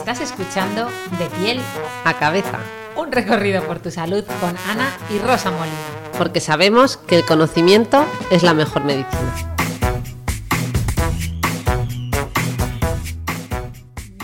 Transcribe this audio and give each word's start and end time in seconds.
Estás 0.00 0.20
escuchando 0.22 0.86
De 1.18 1.26
piel 1.38 1.60
a 2.06 2.14
cabeza, 2.14 2.58
un 2.96 3.12
recorrido 3.12 3.62
por 3.66 3.80
tu 3.80 3.90
salud 3.90 4.24
con 4.40 4.56
Ana 4.66 4.90
y 5.10 5.18
Rosa 5.18 5.50
Molina. 5.50 5.76
porque 6.16 6.40
sabemos 6.40 6.96
que 6.96 7.16
el 7.16 7.26
conocimiento 7.26 8.06
es 8.30 8.42
la 8.42 8.54
mejor 8.54 8.84
medicina. 8.84 9.34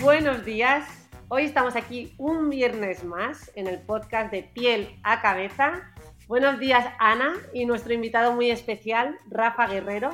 Buenos 0.00 0.46
días, 0.46 0.84
hoy 1.28 1.44
estamos 1.44 1.76
aquí 1.76 2.14
un 2.16 2.48
viernes 2.48 3.04
más 3.04 3.50
en 3.54 3.66
el 3.66 3.78
podcast 3.78 4.30
de 4.30 4.44
piel 4.44 4.98
a 5.02 5.20
cabeza. 5.20 5.92
Buenos 6.26 6.58
días 6.58 6.86
Ana 6.98 7.34
y 7.52 7.66
nuestro 7.66 7.92
invitado 7.92 8.32
muy 8.32 8.50
especial, 8.50 9.18
Rafa 9.30 9.66
Guerrero. 9.66 10.10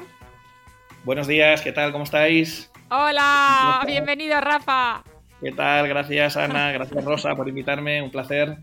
Buenos 1.05 1.29
días, 1.29 1.63
¿qué 1.63 1.71
tal? 1.71 1.93
¿Cómo 1.93 2.03
estáis? 2.03 2.69
Hola, 2.91 3.83
bienvenido 3.87 4.41
Rafa. 4.41 5.05
¿Qué 5.43 5.51
tal? 5.51 5.89
Gracias 5.89 6.37
Ana, 6.37 6.71
gracias 6.71 7.05
Rosa 7.05 7.35
por 7.35 7.49
invitarme, 7.49 8.01
un 8.01 8.13
placer. 8.13 8.59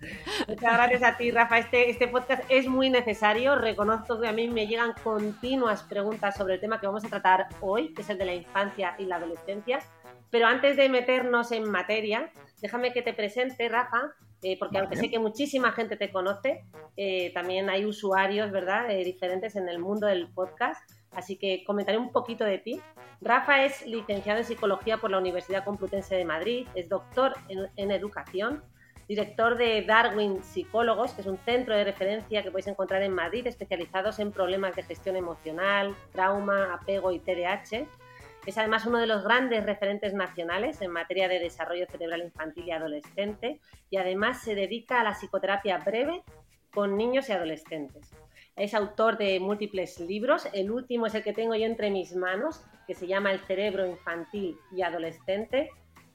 Muchas 0.48 0.74
gracias 0.74 1.04
a 1.04 1.18
ti, 1.18 1.30
Rafa. 1.30 1.58
Este, 1.58 1.90
este 1.90 2.08
podcast 2.08 2.42
es 2.48 2.70
muy 2.70 2.90
necesario. 2.90 3.56
Reconozco 3.56 4.22
que 4.22 4.30
a 4.30 4.32
mí 4.32 4.48
me 4.48 4.66
llegan 4.66 4.94
continuas 5.04 5.84
preguntas 5.84 6.38
sobre 6.38 6.54
el 6.54 6.62
tema 6.62 6.80
que 6.80 6.88
vamos 6.88 7.04
a 7.04 7.10
tratar 7.10 7.48
hoy, 7.60 7.94
que 7.94 8.02
es 8.02 8.10
el 8.10 8.18
de 8.18 8.24
la 8.24 8.34
infancia 8.34 8.96
y 8.98 9.04
la 9.04 9.18
adolescencia. 9.18 9.80
Pero 10.30 10.48
antes 10.48 10.78
de 10.78 10.88
meternos 10.88 11.52
en 11.52 11.70
materia, 11.70 12.32
déjame 12.62 12.94
que 12.94 13.02
te 13.02 13.14
presente, 13.14 13.68
Rafa, 13.68 14.14
eh, 14.42 14.58
porque 14.58 14.78
aunque 14.78 14.96
sé 14.96 15.10
que 15.10 15.20
muchísima 15.20 15.74
gente 15.74 15.98
te 15.98 16.14
conoce, 16.14 16.64
eh, 16.96 17.34
también 17.34 17.70
hay 17.70 17.84
usuarios, 17.84 18.52
¿verdad?, 18.52 18.90
eh, 18.90 19.04
diferentes 19.04 19.58
en 19.58 19.68
el 19.68 19.80
mundo 19.80 20.08
del 20.08 20.30
podcast. 20.30 20.90
Así 21.12 21.38
que 21.38 21.64
comentaré 21.66 21.98
un 21.98 22.12
poquito 22.12 22.44
de 22.46 22.60
ti. 22.60 22.82
Rafa 23.22 23.66
es 23.66 23.86
licenciado 23.86 24.40
en 24.40 24.46
Psicología 24.46 24.98
por 24.98 25.12
la 25.12 25.18
Universidad 25.18 25.66
Complutense 25.66 26.16
de 26.16 26.26
Madrid, 26.26 26.68
es 26.76 26.88
doctor 26.88 27.34
en, 27.50 27.68
en 27.76 27.92
Educación, 27.92 28.64
director 29.10 29.58
de 29.58 29.82
Darwin 29.82 30.44
Psicólogos, 30.44 31.14
que 31.14 31.22
es 31.22 31.28
un 31.28 31.40
centro 31.40 31.76
de 31.76 31.84
referencia 31.84 32.44
que 32.44 32.52
podéis 32.52 32.68
encontrar 32.68 33.02
en 33.02 33.12
Madrid, 33.12 33.48
especializados 33.48 34.20
en 34.20 34.32
problemas 34.32 34.76
de 34.76 34.84
gestión 34.84 35.16
emocional, 35.16 35.96
trauma, 36.12 36.76
apego 36.76 37.12
y 37.12 37.20
TDAH. 37.20 37.88
Es 38.46 38.58
además 38.58 38.86
uno 38.86 39.00
de 39.00 39.08
los 39.08 39.24
grandes 39.24 39.66
referentes 39.66 40.14
nacionales 40.14 40.82
en 40.82 40.92
materia 40.92 41.28
de 41.28 41.40
desarrollo 41.40 41.88
cerebral 41.88 42.22
infantil 42.22 42.68
y 42.68 42.72
adolescente 42.72 43.60
y 43.90 43.98
además 43.98 44.44
se 44.44 44.54
dedica 44.56 45.02
a 45.02 45.04
la 45.04 45.16
psicoterapia 45.16 45.80
breve 45.80 46.24
con 46.72 46.96
niños 46.96 47.30
y 47.30 47.34
adolescentes. 47.34 48.12
Es 48.60 48.74
autor 48.74 49.18
de 49.18 49.40
múltiples 49.40 50.02
libros, 50.02 50.46
el 50.52 50.70
último 50.70 51.06
es 51.06 51.16
el 51.16 51.24
que 51.24 51.32
tengo 51.32 51.56
yo 51.56 51.66
entre 51.66 51.90
mis 51.90 52.14
manos, 52.14 52.62
que 52.86 52.94
se 52.94 53.08
llama 53.08 53.32
El 53.32 53.40
cerebro 53.40 53.88
infantil 53.88 54.58
y 54.76 54.82
adolescente, 54.82 55.70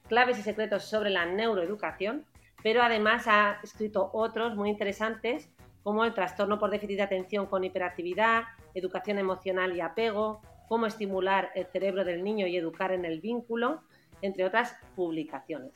claves 0.09 0.39
y 0.39 0.43
secretos 0.43 0.85
sobre 0.85 1.09
la 1.09 1.25
neuroeducación, 1.25 2.27
pero 2.63 2.83
además 2.83 3.25
ha 3.29 3.61
escrito 3.63 4.11
otros 4.13 4.57
muy 4.57 4.69
interesantes 4.69 5.51
como 5.83 6.05
el 6.05 6.13
trastorno 6.13 6.59
por 6.59 6.71
déficit 6.71 6.99
de 6.99 7.05
atención 7.05 7.47
con 7.47 7.65
hiperactividad, 7.65 8.43
educación 8.75 9.19
emocional 9.19 9.75
y 9.75 9.81
apego, 9.81 10.43
cómo 10.69 10.85
estimular 10.85 11.51
el 11.55 11.65
cerebro 11.65 12.05
del 12.05 12.23
niño 12.23 12.47
y 12.47 12.59
educar 12.59 12.93
en 12.93 13.07
el 13.07 13.23
vínculo, 13.23 13.81
entre 14.21 14.45
otras 14.45 14.77
publicaciones. 14.95 15.73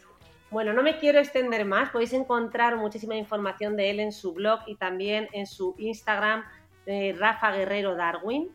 Bueno, 0.50 0.72
no 0.72 0.82
me 0.82 0.98
quiero 0.98 1.19
extender 1.19 1.66
más, 1.66 1.91
podéis 1.91 2.15
encontrar 2.15 2.76
muchísima 2.76 3.15
información 3.16 3.76
de 3.76 3.91
él 3.91 4.00
en 4.00 4.12
su 4.12 4.32
blog 4.32 4.60
y 4.66 4.76
también 4.76 5.28
en 5.32 5.47
su 5.47 5.75
Instagram, 5.76 6.42
eh, 6.88 7.15
Rafa 7.19 7.53
Guerrero 7.53 7.94
Darwin. 7.94 8.50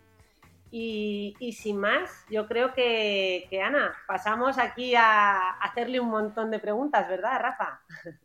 Y, 0.72 1.36
y 1.40 1.54
sin 1.54 1.78
más, 1.78 2.26
yo 2.32 2.48
creo 2.48 2.74
que, 2.74 3.46
que, 3.52 3.62
Ana, 3.62 3.94
pasamos 4.08 4.58
aquí 4.58 4.96
a 4.96 5.52
hacerle 5.52 6.00
un 6.00 6.10
montón 6.10 6.50
de 6.50 6.58
preguntas, 6.58 7.08
¿verdad, 7.08 7.40
Rafa? 7.40 7.82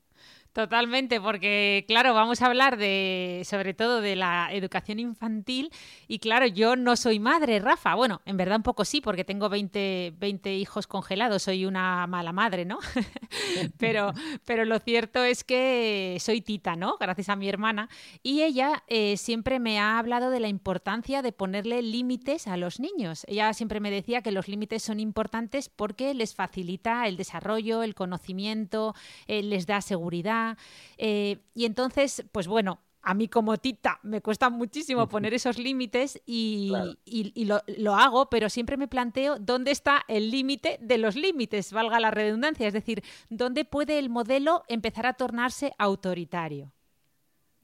Totalmente, 0.59 1.21
porque 1.21 1.85
claro, 1.87 2.15
vamos 2.15 2.43
a 2.43 2.47
hablar 2.47 2.79
de 2.79 3.43
sobre 3.45 3.75
todo 3.75 4.01
de 4.01 4.17
la 4.17 4.49
educación 4.51 4.99
infantil 4.99 5.71
y 6.09 6.19
claro, 6.19 6.47
yo 6.49 6.75
no 6.75 6.97
soy 6.97 7.21
madre, 7.21 7.61
Rafa. 7.61 7.95
Bueno, 7.95 8.23
en 8.25 8.37
verdad 8.37 8.57
un 8.57 8.65
poco 8.65 8.85
sí, 8.85 9.01
porque 9.01 9.23
tengo 9.23 9.49
20, 9.49 10.15
20 10.19 10.57
hijos 10.57 10.89
congelados, 10.89 11.45
soy 11.45 11.65
una 11.65 12.09
mala 12.09 12.33
madre, 12.33 12.65
¿no? 12.65 12.81
pero, 13.79 14.13
pero 14.45 14.65
lo 14.65 14.81
cierto 14.81 15.23
es 15.23 15.45
que 15.45 16.17
soy 16.19 16.41
tita, 16.41 16.75
¿no? 16.75 16.97
Gracias 16.99 17.29
a 17.29 17.37
mi 17.37 17.49
hermana. 17.49 17.89
Y 18.25 18.43
ella 18.43 18.83
eh, 18.89 19.17
siempre 19.17 19.61
me 19.61 19.79
ha 19.79 20.01
hablado 20.01 20.29
de 20.29 20.41
la 20.41 20.49
importancia 20.49 21.23
de 21.23 21.31
ponerle 21.31 21.83
límites 21.83 22.49
a 22.49 22.57
los 22.57 22.81
niños. 22.81 23.25
Ella 23.29 23.55
siempre 23.55 23.79
me 23.79 23.93
decía 23.93 24.23
que 24.23 24.33
los 24.33 24.49
límites 24.49 24.83
son 24.83 24.99
importantes 24.99 25.69
porque 25.69 26.15
les 26.15 26.35
facilita 26.35 27.07
el 27.07 27.17
desarrollo, 27.17 27.85
el 27.85 27.95
conocimiento, 27.95 28.97
eh, 29.29 29.45
les 29.45 29.65
da 29.65 29.81
seguridad. 29.83 30.48
Eh, 30.97 31.39
y 31.55 31.65
entonces, 31.65 32.25
pues 32.33 32.47
bueno, 32.47 32.81
a 33.03 33.15
mí 33.15 33.29
como 33.29 33.57
tita 33.57 34.01
me 34.03 34.21
cuesta 34.21 34.51
muchísimo 34.51 35.09
poner 35.09 35.33
esos 35.33 35.59
límites 35.59 36.21
y, 36.27 36.69
claro. 36.69 36.95
y, 37.05 37.33
y 37.35 37.45
lo, 37.45 37.63
lo, 37.79 37.95
hago, 37.95 38.29
pero 38.29 38.51
siempre 38.51 38.77
me 38.77 38.89
planteo 38.89 39.39
dónde 39.39 39.71
está 39.71 40.05
el 40.09 40.31
límite 40.31 40.79
de 40.81 40.99
los 40.99 41.17
límites, 41.17 41.73
valga 41.73 42.01
la 42.01 42.11
redundancia, 42.11 42.67
es 42.67 42.75
decir, 42.75 43.03
dónde 43.31 43.65
puede 43.65 43.99
el 43.99 44.11
modelo 44.11 44.63
empezar 44.69 45.07
a 45.07 45.15
tornarse 45.15 45.73
autoritario. 45.79 46.73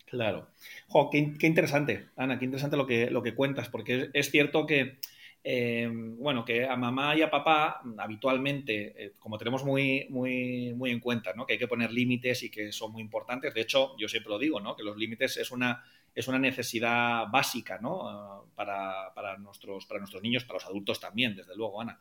Claro. 0.07 0.47
Jo, 0.89 1.11
qué, 1.11 1.35
qué, 1.39 1.47
interesante, 1.47 2.09
Ana, 2.17 2.39
qué 2.39 2.45
interesante 2.45 2.77
lo 2.77 2.87
que, 2.87 3.11
lo 3.11 3.23
que 3.23 3.35
cuentas, 3.35 3.69
porque 3.69 4.03
es, 4.03 4.11
es 4.13 4.31
cierto 4.31 4.65
que 4.65 4.99
eh, 5.47 5.91
bueno, 5.93 6.43
que 6.43 6.65
a 6.65 6.75
mamá 6.75 7.15
y 7.15 7.21
a 7.21 7.31
papá 7.31 7.83
habitualmente, 7.99 8.95
eh, 8.97 9.13
como 9.19 9.37
tenemos 9.37 9.63
muy, 9.63 10.07
muy, 10.09 10.73
muy 10.73 10.91
en 10.91 11.01
cuenta, 11.01 11.35
¿no? 11.35 11.45
que 11.45 11.53
hay 11.53 11.59
que 11.59 11.69
poner 11.69 11.93
límites 11.93 12.45
y 12.45 12.51
que 12.51 12.73
son 12.73 12.93
muy 12.93 13.03
importantes. 13.03 13.53
De 13.53 13.61
hecho, 13.61 13.95
yo 13.99 14.09
siempre 14.09 14.31
lo 14.31 14.39
digo, 14.39 14.59
¿no? 14.59 14.75
que 14.75 14.83
los 14.83 14.97
límites 14.97 15.37
es 15.37 15.51
una, 15.51 15.85
es 16.15 16.27
una 16.29 16.39
necesidad 16.39 17.27
básica 17.31 17.79
¿no? 17.79 18.41
uh, 18.41 18.55
para, 18.55 19.13
para, 19.15 19.37
nuestros, 19.37 19.85
para 19.85 20.01
nuestros 20.01 20.23
niños, 20.23 20.45
para 20.45 20.61
los 20.61 20.65
adultos 20.65 20.99
también, 20.99 21.37
desde 21.37 21.55
luego, 21.55 21.79
Ana. 21.79 22.01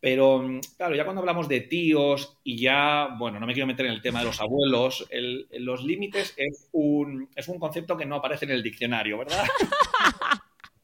Pero, 0.00 0.42
claro, 0.76 0.96
ya 0.96 1.04
cuando 1.04 1.20
hablamos 1.20 1.46
de 1.46 1.60
tíos 1.60 2.38
y 2.42 2.58
ya, 2.58 3.14
bueno, 3.18 3.38
no 3.38 3.46
me 3.46 3.52
quiero 3.52 3.68
meter 3.68 3.86
en 3.86 3.92
el 3.92 4.02
tema 4.02 4.20
de 4.20 4.24
los 4.24 4.40
abuelos, 4.40 5.06
el, 5.10 5.46
los 5.58 5.84
límites 5.84 6.34
es 6.36 6.68
un, 6.72 7.28
es 7.36 7.46
un 7.46 7.60
concepto 7.60 7.96
que 7.96 8.06
no 8.06 8.16
aparece 8.16 8.46
en 8.46 8.52
el 8.52 8.62
diccionario, 8.64 9.18
¿verdad? 9.18 9.44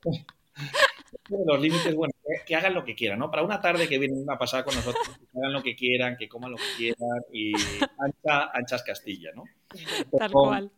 los 1.28 1.60
límites, 1.60 1.94
bueno, 1.94 2.12
que, 2.47 2.56
hagan 2.56 2.75
lo 2.75 2.84
que 2.84 2.94
quieran, 2.94 3.19
¿no? 3.19 3.31
Para 3.31 3.43
una 3.43 3.60
tarde 3.60 3.88
que 3.88 3.99
vienen 3.99 4.28
a 4.28 4.38
pasar 4.38 4.65
con 4.65 4.75
nosotros, 4.75 5.06
que 5.19 5.38
hagan 5.38 5.53
lo 5.53 5.62
que 5.62 5.75
quieran, 5.75 6.16
que 6.16 6.28
coman 6.28 6.53
lo 6.53 6.56
que 6.56 6.77
quieran 6.77 7.22
y 7.32 7.53
ancha, 7.99 8.50
anchas 8.53 8.82
Castilla, 8.82 9.31
¿no? 9.34 9.44
Pero, 9.69 10.19
Tal 10.19 10.31
cual. 10.32 10.72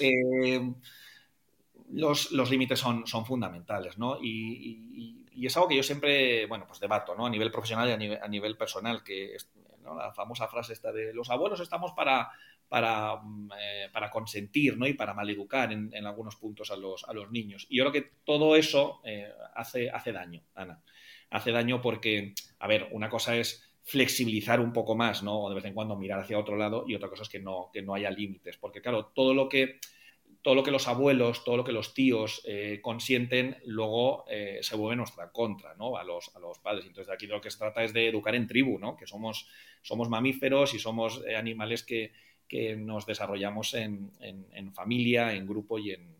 Eh, 0.00 0.72
los, 1.90 2.32
los 2.32 2.50
límites 2.50 2.78
son, 2.78 3.06
son, 3.06 3.26
fundamentales, 3.26 3.98
¿no? 3.98 4.18
Y, 4.20 4.28
y, 4.28 5.26
y, 5.34 5.46
es 5.46 5.56
algo 5.56 5.68
que 5.68 5.76
yo 5.76 5.82
siempre, 5.82 6.46
bueno, 6.46 6.66
pues 6.66 6.80
debato, 6.80 7.14
¿no? 7.14 7.26
A 7.26 7.30
nivel 7.30 7.50
profesional 7.50 7.88
y 7.88 7.92
a 7.92 7.96
nivel, 7.96 8.18
a 8.22 8.28
nivel 8.28 8.56
personal, 8.56 9.02
que 9.02 9.34
es, 9.34 9.50
¿no? 9.82 9.94
la 9.94 10.12
famosa 10.12 10.48
frase 10.48 10.72
esta 10.72 10.92
de 10.92 11.12
los 11.12 11.28
abuelos 11.30 11.60
estamos 11.60 11.92
para, 11.92 12.30
para, 12.72 13.20
eh, 13.60 13.90
para, 13.92 14.08
consentir 14.08 14.78
¿no? 14.78 14.86
y 14.86 14.94
para 14.94 15.12
maleducar 15.12 15.70
en, 15.74 15.90
en, 15.92 16.06
algunos 16.06 16.36
puntos 16.36 16.70
a 16.70 16.76
los, 16.76 17.04
a 17.04 17.12
los 17.12 17.30
niños. 17.30 17.66
Y 17.68 17.76
yo 17.76 17.84
creo 17.84 17.92
que 17.92 18.10
todo 18.24 18.56
eso 18.56 19.02
eh, 19.04 19.30
hace, 19.54 19.90
hace 19.90 20.10
daño, 20.10 20.42
Ana. 20.54 20.82
Hace 21.28 21.52
daño 21.52 21.82
porque, 21.82 22.32
a 22.60 22.66
ver, 22.66 22.88
una 22.92 23.10
cosa 23.10 23.36
es 23.36 23.62
flexibilizar 23.82 24.58
un 24.58 24.72
poco 24.72 24.94
más, 24.94 25.22
¿no? 25.22 25.42
O 25.42 25.50
de 25.50 25.56
vez 25.56 25.66
en 25.66 25.74
cuando 25.74 25.98
mirar 25.98 26.20
hacia 26.20 26.38
otro 26.38 26.56
lado 26.56 26.86
y 26.88 26.94
otra 26.94 27.10
cosa 27.10 27.24
es 27.24 27.28
que 27.28 27.40
no, 27.40 27.68
que 27.70 27.82
no 27.82 27.94
haya 27.94 28.10
límites. 28.10 28.56
Porque, 28.56 28.80
claro, 28.80 29.12
todo 29.14 29.34
lo 29.34 29.50
que 29.50 29.78
todo 30.40 30.54
lo 30.54 30.62
que 30.62 30.70
los 30.70 30.88
abuelos, 30.88 31.44
todo 31.44 31.58
lo 31.58 31.64
que 31.64 31.72
los 31.72 31.92
tíos 31.92 32.42
eh, 32.46 32.80
consienten, 32.82 33.58
luego 33.66 34.24
se 34.60 34.76
vuelve 34.76 34.96
nuestra 34.96 35.30
contra, 35.30 35.74
¿no? 35.74 35.98
A 35.98 36.04
los, 36.04 36.34
a 36.34 36.40
los 36.40 36.58
padres. 36.58 36.86
Entonces, 36.86 37.12
aquí 37.12 37.26
lo 37.26 37.40
que 37.40 37.50
se 37.50 37.58
trata 37.58 37.84
es 37.84 37.92
de 37.92 38.08
educar 38.08 38.34
en 38.34 38.46
tribu, 38.46 38.78
¿no? 38.78 38.96
Que 38.96 39.06
somos, 39.06 39.46
somos 39.82 40.08
mamíferos 40.08 40.72
y 40.72 40.78
somos 40.78 41.22
animales 41.36 41.84
que, 41.84 42.12
que, 42.52 42.76
nos 42.76 43.06
desarrollamos 43.06 43.74
en, 43.74 44.12
en, 44.20 44.72
familia, 44.72 45.32
en 45.32 45.46
grupo 45.46 45.78
y 45.78 45.92
en, 45.92 46.12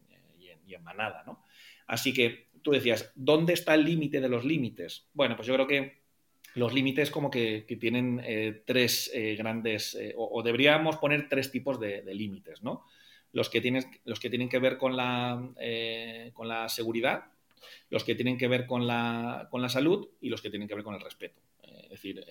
manada, 0.83 1.23
¿no? 1.27 1.45
Así 1.87 2.15
que 2.15 2.49
tú 2.63 2.71
decías, 2.71 3.13
¿dónde 3.15 3.53
está 3.53 3.75
el 3.75 3.85
límite 3.85 4.23
de 4.23 4.29
los 4.31 4.43
límites? 4.43 5.11
Bueno, 5.13 5.37
pues 5.37 5.47
yo 5.47 5.55
creo 5.55 5.67
que 5.67 6.03
los 6.55 6.73
límites 6.73 7.11
como 7.11 7.31
que, 7.31 7.67
tienen 7.79 8.23
eh, 8.25 8.63
tres 8.65 9.11
eh, 9.13 9.37
grandes, 9.37 9.95
eh, 9.95 10.15
o, 10.17 10.43
deberíamos 10.43 10.97
poner 10.97 11.29
tres 11.29 11.51
tipos 11.51 11.79
de, 11.79 12.03
límites, 12.15 12.63
¿no? 12.63 12.87
Los 13.33 13.51
que, 13.51 13.61
tienen, 13.61 13.85
los 14.05 14.19
que 14.19 14.31
tienen 14.31 14.49
que 14.49 14.59
ver 14.59 14.79
con 14.79 14.97
la, 14.97 15.51
con 16.33 16.49
la 16.49 16.69
seguridad, 16.69 17.25
los 17.91 18.05
que 18.05 18.15
tienen 18.15 18.39
que 18.39 18.49
ver 18.49 18.67
con 18.67 18.87
la, 18.87 19.49
con 19.51 19.63
la 19.63 19.69
salud 19.69 20.09
y 20.21 20.29
los 20.29 20.43
que 20.43 20.51
tienen 20.51 20.69
que 20.69 20.75
ver 20.75 20.85
con 20.85 20.95
el 20.95 21.01
respeto. 21.01 21.41
Es 21.93 22.01
decir, 22.01 22.25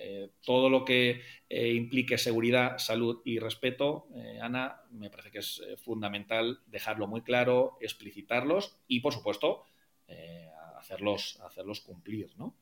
todo 0.44 0.68
lo 0.68 0.84
que 0.84 1.22
implique 1.50 2.18
seguridad, 2.18 2.78
salud 2.78 3.22
y 3.24 3.38
respeto, 3.38 4.08
Ana, 4.40 4.82
me 4.90 5.08
parece 5.08 5.30
que 5.30 5.38
es 5.38 5.62
fundamental 5.76 6.58
dejarlo 6.66 7.06
muy 7.06 7.22
claro, 7.22 7.78
explicitarlos 7.80 8.76
y, 8.88 9.00
por 9.00 9.12
supuesto, 9.12 9.64
hacerlos, 10.76 11.38
hacerlos 11.42 11.80
cumplir, 11.80 12.32
¿no? 12.36 12.56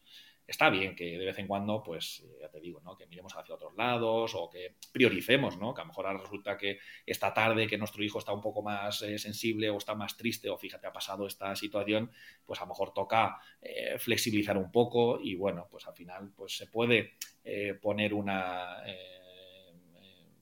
Está 0.50 0.68
bien 0.68 0.96
que 0.96 1.16
de 1.16 1.24
vez 1.24 1.38
en 1.38 1.46
cuando, 1.46 1.80
pues, 1.80 2.24
ya 2.40 2.50
te 2.50 2.60
digo, 2.60 2.80
¿no? 2.80 2.96
Que 2.96 3.06
miremos 3.06 3.32
hacia 3.36 3.54
otros 3.54 3.72
lados 3.76 4.32
o 4.34 4.50
que 4.50 4.74
prioricemos, 4.92 5.56
¿no? 5.58 5.72
Que 5.72 5.80
a 5.80 5.84
lo 5.84 5.88
mejor 5.88 6.06
ahora 6.06 6.18
resulta 6.18 6.58
que 6.58 6.78
esta 7.06 7.32
tarde 7.32 7.68
que 7.68 7.78
nuestro 7.78 8.02
hijo 8.02 8.18
está 8.18 8.32
un 8.32 8.40
poco 8.40 8.60
más 8.60 9.00
eh, 9.02 9.16
sensible 9.18 9.70
o 9.70 9.78
está 9.78 9.94
más 9.94 10.16
triste 10.16 10.50
o 10.50 10.58
fíjate, 10.58 10.88
ha 10.88 10.92
pasado 10.92 11.24
esta 11.28 11.54
situación, 11.54 12.10
pues 12.44 12.60
a 12.60 12.64
lo 12.64 12.70
mejor 12.70 12.92
toca 12.92 13.38
eh, 13.62 13.96
flexibilizar 13.98 14.58
un 14.58 14.72
poco 14.72 15.20
y 15.22 15.36
bueno, 15.36 15.68
pues 15.70 15.86
al 15.86 15.94
final, 15.94 16.32
pues 16.34 16.56
se 16.56 16.66
puede 16.66 17.12
eh, 17.44 17.74
poner 17.74 18.12
una 18.12 18.82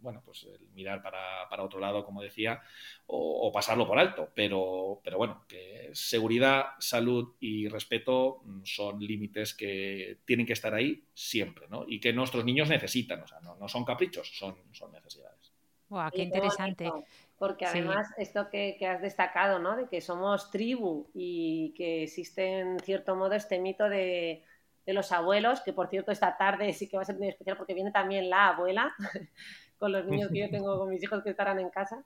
bueno, 0.01 0.23
pues 0.25 0.47
mirar 0.75 1.03
para, 1.03 1.63
otro 1.63 1.81
lado, 1.81 2.05
como 2.05 2.23
decía, 2.23 2.61
o, 3.07 3.51
pasarlo 3.53 3.87
por 3.87 3.99
alto. 3.99 4.31
Pero, 4.35 5.01
pero 5.03 5.19
bueno, 5.19 5.45
que 5.49 5.91
seguridad, 5.93 6.67
salud 6.79 7.35
y 7.41 7.69
respeto 7.69 8.43
son 8.65 9.01
límites 9.01 9.55
que 9.55 10.19
tienen 10.25 10.47
que 10.47 10.53
estar 10.53 10.75
ahí 10.75 11.05
siempre, 11.15 11.67
¿no? 11.69 11.85
Y 11.87 12.01
que 12.01 12.13
nuestros 12.13 12.45
niños 12.45 12.69
necesitan, 12.69 13.23
o 13.23 13.27
sea, 13.27 13.41
no, 13.41 13.69
son 13.69 13.85
caprichos, 13.85 14.31
son, 14.37 14.57
son 14.73 14.93
necesidades. 14.93 15.53
Wow, 15.89 16.11
qué 16.13 16.23
interesante. 16.23 16.91
porque 17.39 17.65
además 17.65 18.09
esto 18.19 18.51
que, 18.51 18.77
has 18.87 19.01
destacado, 19.01 19.59
¿no? 19.59 19.77
De 19.77 19.89
que 19.89 20.01
somos 20.01 20.51
tribu 20.51 21.09
y 21.15 21.73
que 21.77 22.03
existe 22.05 22.61
en 22.61 22.79
cierto 22.81 23.17
modo 23.17 23.35
este 23.35 23.59
mito 23.59 23.89
de, 23.89 24.45
de 24.89 24.95
los 24.95 25.13
abuelos, 25.13 25.61
que 25.61 25.75
por 25.75 25.89
cierto 25.89 26.13
esta 26.13 26.39
tarde 26.39 26.73
sí 26.73 26.89
que 26.89 26.97
va 26.97 27.03
a 27.03 27.05
ser 27.05 27.19
muy 27.19 27.29
especial 27.29 27.59
porque 27.59 27.75
viene 27.75 27.91
también 27.91 28.31
la 28.31 28.49
abuela, 28.49 28.95
con 29.79 29.93
los 29.93 30.07
niños 30.07 30.31
que 30.31 30.41
yo 30.41 30.51
tengo, 30.51 30.79
con 30.79 30.91
mis 30.91 31.03
hijos 31.03 31.23
que 31.23 31.31
estarán 31.31 31.59
en 31.59 31.71
casa. 31.71 32.05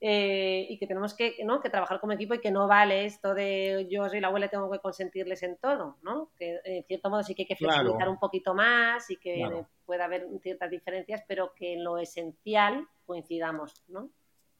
Eh, 0.00 0.64
y 0.70 0.78
que 0.78 0.86
tenemos 0.86 1.12
que, 1.12 1.34
¿no? 1.44 1.60
que 1.60 1.70
trabajar 1.70 1.98
como 1.98 2.12
equipo 2.12 2.32
y 2.32 2.40
que 2.40 2.52
no 2.52 2.68
vale 2.68 3.04
esto 3.04 3.34
de 3.34 3.88
yo 3.90 4.08
soy 4.08 4.20
la 4.20 4.28
abuela 4.28 4.46
y 4.46 4.48
tengo 4.48 4.70
que 4.70 4.78
consentirles 4.78 5.42
en 5.42 5.56
todo, 5.56 5.96
¿no? 6.02 6.30
Que 6.38 6.60
en 6.62 6.84
cierto 6.84 7.10
modo 7.10 7.24
sí 7.24 7.34
que 7.34 7.42
hay 7.42 7.48
que 7.48 7.56
flexibilizar 7.56 8.08
un 8.08 8.20
poquito 8.20 8.54
más 8.54 9.10
y 9.10 9.16
que 9.16 9.64
pueda 9.84 10.04
haber 10.04 10.28
ciertas 10.40 10.70
diferencias, 10.70 11.24
pero 11.26 11.52
que 11.52 11.72
en 11.72 11.82
lo 11.82 11.98
esencial 11.98 12.86
coincidamos, 13.06 13.82
¿no? 13.88 14.08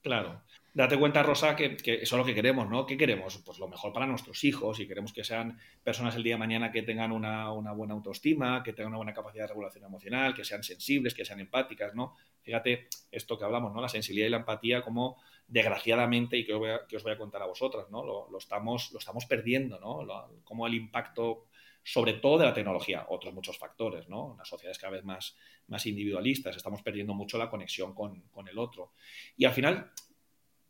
Claro. 0.02 0.42
Date 0.74 0.96
cuenta, 0.96 1.24
Rosa, 1.24 1.56
que, 1.56 1.76
eso 1.82 1.98
es 2.00 2.12
lo 2.12 2.24
que 2.24 2.34
queremos, 2.34 2.68
¿no? 2.70 2.86
¿Qué 2.86 2.96
queremos? 2.96 3.42
Pues 3.44 3.58
lo 3.58 3.66
mejor 3.66 3.92
para 3.92 4.06
nuestros 4.06 4.44
hijos 4.44 4.78
y 4.78 4.86
queremos 4.86 5.12
que 5.12 5.24
sean 5.24 5.58
personas 5.82 6.14
el 6.14 6.22
día 6.22 6.34
de 6.34 6.38
mañana 6.38 6.70
que 6.70 6.82
tengan 6.82 7.10
una, 7.10 7.50
buena 7.50 7.94
autoestima, 7.94 8.62
que 8.62 8.72
tengan 8.72 8.90
una 8.90 8.98
buena 8.98 9.12
capacidad 9.12 9.44
de 9.44 9.48
regulación 9.48 9.84
emocional, 9.84 10.34
que 10.34 10.44
sean 10.44 10.62
sensibles, 10.62 11.14
que 11.14 11.24
sean 11.24 11.40
empáticas, 11.40 11.94
¿no? 11.96 12.14
Fíjate 12.42 12.86
esto 13.10 13.36
que 13.36 13.44
hablamos, 13.44 13.74
¿no? 13.74 13.80
La 13.80 13.88
sensibilidad 13.88 14.28
y 14.28 14.30
la 14.30 14.36
empatía 14.36 14.82
como 14.82 15.16
desgraciadamente, 15.48 16.36
y 16.36 16.46
que 16.46 16.54
os 16.54 17.02
voy 17.02 17.12
a, 17.12 17.18
contar 17.18 17.42
a 17.42 17.46
vosotras, 17.46 17.90
¿no? 17.90 18.04
Lo, 18.04 18.38
estamos, 18.38 18.92
lo 18.92 19.00
estamos 19.00 19.26
perdiendo, 19.26 19.80
¿no? 19.80 20.06
como 20.44 20.66
el 20.66 20.74
impacto 20.74 21.46
sobre 21.88 22.12
todo 22.12 22.37
de 22.37 22.44
la 22.44 22.52
tecnología, 22.52 23.06
otros 23.08 23.32
muchos 23.32 23.56
factores, 23.56 24.11
¿no? 24.11 24.35
Las 24.37 24.46
sociedades 24.46 24.79
cada 24.79 24.93
vez 24.93 25.05
más, 25.05 25.35
más 25.69 25.87
individualistas, 25.87 26.55
estamos 26.55 26.82
perdiendo 26.82 27.14
mucho 27.14 27.38
la 27.38 27.49
conexión 27.49 27.94
con, 27.94 28.23
el 28.46 28.58
otro. 28.58 28.93
Y 29.38 29.46
al 29.46 29.52
final 29.52 29.90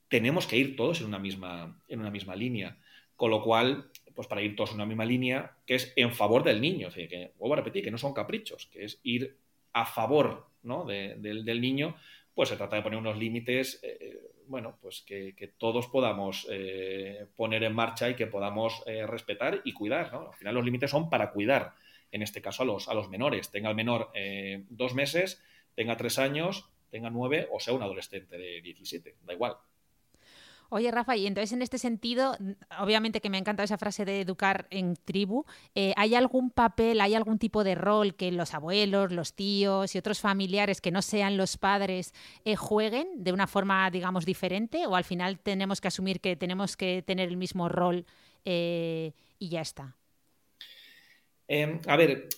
tenemos 0.06 0.46
que 0.46 0.56
ir 0.56 0.76
todos 0.76 1.00
en 1.00 1.08
una 1.08 1.18
misma, 1.18 1.82
en 1.88 1.98
una 1.98 2.12
misma 2.12 2.36
línea. 2.36 2.78
Con 3.16 3.32
lo 3.32 3.42
cual, 3.42 3.90
pues 4.14 4.28
para 4.28 4.42
ir 4.42 4.54
todos 4.54 4.70
en 4.70 4.76
una 4.76 4.86
misma 4.86 5.04
línea, 5.04 5.56
que 5.66 5.74
es 5.74 5.92
en 5.96 6.12
favor 6.12 6.44
del 6.44 6.60
niño, 6.60 6.88
que, 6.90 7.32
vuelvo 7.36 7.54
a 7.54 7.56
repetir, 7.56 7.82
que 7.82 7.90
no 7.90 7.98
son 7.98 8.14
caprichos, 8.14 8.66
que 8.66 8.84
es 8.84 9.00
ir 9.02 9.36
a 9.72 9.86
favor 9.86 10.46
¿no? 10.62 10.84
del 10.84 11.60
niño, 11.60 11.96
pues 12.32 12.50
se 12.50 12.56
trata 12.56 12.76
de 12.76 12.82
poner 12.82 13.00
unos 13.00 13.18
límites 13.18 13.80
eh, 13.82 14.27
bueno, 14.48 14.78
pues 14.80 15.02
que, 15.02 15.52
todos 15.58 15.86
podamos 15.88 16.46
eh, 16.50 17.26
poner 17.36 17.62
en 17.62 17.74
marcha 17.74 18.08
y 18.08 18.14
que 18.14 18.26
podamos 18.26 18.82
eh, 18.86 19.06
respetar 19.06 19.60
y 19.64 19.72
cuidar. 19.72 20.12
¿no? 20.12 20.28
Al 20.28 20.34
final 20.34 20.54
los 20.54 20.64
límites 20.64 20.90
son 20.90 21.08
para 21.10 21.30
cuidar, 21.30 21.74
en 22.10 22.22
este 22.22 22.42
caso 22.42 22.62
a 22.62 22.66
los, 22.66 22.88
a 22.88 22.94
los 22.94 23.08
menores. 23.08 23.50
Tenga 23.50 23.70
el 23.70 23.76
menor 23.76 24.10
eh, 24.14 24.64
dos 24.70 24.94
meses, 24.94 25.42
tenga 25.74 25.96
tres 25.96 26.18
años, 26.18 26.68
tenga 26.90 27.10
nueve 27.10 27.48
o 27.52 27.60
sea 27.60 27.74
un 27.74 27.82
adolescente 27.82 28.36
de 28.36 28.60
17, 28.62 29.16
da 29.22 29.32
igual. 29.34 29.56
Oye, 30.70 30.90
Rafa, 30.90 31.16
y 31.16 31.26
entonces 31.26 31.52
en 31.52 31.62
este 31.62 31.78
sentido, 31.78 32.36
obviamente 32.78 33.22
que 33.22 33.30
me 33.30 33.38
ha 33.38 33.40
encantado 33.40 33.64
esa 33.64 33.78
frase 33.78 34.04
de 34.04 34.20
educar 34.20 34.66
en 34.70 34.96
tribu, 34.96 35.46
eh, 35.74 35.94
¿hay 35.96 36.14
algún 36.14 36.50
papel, 36.50 37.00
hay 37.00 37.14
algún 37.14 37.38
tipo 37.38 37.64
de 37.64 37.74
rol 37.74 38.14
que 38.14 38.30
los 38.32 38.52
abuelos, 38.52 39.10
los 39.10 39.32
tíos 39.32 39.94
y 39.94 39.98
otros 39.98 40.20
familiares 40.20 40.82
que 40.82 40.90
no 40.90 41.00
sean 41.00 41.38
los 41.38 41.56
padres 41.56 42.12
eh, 42.44 42.54
jueguen 42.54 43.08
de 43.16 43.32
una 43.32 43.46
forma, 43.46 43.90
digamos, 43.90 44.26
diferente? 44.26 44.86
¿O 44.86 44.94
al 44.94 45.04
final 45.04 45.38
tenemos 45.38 45.80
que 45.80 45.88
asumir 45.88 46.20
que 46.20 46.36
tenemos 46.36 46.76
que 46.76 47.02
tener 47.02 47.30
el 47.30 47.38
mismo 47.38 47.70
rol 47.70 48.04
eh, 48.44 49.12
y 49.38 49.48
ya 49.48 49.62
está? 49.62 49.96
Em, 51.50 51.80
a 51.86 51.96
ver, 51.96 52.28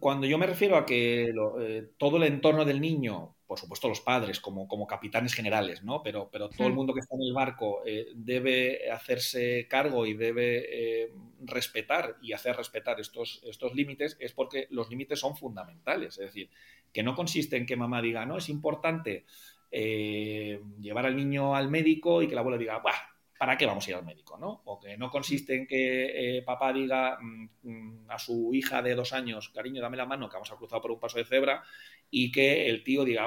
cuando 0.00 0.26
yo 0.26 0.38
me 0.38 0.46
refiero 0.48 0.76
a 0.76 0.84
que 0.84 1.86
todo 1.98 2.16
el 2.16 2.24
entorno 2.24 2.64
del 2.64 2.80
niño 2.80 3.36
por 3.50 3.58
supuesto 3.58 3.88
los 3.88 4.00
padres 4.00 4.38
como, 4.38 4.68
como 4.68 4.86
capitanes 4.86 5.34
generales, 5.34 5.82
¿no? 5.82 6.04
Pero, 6.04 6.28
pero 6.30 6.48
todo 6.50 6.68
el 6.68 6.72
hmm. 6.72 6.76
mundo 6.76 6.94
que 6.94 7.00
está 7.00 7.16
en 7.16 7.22
el 7.22 7.32
barco 7.32 7.82
eh, 7.84 8.06
debe 8.14 8.88
hacerse 8.92 9.66
cargo 9.68 10.06
y 10.06 10.14
debe 10.14 10.66
eh, 11.02 11.12
respetar 11.40 12.14
y 12.22 12.32
hacer 12.32 12.54
respetar 12.54 13.00
estos, 13.00 13.42
estos 13.44 13.74
límites, 13.74 14.16
es 14.20 14.30
porque 14.30 14.68
los 14.70 14.88
límites 14.88 15.18
son 15.18 15.36
fundamentales. 15.36 16.16
Es 16.16 16.26
decir, 16.26 16.48
que 16.92 17.02
no 17.02 17.16
consiste 17.16 17.56
en 17.56 17.66
que 17.66 17.74
mamá 17.74 18.00
diga, 18.00 18.24
no, 18.24 18.36
es 18.36 18.48
importante 18.48 19.24
eh, 19.72 20.60
llevar 20.80 21.06
al 21.06 21.16
niño 21.16 21.56
al 21.56 21.68
médico 21.68 22.22
y 22.22 22.28
que 22.28 22.36
la 22.36 22.42
abuela 22.42 22.56
diga, 22.56 22.78
Bah, 22.78 23.09
¿para 23.40 23.56
qué 23.56 23.64
vamos 23.64 23.86
a 23.86 23.90
ir 23.90 23.96
al 23.96 24.04
médico? 24.04 24.36
¿no? 24.36 24.60
O 24.66 24.78
que 24.78 24.98
no 24.98 25.10
consiste 25.10 25.56
en 25.56 25.66
que 25.66 26.42
papá 26.44 26.74
diga 26.74 27.16
mm, 27.18 27.48
mm, 27.62 28.10
a 28.10 28.18
su 28.18 28.50
hija 28.52 28.82
de 28.82 28.94
dos 28.94 29.14
años, 29.14 29.48
cariño, 29.48 29.80
dame 29.80 29.96
la 29.96 30.04
mano, 30.04 30.28
que 30.28 30.34
vamos 30.34 30.52
a 30.52 30.56
cruzar 30.56 30.82
por 30.82 30.90
un 30.90 31.00
paso 31.00 31.16
de 31.16 31.24
cebra, 31.24 31.62
y 32.10 32.30
que 32.30 32.68
el 32.68 32.84
tío 32.84 33.02
diga, 33.02 33.26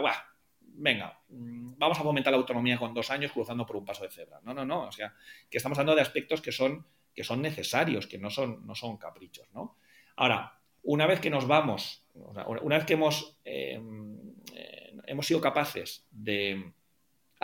venga, 0.62 1.20
mm, 1.30 1.80
vamos 1.80 2.00
a 2.00 2.04
fomentar 2.04 2.32
la 2.32 2.38
autonomía 2.38 2.78
con 2.78 2.94
dos 2.94 3.10
años 3.10 3.32
cruzando 3.32 3.66
por 3.66 3.76
un 3.76 3.86
paso 3.86 4.04
de 4.04 4.12
cebra. 4.12 4.40
No, 4.44 4.54
no, 4.54 4.64
no. 4.64 4.84
O 4.84 4.92
sea, 4.92 5.16
que 5.50 5.58
estamos 5.58 5.80
hablando 5.80 5.96
de 5.96 6.04
aspectos 6.04 6.42
que 6.42 6.52
son, 6.52 6.86
que 7.16 7.24
son 7.24 7.42
necesarios, 7.42 8.06
que 8.06 8.20
no 8.20 8.30
son, 8.30 8.68
no 8.68 8.76
son 8.76 8.98
caprichos, 8.98 9.52
¿no? 9.52 9.78
Ahora, 10.16 10.60
una 10.84 11.08
vez 11.08 11.22
que 11.22 11.32
nos 11.32 11.48
vamos, 11.48 12.06
una 12.14 12.78
vez 12.78 12.86
que 12.86 12.94
hemos, 12.94 13.40
em, 13.46 14.16
eh, 14.54 14.96
hemos 15.08 15.26
sido 15.26 15.42
capaces 15.42 16.06
de 16.12 16.72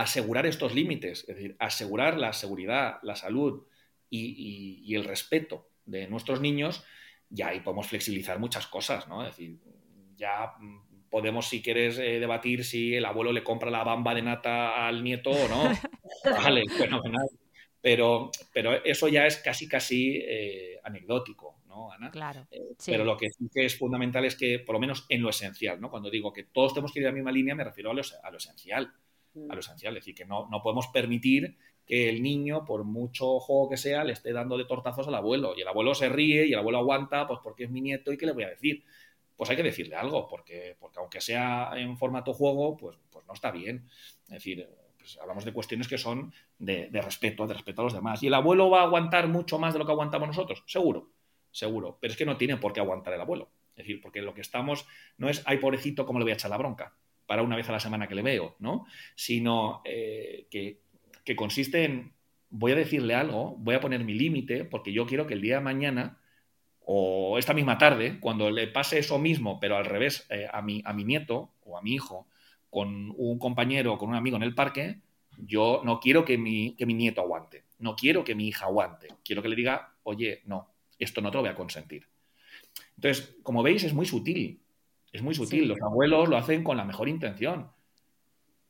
asegurar 0.02 0.46
estos 0.46 0.74
límites, 0.74 1.26
es 1.28 1.36
decir, 1.36 1.56
asegurar 1.60 2.18
la 2.18 2.34
seguridad, 2.34 3.00
la 3.04 3.16
salud 3.16 3.66
y, 4.10 4.82
y 4.84 4.96
el 4.96 5.04
respeto 5.04 5.70
de 5.86 6.08
nuestros 6.08 6.42
niños, 6.42 6.84
ya 7.30 7.50
ahí 7.50 7.60
podemos 7.60 7.88
flexibilizar 7.88 8.40
muchas 8.40 8.68
cosas, 8.68 9.08
¿no? 9.08 9.24
Es 9.24 9.36
decir, 9.36 9.60
ya 10.16 10.54
podemos, 11.10 11.48
si 11.48 11.62
quieres, 11.62 11.98
eh, 11.98 12.20
debatir 12.20 12.64
si 12.64 12.96
el 12.96 13.06
abuelo 13.06 13.32
le 13.32 13.44
compra 13.44 13.70
la 13.70 13.84
bamba 13.84 14.16
de 14.16 14.22
nata 14.22 14.88
al 14.88 15.04
nieto 15.04 15.32
o 15.32 15.48
no. 15.48 15.64
vale, 16.24 16.68
fenomenal. 16.70 17.28
Pero, 17.82 18.30
pero 18.54 18.84
eso 18.84 19.08
ya 19.08 19.26
es 19.26 19.38
casi, 19.38 19.68
casi 19.68 20.18
eh, 20.18 20.80
anecdótico, 20.84 21.62
¿no, 21.66 21.92
Ana? 21.92 22.12
Claro. 22.12 22.46
Eh, 22.52 22.76
pero 22.86 23.06
lo 23.06 23.16
que 23.16 23.30
sí 23.30 23.50
que 23.54 23.66
es 23.66 23.78
fundamental 23.78 24.26
es 24.26 24.36
que, 24.36 24.60
por 24.60 24.74
lo 24.74 24.80
menos 24.80 25.06
en 25.10 25.22
lo 25.22 25.30
esencial, 25.30 25.80
¿no? 25.80 25.90
Cuando 25.90 26.10
digo 26.10 26.34
que 26.34 26.44
todos 26.44 26.74
tenemos 26.74 26.92
que 26.92 27.00
ir 27.00 27.06
a 27.06 27.10
la 27.10 27.16
misma 27.16 27.32
línea, 27.32 27.56
me 27.56 27.64
refiero 27.64 27.92
a 27.92 27.94
lo, 27.94 28.02
a 28.24 28.32
lo 28.32 28.38
esencial. 28.38 28.94
A 29.50 29.54
lo 29.54 29.60
esencial. 29.60 29.96
Es 29.96 30.04
decir, 30.04 30.16
que 30.16 30.26
no, 30.26 30.48
no 30.50 30.62
podemos 30.62 30.88
permitir 30.88 31.58
que 31.86 32.10
el 32.10 32.22
niño, 32.22 32.66
por 32.66 32.84
mucho 32.84 33.40
juego 33.40 33.70
que 33.70 33.78
sea, 33.78 34.04
le 34.04 34.14
esté 34.14 34.34
dando 34.34 34.58
de 34.58 34.66
tortazos 34.66 35.08
al 35.08 35.16
abuelo. 35.16 35.54
Y 35.58 35.62
el 35.62 35.68
abuelo 35.68 35.96
se 35.96 36.10
ríe 36.10 36.46
y 36.46 36.54
el 36.54 36.60
abuelo 36.60 36.80
aguanta, 36.80 37.28
pues 37.28 37.40
porque 37.44 37.66
es 37.66 37.70
mi 37.70 37.82
nieto 37.82 38.12
y 38.12 38.18
qué 38.18 38.26
le 38.26 38.34
voy 38.34 38.44
a 38.44 38.50
decir 38.50 38.84
pues 39.40 39.50
hay 39.50 39.56
que 39.56 39.64
decirle 39.64 39.96
algo, 39.96 40.28
porque, 40.28 40.76
porque 40.78 41.00
aunque 41.00 41.22
sea 41.22 41.72
en 41.78 41.98
formato 41.98 42.34
juego, 42.34 42.76
pues, 42.76 42.98
pues 43.10 43.26
no 43.26 43.34
está 43.34 43.52
bien. 43.52 43.88
Es 44.24 44.34
decir, 44.34 44.68
pues 44.98 45.18
hablamos 45.22 45.46
de 45.46 45.54
cuestiones 45.54 45.88
que 45.88 45.98
son 45.98 46.34
de, 46.58 46.90
respeto, 46.92 47.48
de 47.48 47.54
respeto 47.54 47.80
a 47.80 47.86
los 47.86 47.94
demás. 47.94 48.22
¿Y 48.22 48.28
el 48.28 48.34
abuelo 48.34 48.70
va 48.70 48.82
a 48.82 48.84
aguantar 48.84 49.30
mucho 49.30 49.58
más 49.58 49.72
de 49.72 49.80
lo 49.80 49.86
que 49.86 49.94
aguantamos 49.94 50.28
nosotros? 50.28 50.62
Seguro, 50.68 51.14
seguro. 51.52 51.98
Pero 52.02 52.12
es 52.12 52.18
que 52.18 52.26
no 52.26 52.36
tiene 52.36 52.58
por 52.58 52.74
qué 52.74 52.82
aguantar 52.82 53.14
el 53.14 53.22
abuelo. 53.22 53.50
Es 53.78 53.86
decir, 53.86 54.02
porque 54.02 54.22
lo 54.22 54.34
que 54.34 54.42
estamos 54.42 54.86
no 55.18 55.30
es, 55.30 55.42
ay, 55.46 55.58
pobrecito, 55.60 56.06
¿cómo 56.06 56.20
le 56.20 56.26
voy 56.26 56.32
a 56.32 56.36
echar 56.36 56.52
la 56.52 56.58
bronca? 56.58 56.94
Para 57.30 57.44
una 57.44 57.56
vez 57.56 57.70
a 57.70 57.74
la 57.74 57.80
semana 57.80 58.08
que 58.08 58.16
le 58.16 58.24
veo, 58.24 58.56
¿no? 58.58 58.88
Sino 59.14 59.84
eh, 59.86 60.48
que, 60.50 60.80
que 61.24 61.36
consiste 61.36 61.86
en 61.86 62.12
voy 62.50 62.72
a 62.72 62.76
decirle 62.76 63.14
algo, 63.14 63.56
voy 63.60 63.76
a 63.76 63.80
poner 63.80 64.04
mi 64.04 64.16
límite, 64.16 64.66
porque 64.66 64.92
yo 64.92 65.06
quiero 65.06 65.28
que 65.28 65.36
el 65.36 65.42
día 65.42 65.58
de 65.58 65.62
mañana 65.62 66.18
o 66.80 67.38
esta 67.38 67.54
misma 67.54 67.78
tarde, 67.78 68.20
cuando 68.20 68.50
le 68.50 68.68
pase 68.68 68.98
eso 68.98 69.20
mismo, 69.20 69.60
pero 69.60 69.78
al 69.78 69.86
revés, 69.86 70.26
eh, 70.32 70.48
a, 70.52 70.64
mi, 70.64 70.82
a 70.86 70.94
mi 70.94 71.04
nieto 71.04 71.52
o 71.64 71.78
a 71.78 71.84
mi 71.84 71.94
hijo, 71.94 72.28
con 72.72 73.14
un 73.16 73.38
compañero 73.38 73.94
o 73.94 73.98
con 74.00 74.10
un 74.10 74.16
amigo 74.16 74.38
en 74.38 74.44
el 74.44 74.56
parque, 74.56 75.02
yo 75.38 75.82
no 75.86 76.00
quiero 76.00 76.26
que 76.26 76.40
mi, 76.40 76.76
que 76.76 76.88
mi 76.88 76.96
nieto 76.96 77.22
aguante, 77.22 77.66
no 77.78 77.96
quiero 77.96 78.24
que 78.24 78.34
mi 78.34 78.48
hija 78.48 78.66
aguante, 78.66 79.10
quiero 79.24 79.44
que 79.44 79.50
le 79.50 79.56
diga, 79.56 79.94
oye, 80.02 80.42
no, 80.46 80.68
esto 80.98 81.22
no 81.22 81.30
te 81.30 81.38
lo 81.38 81.42
voy 81.42 81.52
a 81.52 81.56
consentir. 81.56 82.08
Entonces, 82.96 83.38
como 83.44 83.62
veis, 83.62 83.84
es 83.84 83.94
muy 83.94 84.08
sutil, 84.08 84.60
es 85.12 85.22
muy 85.22 85.36
sutil. 85.36 85.68
Los 85.68 85.82
abuelos 85.82 86.30
lo 86.30 86.38
hacen 86.38 86.64
con 86.64 86.78
la 86.78 86.86
mejor 86.86 87.10
intención. 87.10 87.72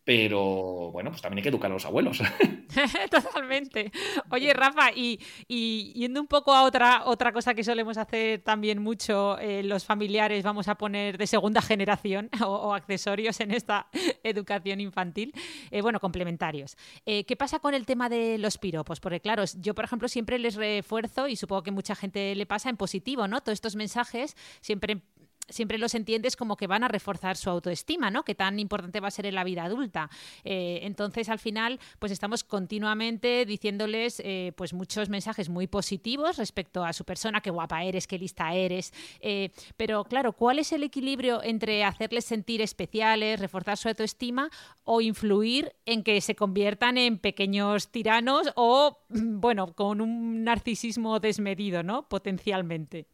Pero 0.04 0.92
bueno, 0.92 1.12
pues 1.12 1.22
también 1.22 1.40
hay 1.40 1.44
que 1.44 1.50
educar 1.50 1.70
a 1.70 1.74
los 1.74 1.86
abuelos. 1.86 2.22
Totalmente. 3.12 3.92
Oye, 4.32 4.54
Rafa, 4.54 4.92
y, 4.96 5.20
yendo 5.48 6.22
un 6.22 6.28
poco 6.28 6.54
a 6.54 6.64
otra, 6.64 7.04
otra 7.06 7.32
cosa 7.32 7.54
que 7.54 7.64
solemos 7.64 7.98
hacer 7.98 8.42
también 8.42 8.82
mucho 8.82 9.38
eh, 9.40 9.64
los 9.64 9.86
familiares, 9.86 10.44
vamos 10.44 10.68
a 10.68 10.76
poner 10.76 11.18
de 11.18 11.28
segunda 11.28 11.62
generación 11.62 12.30
o, 12.46 12.74
accesorios 12.74 13.40
en 13.40 13.52
esta 13.52 13.88
educación 14.24 14.80
infantil, 14.82 15.34
eh, 15.72 15.82
bueno, 15.82 16.00
complementarios. 16.00 16.76
Eh, 17.06 17.24
¿Qué 17.26 17.36
pasa 17.36 17.60
con 17.60 17.74
el 17.74 17.86
tema 17.86 18.10
de 18.10 18.38
los 18.38 18.58
piropos? 18.58 19.00
Porque 19.00 19.20
claro, 19.20 19.44
yo 19.60 19.76
por 19.76 19.86
ejemplo 19.86 20.08
siempre 20.08 20.40
les 20.40 20.56
refuerzo, 20.56 21.28
y 21.28 21.36
supongo 21.36 21.64
que 21.64 21.72
mucha 21.72 21.96
gente 21.96 22.36
le 22.36 22.46
pasa 22.46 22.70
en 22.70 22.78
positivo, 22.78 23.28
¿no? 23.28 23.42
Todos 23.42 23.54
estos 23.54 23.76
mensajes 23.76 24.36
siempre 24.62 25.02
siempre 25.50 25.78
los 25.78 25.96
entiendes 25.96 26.36
como 26.36 26.56
que 26.56 26.68
van 26.68 26.84
a 26.84 26.88
reforzar 26.88 27.38
su 27.38 27.50
autoestima, 27.50 28.12
¿no? 28.12 28.24
Que 28.24 28.36
tan 28.36 28.60
importante 28.60 29.00
va 29.00 29.08
a 29.08 29.12
ser 29.12 29.26
en 29.26 29.36
la 29.36 29.44
vida 29.44 29.64
adulta. 29.64 30.10
Eh, 30.44 30.80
entonces, 30.84 31.30
al 31.30 31.40
final, 31.40 31.80
pues 32.00 32.12
estamos 32.12 32.44
continuamente 32.44 33.46
diciéndoles 33.46 34.22
eh, 34.26 34.54
pues 34.56 34.74
muchos 34.74 35.10
mensajes 35.10 35.50
muy 35.50 35.68
positivos 35.68 36.38
respecto 36.38 36.84
a 36.84 36.94
su 36.94 37.06
persona, 37.06 37.42
qué 37.42 37.50
guapa 37.50 37.84
eres, 37.84 38.08
qué 38.08 38.18
lista 38.18 38.54
eres. 38.54 38.94
Eh, 39.20 39.52
pero 39.78 40.04
claro, 40.04 40.34
¿cuál 40.34 40.60
es 40.60 40.72
el 40.72 40.84
equilibrio 40.84 41.44
entre 41.44 41.84
hacerles 41.84 42.26
sentir 42.26 42.62
especiales, 42.62 43.40
reforzar 43.40 43.78
su 43.78 43.88
autoestima 43.90 44.50
o 44.84 45.02
influir 45.02 45.74
en 45.86 46.04
que 46.04 46.22
se 46.22 46.36
conviertan 46.36 46.98
en 46.98 47.18
pequeños 47.18 47.90
tiranos 47.90 48.52
o, 48.56 49.00
bueno, 49.10 49.74
con 49.74 50.02
un 50.02 50.44
narcisismo 50.44 51.20
desmedido, 51.20 51.84
¿no? 51.84 52.08
Potencialmente. 52.08 53.08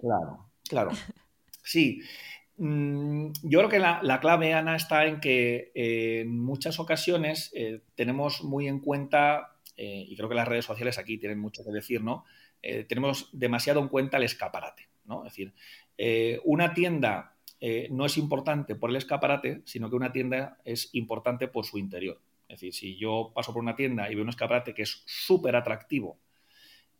Claro, 0.00 0.50
claro. 0.68 0.90
Sí. 1.64 2.02
Mm, 2.56 3.32
yo 3.42 3.58
creo 3.58 3.68
que 3.68 3.78
la, 3.80 4.20
clave, 4.20 4.52
Ana, 4.52 4.76
está 4.76 5.06
en 5.06 5.18
que 5.18 5.72
eh, 5.74 6.20
en 6.20 6.38
muchas 6.38 6.78
ocasiones 6.78 7.50
eh, 7.54 7.80
tenemos 7.96 8.44
muy 8.44 8.68
en 8.68 8.78
cuenta, 8.78 9.56
eh, 9.76 10.04
y 10.06 10.14
creo 10.16 10.28
que 10.28 10.36
las 10.36 10.46
redes 10.46 10.64
sociales 10.64 10.98
aquí 10.98 11.18
tienen 11.18 11.40
mucho 11.40 11.64
que 11.64 11.72
decir, 11.72 12.02
¿no? 12.02 12.24
tenemos 12.88 13.28
demasiado 13.34 13.78
en 13.80 13.88
cuenta 13.88 14.16
el 14.16 14.22
escaparate, 14.22 14.88
¿no? 15.04 15.26
Es 15.26 15.34
decir, 15.34 15.52
una 16.44 16.72
tienda 16.72 17.36
no 17.90 18.06
es 18.06 18.16
importante 18.16 18.74
por 18.74 18.88
el 18.88 18.96
escaparate, 18.96 19.60
sino 19.66 19.90
que 19.90 19.96
una 19.96 20.12
tienda 20.12 20.56
es 20.64 20.88
importante 20.94 21.46
por 21.46 21.66
su 21.66 21.76
interior. 21.76 22.22
Es 22.48 22.60
decir, 22.60 22.72
si 22.72 22.96
yo 22.96 23.32
paso 23.34 23.52
por 23.52 23.62
una 23.62 23.76
tienda 23.76 24.10
y 24.10 24.14
veo 24.14 24.24
un 24.24 24.30
escaparate 24.30 24.72
que 24.72 24.80
es 24.80 25.02
súper 25.04 25.56
atractivo 25.56 26.18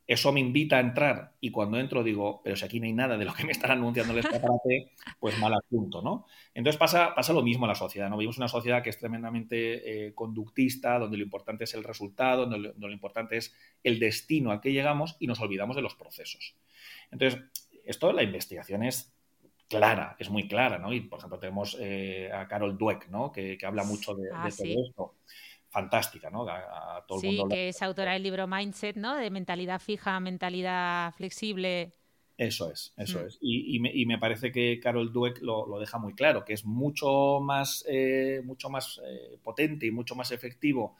eso 0.07 0.33
me 0.33 0.41
invita 0.41 0.77
a 0.77 0.81
entrar 0.81 1.33
y 1.41 1.51
cuando 1.51 1.79
entro 1.79 2.03
digo, 2.03 2.43
pero 2.45 2.57
si 2.57 2.65
aquí 2.65 2.79
no 2.79 2.87
hay 2.87 2.93
nada 2.93 3.17
de 3.17 3.25
lo 3.25 3.33
que 3.33 3.45
me 3.45 3.53
están 3.53 3.71
anunciando 3.71 4.13
el 4.13 4.19
escaparate, 4.19 4.93
pues 5.19 5.39
mal 5.39 5.55
asunto, 5.55 6.03
¿no? 6.03 6.27
Entonces 6.53 6.79
pasa, 6.79 7.15
pasa 7.15 7.33
lo 7.33 7.43
mismo 7.43 7.65
en 7.65 7.71
la 7.71 7.75
sociedad, 7.75 8.11
¿no? 8.11 8.19
Vivimos 8.19 8.37
una 8.37 8.49
sociedad 8.49 8.83
que 8.83 8.91
es 8.91 8.99
tremendamente 8.99 10.07
eh, 10.07 10.15
conductista, 10.15 10.99
donde 10.99 11.17
lo 11.17 11.23
importante 11.23 11.65
es 11.65 11.73
el 11.75 11.85
resultado, 11.85 12.47
donde 12.47 12.75
lo, 12.77 12.93
importante 12.93 13.39
es 13.39 13.55
el 13.83 13.99
destino 13.99 14.51
al 14.51 14.61
que 14.61 14.73
llegamos 14.73 15.17
y 15.21 15.27
nos 15.27 15.41
olvidamos 15.41 15.75
de 15.75 15.83
los 15.83 15.95
procesos. 15.95 16.55
Entonces, 17.11 17.41
esto 17.85 18.13
la 18.13 18.23
investigación 18.23 18.83
es 18.83 19.15
clara, 19.69 20.17
es 20.19 20.29
muy 20.29 20.47
clara, 20.47 20.79
¿no? 20.79 20.93
Y, 20.93 21.01
por 21.01 21.19
ejemplo, 21.19 21.39
tenemos 21.39 21.79
eh, 21.81 22.31
a 22.33 22.47
Carol 22.47 22.77
Dweck, 22.77 23.09
¿no? 23.09 23.33
Que, 23.33 23.59
habla 23.65 23.85
mucho 23.85 24.15
de, 24.15 24.29
ah, 24.33 24.49
todo 24.55 24.67
esto 24.67 25.15
fantástica, 25.75 26.31
¿no? 26.31 26.49
A, 26.49 27.04
todo 27.07 27.19
el 27.21 27.31
sí, 27.31 27.43
que 27.50 27.69
es 27.69 27.83
autora 27.83 28.12
del 28.12 28.23
libro 28.23 28.47
Mindset, 28.47 28.95
¿no? 28.95 29.16
De 29.16 29.28
mentalidad 29.28 29.81
fija, 29.81 30.21
mentalidad 30.21 31.12
flexible. 31.14 31.93
Eso 32.38 32.71
es, 32.71 32.95
eso 32.97 33.21
mm. 33.21 33.26
es. 33.26 33.38
Y, 33.40 34.07
me, 34.07 34.19
parece 34.19 34.52
que 34.52 34.78
Carol 34.78 35.12
Dweck 35.12 35.43
lo, 35.43 35.78
deja 35.81 35.99
muy 35.99 36.14
claro, 36.14 36.45
que 36.45 36.52
es 36.52 36.64
mucho 36.64 37.40
más, 37.40 37.85
eh, 37.88 38.40
mucho 38.45 38.71
más 38.71 39.00
eh, 39.04 39.37
potente 39.43 39.87
y 39.87 39.90
mucho 39.90 40.14
más 40.14 40.31
efectivo 40.31 40.97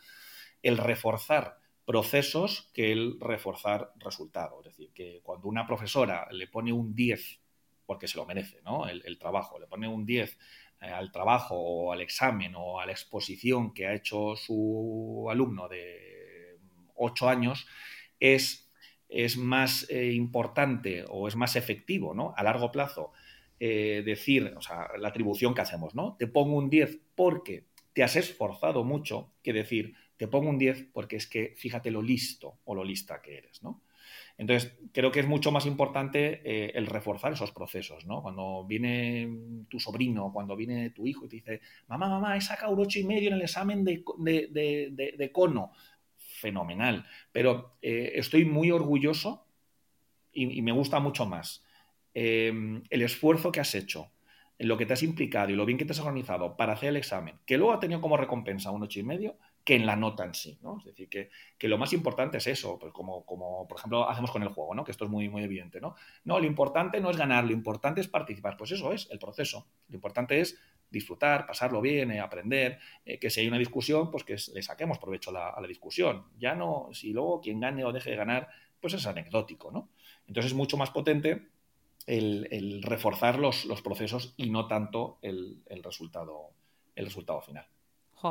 el 0.61 0.77
reforzar 0.77 1.59
procesos 1.85 2.71
que 2.75 2.91
el 2.91 3.21
reforzar 3.21 3.93
resultados. 3.97 4.67
Es 4.67 4.77
decir, 4.77 4.91
que 4.93 5.21
cuando 5.23 5.47
una 5.47 5.67
profesora 5.69 6.27
le 6.33 6.49
pone 6.49 6.73
un 6.73 6.97
10, 6.97 7.41
porque 7.87 8.09
se 8.09 8.17
lo 8.17 8.27
merece, 8.27 8.61
¿no? 8.65 8.89
El, 8.89 9.03
el 9.05 9.19
trabajo, 9.19 9.59
le 9.61 9.69
pone 9.69 9.87
un 9.87 10.05
10 10.05 10.31
eh, 10.31 10.37
al 10.93 11.13
trabajo 11.13 11.57
o 11.57 11.93
al 11.93 12.01
examen 12.01 12.55
o 12.57 12.81
a 12.81 12.87
la 12.87 12.93
exposición 12.93 13.73
que 13.73 13.87
ha 13.87 13.95
hecho 13.95 14.37
su 14.37 15.27
alumno 15.31 15.69
de 15.69 16.59
ocho 16.97 17.29
años 17.29 17.67
es, 18.21 18.71
es 19.09 19.37
más 19.37 19.89
eh, 19.91 20.13
importante 20.13 21.05
o 21.09 21.29
es 21.29 21.37
más 21.37 21.57
efectivo 21.57 22.15
¿no? 22.15 22.35
a 22.37 22.43
largo 22.43 22.71
plazo 22.73 23.13
eh, 23.61 24.03
decir, 24.05 24.53
o 24.57 24.61
sea, 24.61 24.89
la 24.99 25.09
atribución 25.09 25.55
que 25.55 25.61
hacemos, 25.61 25.95
¿no? 25.95 26.17
Te 26.19 26.27
pongo 26.27 26.57
un 26.57 26.69
10 26.69 27.01
porque 27.15 27.67
te 27.93 28.03
has 28.03 28.17
esforzado 28.17 28.83
mucho 28.83 29.33
que 29.43 29.53
decir, 29.53 29.95
te 30.17 30.27
pongo 30.27 30.51
un 30.51 30.59
10 30.59 30.89
porque 30.93 31.17
es 31.17 31.29
que 31.29 31.55
fíjate 31.57 31.93
lo 31.93 32.03
listo 32.03 32.59
o 32.65 32.75
lo 32.75 32.83
lista 32.83 33.23
que 33.23 33.39
eres, 33.39 33.63
¿no? 33.63 33.84
Entonces, 34.37 34.77
creo 34.93 35.13
que 35.13 35.21
es 35.21 35.27
mucho 35.27 35.53
más 35.53 35.65
importante 35.65 36.43
eh, 36.45 36.73
el 36.75 36.87
reforzar 36.87 37.33
esos 37.33 37.53
procesos, 37.53 38.05
¿no? 38.05 38.21
Cuando 38.21 38.65
viene 38.65 39.65
tu 39.69 39.79
sobrino, 39.79 40.33
cuando 40.33 40.57
viene 40.57 40.91
tu 40.91 41.07
hijo 41.07 41.27
y 41.27 41.29
te 41.29 41.37
dice, 41.37 41.61
mamá, 41.87 42.09
mamá, 42.09 42.37
he 42.37 42.41
sacado 42.41 42.73
un 42.73 42.81
ocho 42.81 42.99
y 42.99 43.05
medio 43.05 43.29
en 43.29 43.35
el 43.35 43.43
examen 43.43 43.85
de, 43.85 45.31
cono. 45.33 45.73
Fenomenal. 46.17 47.07
Pero 47.31 47.77
eh, 47.81 48.13
estoy 48.17 48.45
muy 48.45 48.71
orgulloso 48.71 49.47
y, 50.33 50.61
me 50.63 50.73
gusta 50.73 50.99
mucho 50.99 51.27
más 51.27 51.65
em, 52.13 52.83
el 52.91 53.03
esfuerzo 53.03 53.53
que 53.53 53.61
has 53.61 53.75
hecho, 53.75 54.11
lo 54.59 54.77
que 54.77 54.85
te 54.85 54.93
has 54.95 55.03
implicado 55.03 55.51
y 55.51 55.55
lo 55.55 55.65
bien 55.65 55.79
que 55.79 55.85
te 55.85 55.93
has 55.93 56.01
organizado 56.01 56.57
para 56.57 56.73
hacer 56.73 56.91
el 56.91 56.97
examen, 56.97 57.37
que 57.47 57.57
luego 57.57 57.73
ha 57.73 57.81
tenido 57.81 58.01
como 58.01 58.17
recompensa 58.17 58.73
un 58.73 58.83
ocho 58.83 58.99
y 58.99 59.05
medio, 59.05 59.37
que 59.65 59.75
en 59.75 59.87
la 59.87 59.97
nota 59.97 60.25
en 60.25 60.35
sí, 60.35 60.59
¿no? 60.63 60.79
Es 60.79 60.85
decir, 60.85 61.09
que, 61.09 61.31
lo 61.69 61.79
más 61.79 61.95
importante 61.95 62.37
es 62.37 62.47
eso, 62.47 62.79
pues 62.79 62.93
como, 62.93 63.25
como, 63.25 63.67
por 63.67 63.79
ejemplo 63.79 64.09
hacemos 64.09 64.31
con 64.31 64.43
el 64.43 64.51
juego, 64.51 64.75
¿no? 64.75 64.85
Que 64.85 64.91
esto 64.93 65.07
es 65.07 65.11
muy, 65.11 65.31
muy 65.31 65.43
evidente, 65.43 65.81
¿no? 65.81 65.95
No, 66.25 66.39
lo 66.39 66.45
importante 66.45 67.01
no 67.01 67.11
es 67.11 67.17
ganar, 67.17 67.45
lo 67.45 67.53
importante 67.53 68.03
es 68.03 68.09
participar. 68.09 68.59
Pues 68.59 68.73
eso 68.73 68.93
es 68.93 69.09
el 69.11 69.19
proceso. 69.19 69.67
Lo 69.89 69.95
importante 69.95 70.39
es 70.41 70.61
disfrutar, 70.91 71.47
pasarlo 71.47 71.81
bien, 71.81 72.11
eh, 72.13 72.21
aprender, 72.21 72.79
eh, 73.07 73.19
que 73.19 73.31
si 73.31 73.41
hay 73.41 73.49
una 73.49 73.59
discusión, 73.59 74.11
pues 74.11 74.25
que 74.25 74.37
le 74.53 74.63
saquemos 74.63 74.99
provecho 74.99 75.31
a 75.31 75.59
la, 75.59 75.67
discusión. 75.67 76.27
Ya 76.39 76.55
no, 76.55 76.91
si 76.93 77.15
luego 77.15 77.41
quien 77.41 77.59
gane 77.59 77.85
o 77.87 77.93
deje 77.93 78.11
de 78.11 78.17
ganar, 78.17 78.49
pues 78.79 78.93
es 78.93 79.07
anecdótico, 79.07 79.73
¿no? 79.73 79.89
Entonces 80.27 80.53
es 80.53 80.57
mucho 80.57 80.77
más 80.77 80.91
potente 80.91 81.49
el, 82.07 82.83
reforzar 82.83 83.39
los, 83.39 83.65
procesos 83.83 84.35
y 84.37 84.51
no 84.51 84.67
tanto 84.67 85.19
el, 85.23 85.63
resultado, 85.83 86.51
el 86.95 87.07
resultado 87.07 87.41
final 87.41 87.67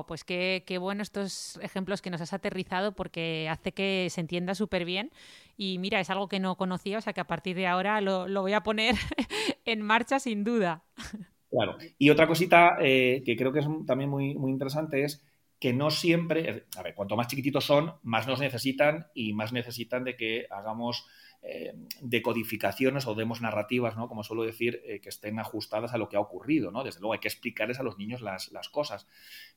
pues 0.01 0.23
qué, 0.23 0.63
bueno 0.79 1.03
estos 1.03 1.59
ejemplos 1.61 2.01
que 2.01 2.09
nos 2.09 2.21
has 2.21 2.33
aterrizado 2.33 2.93
porque 2.93 3.47
hace 3.49 3.71
que 3.71 4.07
se 4.09 4.21
entienda 4.21 4.55
súper 4.55 4.85
bien. 4.85 5.11
Y 5.55 5.77
mira, 5.77 5.99
es 5.99 6.09
algo 6.09 6.27
que 6.27 6.39
no 6.39 6.55
conocía, 6.55 6.97
o 6.97 7.01
sea 7.01 7.13
que 7.13 7.21
a 7.21 7.27
partir 7.27 7.55
de 7.55 7.67
ahora 7.67 8.01
lo, 8.01 8.27
voy 8.41 8.53
a 8.53 8.63
poner 8.63 8.95
en 9.65 9.81
marcha 9.81 10.19
sin 10.19 10.43
duda. 10.43 10.83
Claro. 11.53 11.77
Y 11.99 12.09
otra 12.09 12.25
cosita 12.25 12.77
eh, 12.81 13.21
que 13.23 13.35
creo 13.35 13.53
que 13.53 13.59
es 13.59 13.67
también 13.85 14.09
muy, 14.09 14.33
muy 14.33 14.49
interesante 14.49 15.03
es 15.03 15.23
que 15.59 15.71
no 15.71 15.91
siempre, 15.91 16.65
a 16.75 16.81
ver, 16.81 16.95
cuanto 16.95 17.15
más 17.15 17.27
chiquititos 17.27 17.63
son, 17.63 17.93
más 18.01 18.25
nos 18.25 18.39
necesitan 18.39 19.05
y 19.13 19.33
más 19.33 19.53
necesitan 19.53 20.03
de 20.03 20.17
que 20.17 20.47
hagamos 20.49 21.05
eh, 21.45 21.73
decodificaciones 21.99 23.05
o 23.05 23.15
demos 23.15 23.41
narrativas, 23.41 23.97
¿no? 23.97 24.07
Como 24.07 24.23
suelo 24.23 24.43
decir, 24.43 24.81
eh, 24.85 25.01
que 25.01 25.09
estén 25.09 25.39
ajustadas 25.39 25.93
a 25.93 25.97
lo 25.97 26.07
que 26.07 26.15
ha 26.15 26.21
ocurrido, 26.21 26.71
¿no? 26.71 26.85
Desde 26.85 27.01
luego 27.01 27.13
hay 27.13 27.19
que 27.19 27.27
explicarles 27.27 27.81
a 27.81 27.83
los 27.83 27.97
niños 27.97 28.21
las, 28.21 28.49
las 28.53 28.69
cosas. 28.69 29.07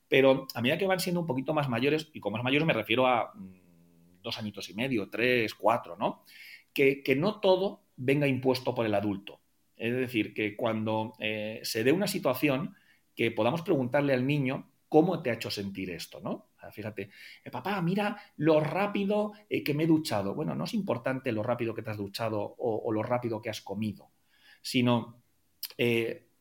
Pero 0.09 0.49
a 0.55 0.63
medida 0.63 0.79
que 0.79 0.87
van 0.87 0.99
siendo 0.99 1.21
un 1.21 1.29
poquito 1.29 1.55
más 1.55 1.69
mayores, 1.69 2.11
y 2.13 2.19
con 2.19 2.33
más 2.33 2.43
mayores 2.43 2.67
me 2.67 2.73
refiero 2.73 3.07
a 3.07 3.33
mm, 3.33 4.21
dos 4.21 4.37
añitos 4.39 4.69
y 4.69 4.75
medio, 4.75 5.09
tres, 5.09 5.55
cuatro, 5.55 5.97
¿no? 5.97 6.25
Que, 6.73 7.03
no 7.17 7.41
todo 7.41 7.85
venga 7.97 8.27
impuesto 8.27 8.75
por 8.75 8.85
el 8.85 8.95
adulto. 8.95 9.41
Es 9.77 9.95
decir, 9.95 10.35
que 10.35 10.57
cuando 10.57 11.15
eh, 11.21 11.61
se 11.63 11.85
dé 11.85 11.93
una 11.93 12.09
situación, 12.09 12.75
que 13.15 13.31
podamos 13.31 13.63
preguntarle 13.63 14.13
al 14.13 14.27
niño 14.27 14.71
cómo 14.89 15.23
te 15.23 15.31
ha 15.31 15.35
hecho 15.35 15.51
sentir 15.51 15.91
esto, 15.91 16.21
¿no? 16.21 16.49
Fíjate, 16.71 17.11
eh, 17.45 17.51
papá, 17.51 17.81
mira 17.83 18.17
lo 18.37 18.61
rápido 18.61 19.33
eh, 19.49 19.63
que 19.63 19.75
me 19.75 19.85
he 19.85 19.87
duchado. 19.87 20.35
Bueno, 20.35 20.55
no 20.55 20.65
es 20.65 20.75
importante 20.75 21.33
lo 21.33 21.43
rápido 21.43 21.75
que 21.75 21.83
te 21.83 21.91
has 21.91 21.97
duchado 21.97 22.57
o, 22.59 22.93
lo 22.93 23.03
rápido 23.03 23.41
que 23.41 23.51
has 23.51 23.61
comido, 23.61 24.11
sino 24.63 25.23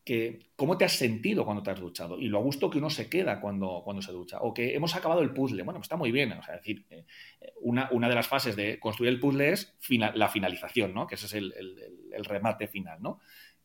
que 0.06 0.52
cómo 0.54 0.78
te 0.78 0.84
has 0.84 0.92
sentido 0.92 1.44
cuando 1.44 1.64
te 1.64 1.72
has 1.72 1.80
duchado 1.80 2.16
y 2.16 2.28
lo 2.28 2.38
a 2.38 2.40
gusto 2.40 2.70
que 2.70 2.78
uno 2.78 2.88
se 2.88 3.10
queda 3.10 3.40
cuando, 3.40 3.82
cuando 3.84 4.00
se 4.00 4.12
ducha. 4.12 4.38
O 4.40 4.54
que 4.54 4.72
hemos 4.72 4.94
acabado 4.94 5.20
el 5.20 5.34
puzzle. 5.34 5.64
Bueno, 5.64 5.80
pues 5.80 5.86
está 5.86 5.96
muy 5.96 6.12
bien. 6.12 6.30
O 6.30 6.42
sea, 6.44 6.54
decir, 6.54 6.86
eh, 6.90 7.04
una, 7.62 7.88
una, 7.90 8.08
de 8.08 8.14
las 8.14 8.28
fases 8.28 8.54
de 8.54 8.78
construir 8.78 9.12
el 9.12 9.18
puzzle 9.18 9.50
es 9.50 9.76
la 10.14 10.28
finalización, 10.28 10.94
¿no? 10.94 11.08
Que 11.08 11.16
ese 11.16 11.26
es 11.26 11.34
el, 11.34 11.52
el, 12.12 12.24
remate 12.24 12.68
final, 12.68 13.02
¿no? 13.02 13.18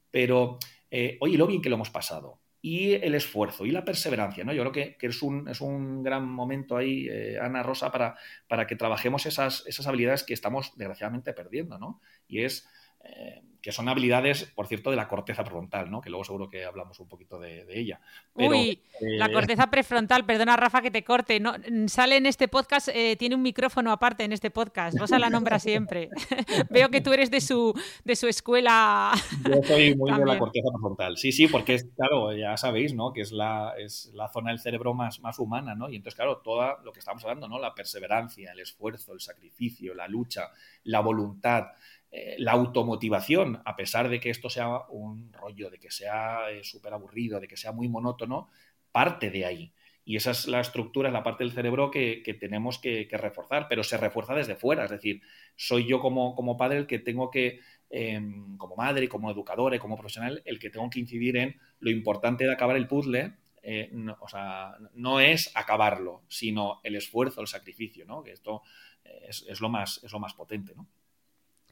Pero, 0.10 0.58
eh, 0.90 1.16
oye, 1.22 1.38
lo 1.38 1.46
bien 1.46 1.62
que 1.62 1.70
lo 1.70 1.76
hemos 1.76 1.92
pasado. 1.92 2.41
Y 2.62 2.94
el 2.94 3.16
esfuerzo 3.16 3.66
y 3.66 3.72
la 3.72 3.84
perseverancia, 3.84 4.44
¿no? 4.44 4.54
Yo 4.54 4.62
creo 4.62 4.72
que, 4.72 4.96
que 4.98 5.08
es, 5.08 5.22
un, 5.24 5.48
es, 5.48 5.62
un, 5.62 6.04
gran 6.04 6.28
momento 6.28 6.78
ahí, 6.78 7.08
eh, 7.10 7.40
Ana 7.42 7.64
Rosa, 7.64 7.92
para, 7.92 8.16
para 8.48 8.68
que 8.68 8.76
trabajemos 8.76 9.26
esas, 9.26 9.64
esas 9.66 9.88
habilidades 9.88 10.24
que 10.24 10.36
estamos 10.36 10.72
desgraciadamente 10.78 11.34
perdiendo, 11.34 11.80
¿no? 11.80 12.02
Y 12.28 12.44
es 12.44 12.68
eh, 13.04 13.42
que 13.62 13.72
son 13.72 13.88
habilidades, 13.88 14.46
por 14.56 14.68
cierto, 14.68 14.90
de 14.90 14.96
la 14.96 15.08
corteza 15.08 15.46
frontal, 15.46 15.92
¿no? 15.92 16.02
Que 16.02 16.10
luego 16.10 16.24
seguro 16.24 16.50
que 16.50 16.66
hablamos 16.66 17.00
un 17.00 17.08
poquito 17.08 17.40
de, 17.40 17.66
ella. 17.70 18.02
Uy, 18.34 18.82
la 19.00 19.28
eh, 19.28 19.32
corteza 19.32 19.70
prefrontal, 19.70 20.26
perdona 20.26 20.58
Rafa 20.58 20.82
que 20.82 20.90
te 20.90 21.04
corte, 21.04 21.40
no, 21.40 21.54
sale 21.88 22.18
en 22.18 22.26
este 22.26 22.48
podcast, 22.48 22.90
eh, 22.92 23.16
tiene 23.18 23.36
un 23.36 23.44
micrófono 23.44 23.92
aparte 23.92 24.24
en 24.24 24.32
este 24.32 24.50
podcast, 24.50 24.98
Rosa 24.98 25.20
la 25.20 25.30
nombra 25.30 25.60
siempre. 25.60 26.10
Veo 26.72 26.90
que 26.90 27.02
tú 27.02 27.14
eres 27.14 27.30
de 27.30 27.40
su, 27.40 27.74
de 28.04 28.16
su 28.16 28.28
escuela. 28.28 29.12
Yo 29.48 29.62
soy 29.64 29.96
muy 29.96 30.12
de 30.12 30.26
la 30.26 30.40
corteza 30.40 30.70
prefrontal, 30.72 31.18
sí, 31.18 31.32
sí, 31.32 31.48
porque 31.48 31.76
es, 31.76 31.88
claro, 31.96 32.36
ya 32.36 32.58
sabéis, 32.58 32.96
¿no? 32.96 33.14
Que 33.14 33.22
es 33.22 33.32
la, 33.32 33.76
es 33.78 34.12
la 34.16 34.28
zona 34.30 34.50
del 34.50 34.60
cerebro 34.60 34.96
más, 34.96 35.20
más 35.20 35.38
humana, 35.38 35.76
¿no? 35.76 35.88
Y 35.88 35.98
entonces, 35.98 36.16
claro, 36.16 36.38
todo 36.38 36.80
lo 36.84 36.92
que 36.92 37.00
estamos 37.00 37.24
hablando, 37.24 37.48
¿no? 37.48 37.60
La 37.60 37.76
perseverancia, 37.76 38.52
el 38.54 38.60
esfuerzo, 38.60 39.14
el 39.14 39.22
sacrificio, 39.22 39.94
la 39.94 40.08
lucha, 40.08 40.50
la 40.84 41.00
voluntad, 41.02 41.68
eh, 42.14 42.36
la 42.40 42.52
automotivación, 42.52 43.62
a 43.64 43.78
pesar 43.78 44.10
de 44.10 44.20
que 44.20 44.30
esto 44.30 44.50
sea 44.50 44.82
un 44.90 45.32
rollo, 45.32 45.70
de 45.70 45.80
que 45.80 45.92
sea 45.92 46.52
eh, 46.52 46.62
súper 46.62 46.94
aburrido, 46.94 47.40
de 47.40 47.48
que 47.48 47.56
sea 47.56 47.72
muy 47.72 47.88
monótono, 47.88 48.50
parte 48.92 49.30
de 49.30 49.46
ahí. 49.46 49.74
Y 50.04 50.18
esa 50.18 50.32
es 50.32 50.48
la 50.48 50.60
estructura, 50.60 51.08
es 51.08 51.14
la 51.14 51.24
parte 51.24 51.46
del 51.46 51.54
cerebro 51.54 51.90
que, 51.90 52.22
tenemos 52.38 52.80
que, 52.80 53.08
reforzar, 53.12 53.68
pero 53.70 53.84
se 53.84 53.96
refuerza 53.96 54.36
desde 54.36 54.56
fuera. 54.56 54.84
Es 54.84 54.92
decir, 54.92 55.22
soy 55.56 55.88
yo 55.88 56.02
como, 56.02 56.36
como 56.36 56.58
padre 56.58 56.80
el 56.80 56.88
que 56.88 57.00
tengo 57.00 57.32
que, 57.32 57.60
em, 57.90 58.58
como 58.58 58.76
madre, 58.76 59.08
como 59.08 59.32
educadora 59.32 59.78
y 59.78 59.80
como 59.80 59.96
profesional, 59.96 60.42
el 60.44 60.60
que 60.60 60.70
tengo 60.70 60.90
que 60.90 61.00
incidir 61.00 61.38
en 61.38 61.56
lo 61.80 61.92
importante 61.92 62.44
de 62.46 62.52
acabar 62.52 62.76
el 62.76 62.88
puzzle. 62.88 63.36
Eh, 63.64 63.90
no, 63.94 64.18
o 64.20 64.28
sea, 64.28 64.76
no 64.96 65.20
es 65.22 65.52
acabarlo, 65.56 66.24
sino 66.28 66.82
el 66.84 66.96
esfuerzo, 66.96 67.40
el 67.42 67.48
sacrificio, 67.48 68.06
¿no? 68.06 68.24
Que 68.24 68.32
esto 68.32 68.64
es, 69.04 69.46
es, 69.48 69.62
lo, 69.62 69.70
más, 69.70 70.04
es 70.04 70.12
lo 70.12 70.20
más 70.20 70.34
potente, 70.34 70.74
¿no? 70.76 70.88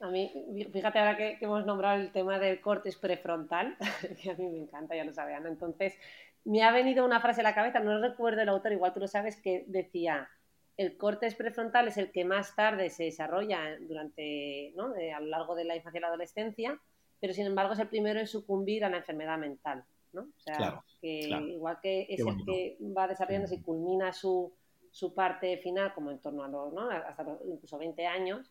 A 0.01 0.09
mí, 0.09 0.31
fíjate 0.71 0.99
ahora 0.99 1.17
que, 1.17 1.37
hemos 1.41 1.65
nombrado 1.65 1.99
el 1.99 2.11
tema 2.11 2.39
del 2.39 2.61
cortes 2.61 2.95
prefrontal, 2.95 3.77
que 4.23 4.31
a 4.31 4.35
mí 4.35 4.47
me 4.47 4.59
encanta, 4.59 4.95
ya 4.95 5.03
lo 5.03 5.13
sabían. 5.13 5.45
Entonces, 5.45 5.97
me 6.45 6.63
ha 6.63 6.71
venido 6.71 7.05
una 7.05 7.19
frase 7.19 7.41
a 7.41 7.43
la 7.43 7.55
cabeza, 7.55 7.79
no 7.79 7.99
recuerdo 7.99 8.41
el 8.41 8.49
autor, 8.49 8.71
igual 8.71 8.93
tú 8.93 9.01
lo 9.01 9.07
sabes, 9.07 9.37
que 9.41 9.65
decía, 9.67 10.29
el 10.77 10.95
cortes 10.95 11.35
prefrontal 11.35 11.89
es 11.89 11.97
el 11.97 12.11
que 12.11 12.23
más 12.23 12.55
tarde 12.55 12.89
se 12.89 13.03
desarrolla 13.03 13.77
durante, 13.81 14.71
¿no? 14.77 14.93
a 14.93 15.19
lo 15.19 15.27
largo 15.27 15.55
de 15.55 15.65
la 15.65 15.75
infancia 15.75 15.99
y 15.99 16.01
la 16.01 16.07
adolescencia, 16.07 16.79
pero 17.19 17.33
sin 17.33 17.45
embargo 17.45 17.73
es 17.73 17.79
el 17.79 17.89
primero 17.89 18.19
en 18.19 18.27
sucumbir 18.27 18.85
a 18.85 18.89
la 18.89 18.97
enfermedad 18.97 19.37
mental. 19.37 19.83
¿no? 20.13 20.21
O 20.21 20.39
sea, 20.39 20.81
que 21.01 21.29
igual 21.49 21.79
que 21.81 22.07
es 22.09 22.21
el 22.21 22.45
que 22.45 22.77
va 22.97 23.07
desarrollándose 23.07 23.55
y 23.55 23.61
culmina 23.61 24.13
su, 24.13 24.53
su 24.89 25.13
parte 25.13 25.57
final, 25.57 25.93
como 25.93 26.11
en 26.11 26.19
torno 26.19 26.43
a 26.43 26.47
los, 26.47 26.73
¿no? 26.73 26.89
hasta 26.89 27.23
los, 27.23 27.39
incluso 27.45 27.77
20 27.77 28.07
años, 28.07 28.49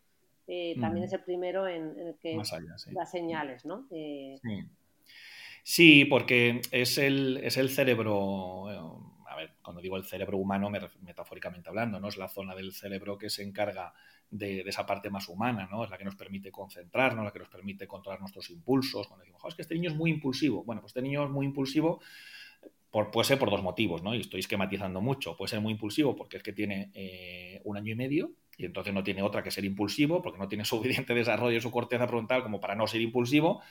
eh, 0.51 0.75
también 0.81 1.05
es 1.05 1.13
el 1.13 1.21
primero 1.21 1.67
en, 1.67 1.95
el 1.99 2.15
que 2.17 2.35
da 2.91 3.05
señales, 3.05 3.65
¿no? 3.65 3.85
Eh, 3.91 4.35
sí. 5.61 6.05
porque 6.05 6.61
es 6.71 6.97
el, 6.97 7.39
es 7.43 7.57
el 7.57 7.69
cerebro, 7.69 8.67
a 9.27 9.35
ver, 9.35 9.51
cuando 9.61 9.79
digo 9.79 9.95
el 9.95 10.05
cerebro 10.05 10.39
humano, 10.39 10.71
metafóricamente 11.01 11.69
hablando, 11.69 11.99
¿no? 11.99 12.07
Es 12.07 12.17
la 12.17 12.27
zona 12.27 12.55
del 12.55 12.73
cerebro 12.73 13.15
que 13.15 13.29
se 13.29 13.43
encarga 13.43 13.93
de, 14.31 14.61
esa 14.61 14.87
parte 14.87 15.11
más 15.11 15.29
humana, 15.29 15.67
¿no? 15.69 15.83
Es 15.83 15.91
la 15.91 15.99
que 15.99 16.05
nos 16.05 16.15
permite 16.15 16.51
concentrarnos, 16.51 17.23
la 17.23 17.31
que 17.31 17.39
nos 17.39 17.49
permite 17.49 17.85
controlar 17.85 18.19
nuestros 18.19 18.49
impulsos. 18.49 19.05
Cuando 19.07 19.21
decimos, 19.21 19.43
es 19.47 19.53
que 19.53 19.61
este 19.61 19.75
niño 19.75 19.91
es 19.91 19.95
muy 19.95 20.09
impulsivo. 20.09 20.63
Bueno, 20.63 20.81
pues 20.81 20.89
este 20.89 21.03
niño 21.03 21.25
es 21.25 21.29
muy 21.29 21.45
impulsivo 21.45 22.01
por, 22.89 23.11
puede 23.11 23.25
ser 23.25 23.37
por 23.37 23.51
dos 23.51 23.61
motivos, 23.61 24.01
¿no? 24.01 24.15
Y 24.15 24.21
estoy 24.21 24.39
esquematizando 24.39 24.99
mucho. 24.99 25.37
Puede 25.37 25.49
ser 25.49 25.61
muy 25.61 25.73
impulsivo 25.73 26.15
porque 26.15 26.37
es 26.37 26.43
que 26.43 26.53
tiene 26.53 26.89
eh, 26.95 27.61
un 27.65 27.77
año 27.77 27.91
y 27.91 27.95
medio 27.95 28.31
y 28.59 28.65
entonces 28.65 28.93
no 28.93 29.03
tiene 29.03 29.23
otra 29.23 29.41
que 29.41 29.51
ser 29.51 29.63
impulsivo 29.63 30.21
porque 30.21 30.37
no 30.37 30.49
tiene 30.49 30.65
suficiente 30.65 31.15
desarrollo 31.15 31.55
en 31.55 31.61
su 31.61 31.71
corteza 31.71 32.07
frontal 32.07 32.43
como 32.43 32.59
para 32.59 32.75
no 32.75 32.85
ser 32.85 33.01
impulsivo. 33.01 33.61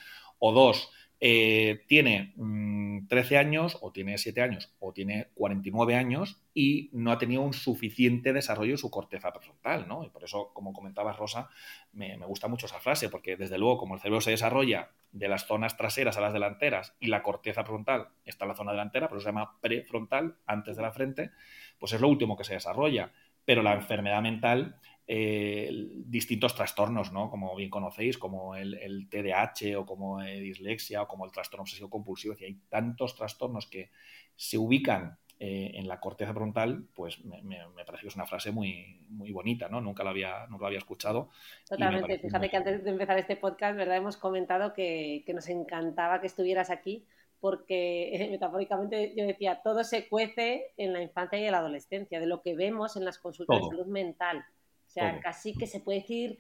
O 0.41 0.53
dos, 0.53 0.91
eh, 1.21 1.85
tiene 1.89 2.33
13 2.37 3.35
mm, 3.35 3.39
años 3.39 3.77
o 3.81 3.91
tiene 3.93 4.17
7 4.17 4.41
años 4.41 4.73
o 4.79 4.93
tiene 4.93 5.29
49 5.35 5.97
años 5.97 6.41
y 6.55 6.91
no 6.93 7.11
ha 7.11 7.19
tenido 7.19 7.43
un 7.43 7.53
suficiente 7.53 8.33
desarrollo 8.33 8.73
en 8.73 8.79
su 8.79 8.89
corteza 8.89 9.33
prefrontal, 9.33 9.89
¿no? 9.89 10.05
Y 10.05 10.11
por 10.11 10.25
eso, 10.25 10.53
como 10.55 10.73
comentabas, 10.73 11.19
Rosa, 11.19 11.51
me, 11.93 12.17
me, 12.17 12.25
gusta 12.25 12.47
mucho 12.47 12.67
esa 12.67 12.79
frase, 12.79 13.09
porque 13.09 13.37
desde 13.37 13.59
luego, 13.59 13.79
como 13.79 13.95
el 13.95 14.01
cerebro 14.01 14.21
se 14.21 14.31
desarrolla 14.31 14.91
de 15.11 15.29
las 15.29 15.47
zonas 15.47 15.77
traseras 15.77 16.17
a 16.17 16.21
las 16.21 16.33
delanteras 16.33 16.95
y 17.01 17.09
la 17.09 17.23
corteza 17.23 17.65
frontal 17.65 18.09
está 18.25 18.45
en 18.45 18.51
la 18.51 18.57
zona 18.57 18.73
delantera, 18.73 19.09
pero 19.09 19.21
se 19.21 19.27
llama 19.27 19.59
prefrontal, 19.61 20.37
antes 20.47 20.77
de 20.77 20.83
la 20.83 20.93
frente, 20.93 21.31
pues 21.79 21.93
es 21.93 22.01
lo 22.01 22.09
último 22.09 22.37
que 22.37 22.45
se 22.45 22.55
desarrolla 22.55 23.13
pero 23.49 23.63
la 23.63 23.73
enfermedad 23.73 24.21
mental, 24.21 24.77
eh, 25.07 25.71
distintos 26.05 26.55
trastornos, 26.55 27.15
¿no? 27.15 27.31
Como 27.31 27.57
bien 27.57 27.71
conocéis, 27.71 28.19
como 28.19 28.55
el, 28.55 28.75
el 28.75 29.09
TDAH 29.09 29.79
o 29.79 29.87
como 29.87 30.21
eh, 30.21 30.39
dislexia 30.39 31.01
o 31.01 31.09
como 31.09 31.25
el 31.25 31.33
trastorno 31.33 31.63
obsesivo 31.63 31.89
compulsivo, 31.89 32.35
es 32.35 32.43
hay 32.43 32.61
tantos 32.69 33.17
trastornos 33.17 33.67
que 33.67 33.91
se 34.37 34.59
ubican 34.59 35.17
eh, 35.41 35.71
en 35.77 35.89
la 35.89 35.99
corteza 35.99 36.35
frontal, 36.35 36.89
pues 36.95 37.25
me, 37.25 37.57
parece 37.87 38.03
que 38.03 38.09
es 38.09 38.17
una 38.17 38.27
frase 38.27 38.53
muy, 38.53 39.01
muy 39.09 39.33
bonita, 39.33 39.71
¿no? 39.71 39.81
Nunca 39.81 40.05
la 40.05 40.11
había, 40.11 40.47
nunca 40.51 40.67
había 40.67 40.77
escuchado. 40.77 41.31
Totalmente. 41.67 42.19
Fíjate 42.19 42.51
que 42.51 42.57
antes 42.59 42.85
de 42.85 42.91
empezar 42.91 43.17
este 43.17 43.37
podcast, 43.37 43.79
¿verdad? 43.79 43.97
Hemos 43.97 44.19
comentado 44.19 44.75
que, 44.75 45.23
que 45.25 45.33
nos 45.33 45.49
encantaba 45.49 46.21
que 46.21 46.27
estuvieras 46.27 46.69
aquí 46.69 47.07
porque 47.41 48.29
metafóricamente 48.31 49.15
yo 49.17 49.27
decía, 49.27 49.61
todo 49.63 49.85
se 49.85 50.09
cuece 50.09 50.73
en 50.77 50.93
la 50.93 51.03
infancia 51.03 51.39
y 51.39 51.45
en 51.45 51.53
la 51.53 51.59
adolescencia, 51.59 52.21
de 52.21 52.27
lo 52.27 52.43
que 52.43 52.55
vemos 52.55 52.97
en 52.97 53.05
las 53.05 53.19
consultas 53.19 53.59
de 53.61 53.69
salud 53.69 53.87
mental. 53.87 54.45
O 54.87 54.91
sea, 54.91 55.21
casi 55.21 55.53
que 55.53 55.67
se 55.67 55.81
puede 55.81 56.01
decir 56.01 56.39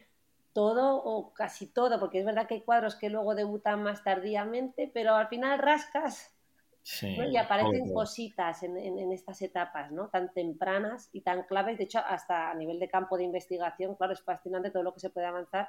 todo 0.52 0.96
o 0.96 1.32
casi 1.34 1.66
todo, 1.66 2.00
porque 2.00 2.20
es 2.20 2.24
verdad 2.24 2.48
que 2.48 2.54
hay 2.54 2.60
cuadros 2.62 2.96
que 2.96 3.10
luego 3.10 3.34
debutan 3.34 3.82
más 3.82 4.02
tardíamente, 4.02 4.90
pero 4.92 5.14
al 5.14 5.28
final 5.28 5.58
rascas 5.58 6.34
y 7.02 7.36
aparecen 7.36 7.92
cositas 7.92 8.62
en, 8.62 8.76
en, 8.78 9.12
estas 9.12 9.42
etapas, 9.42 9.92
¿no? 9.92 10.08
Tan 10.08 10.32
tempranas 10.32 11.10
y 11.12 11.20
tan 11.20 11.42
claves. 11.42 11.76
De 11.76 11.84
hecho, 11.84 11.98
hasta 11.98 12.50
a 12.50 12.54
nivel 12.54 12.78
de 12.78 12.88
campo 12.88 13.18
de 13.18 13.24
investigación, 13.24 13.94
claro, 13.94 14.14
es 14.14 14.22
fascinante 14.22 14.70
todo 14.70 14.82
lo 14.82 14.94
que 14.94 15.00
se 15.00 15.10
puede 15.10 15.26
avanzar 15.26 15.68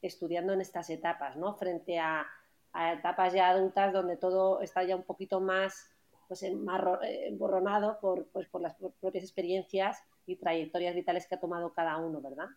estudiando 0.00 0.54
en 0.54 0.62
estas 0.62 0.88
etapas, 0.88 1.36
¿no? 1.36 1.54
Frente 1.54 1.98
a 1.98 2.26
a 2.76 2.92
etapas 2.92 3.32
ya 3.32 3.48
adultas 3.48 3.92
donde 3.92 4.16
todo 4.16 4.60
está 4.60 4.84
ya 4.84 4.96
un 4.96 5.02
poquito 5.02 5.40
más 5.40 5.90
pues 6.28 6.42
emborronado 6.42 7.92
eh, 7.92 7.96
por, 8.00 8.26
pues, 8.26 8.48
por 8.48 8.60
las 8.60 8.74
propias 8.74 9.24
experiencias 9.24 10.02
y 10.26 10.36
trayectorias 10.36 10.94
vitales 10.94 11.26
que 11.26 11.36
ha 11.36 11.40
tomado 11.40 11.72
cada 11.72 11.96
uno, 11.98 12.20
¿verdad? 12.20 12.48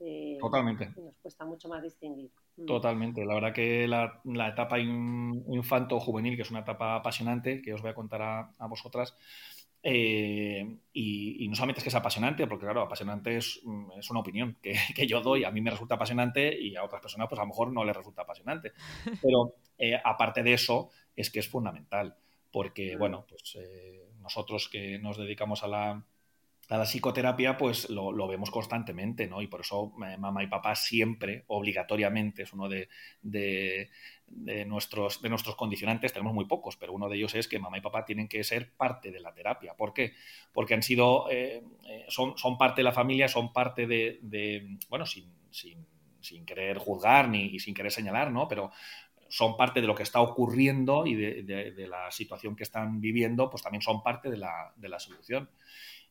Eh, 0.00 0.36
Totalmente. 0.38 0.92
Nos 0.96 1.16
cuesta 1.22 1.46
mucho 1.46 1.68
más 1.68 1.82
distinguir. 1.82 2.30
Mm. 2.58 2.66
Totalmente. 2.66 3.24
La 3.24 3.34
verdad 3.34 3.54
que 3.54 3.88
la, 3.88 4.48
etapa 4.48 4.78
infanto-juvenil, 4.78 6.36
que 6.36 6.42
es 6.42 6.50
una 6.50 6.60
etapa 6.60 6.96
apasionante, 6.96 7.62
que 7.62 7.72
os 7.72 7.80
voy 7.80 7.90
a 7.90 7.94
contar 7.94 8.22
a 8.22 8.66
vosotras, 8.66 9.16
eh, 9.88 10.78
y, 10.92 11.46
no 11.48 11.54
solamente 11.54 11.78
es 11.78 11.84
que 11.84 11.90
es 11.90 11.94
apasionante, 11.94 12.44
porque 12.48 12.64
claro, 12.64 12.82
apasionante 12.82 13.36
es, 13.36 13.60
mm, 13.62 13.92
es 13.96 14.10
una 14.10 14.18
opinión 14.18 14.58
que, 14.60 14.74
que, 14.96 15.06
yo 15.06 15.20
doy, 15.20 15.44
a 15.44 15.52
mí 15.52 15.60
me 15.60 15.70
resulta 15.70 15.94
apasionante 15.94 16.60
y 16.60 16.74
a 16.74 16.82
otras 16.82 17.00
personas 17.00 17.28
pues 17.28 17.38
a 17.38 17.44
lo 17.44 17.48
mejor 17.48 17.72
no 17.72 17.84
les 17.84 17.96
resulta 17.96 18.22
apasionante. 18.22 18.72
Pero 19.22 19.54
eh, 19.78 19.96
aparte 20.04 20.42
de 20.42 20.54
eso, 20.54 20.90
es 21.14 21.30
que 21.30 21.38
es 21.38 21.48
fundamental, 21.48 22.16
porque 22.50 22.96
bueno, 22.96 23.26
pues 23.28 23.56
eh, 23.60 24.08
nosotros 24.20 24.68
que 24.68 24.98
nos 24.98 25.18
dedicamos 25.18 25.62
a 25.62 25.68
la, 25.68 26.04
a 26.68 26.78
la 26.78 26.84
psicoterapia, 26.84 27.56
pues 27.56 27.88
lo, 27.90 28.26
vemos 28.26 28.50
constantemente, 28.50 29.28
¿no? 29.28 29.40
Y 29.40 29.46
por 29.46 29.60
eso 29.60 29.92
mamá 29.96 30.42
y 30.42 30.48
papá 30.48 30.74
siempre, 30.74 31.44
obligatoriamente, 31.46 32.42
es 32.42 32.52
uno 32.52 32.68
de, 32.68 32.88
nuestros, 34.66 35.22
de 35.22 35.28
nuestros 35.28 35.54
condicionantes, 35.54 36.12
tenemos 36.12 36.34
muy 36.34 36.46
pocos, 36.46 36.76
pero 36.76 36.92
uno 36.92 37.08
de 37.08 37.16
ellos 37.16 37.34
es 37.36 37.46
que 37.46 37.58
mamá 37.58 37.78
y 37.78 37.82
papá 37.82 38.04
tienen 38.04 38.26
que 38.26 38.42
ser 38.42 38.72
parte 38.72 39.12
de 39.12 39.20
la 39.20 39.32
terapia. 39.32 39.74
¿Por 39.74 39.92
qué? 39.92 40.14
Porque 40.52 40.74
han 40.74 40.82
sido, 40.82 41.30
eh, 41.30 41.62
eh, 41.88 42.04
son, 42.08 42.36
son 42.36 42.58
parte 42.58 42.80
de 42.80 42.84
la 42.84 42.92
familia, 42.92 43.28
son 43.28 43.52
parte 43.52 43.86
de, 43.86 44.76
bueno, 44.88 45.06
sin, 45.06 45.32
sin, 45.50 45.86
sin, 46.20 46.44
querer 46.44 46.78
juzgar 46.78 47.28
ni 47.28 47.46
y 47.46 47.60
sin 47.60 47.74
querer 47.74 47.92
señalar, 47.92 48.32
¿no? 48.32 48.48
Pero 48.48 48.72
son 49.28 49.56
parte 49.56 49.80
de 49.80 49.86
lo 49.86 49.94
que 49.94 50.02
está 50.02 50.20
ocurriendo 50.20 51.06
y 51.06 51.14
de, 51.14 51.86
la 51.88 52.10
situación 52.10 52.56
que 52.56 52.62
están 52.62 53.00
viviendo, 53.00 53.50
pues 53.50 53.62
también 53.62 53.82
son 53.82 54.02
parte 54.02 54.30
de 54.30 54.36
la, 54.36 54.72
la 54.80 54.98
solución. 54.98 55.48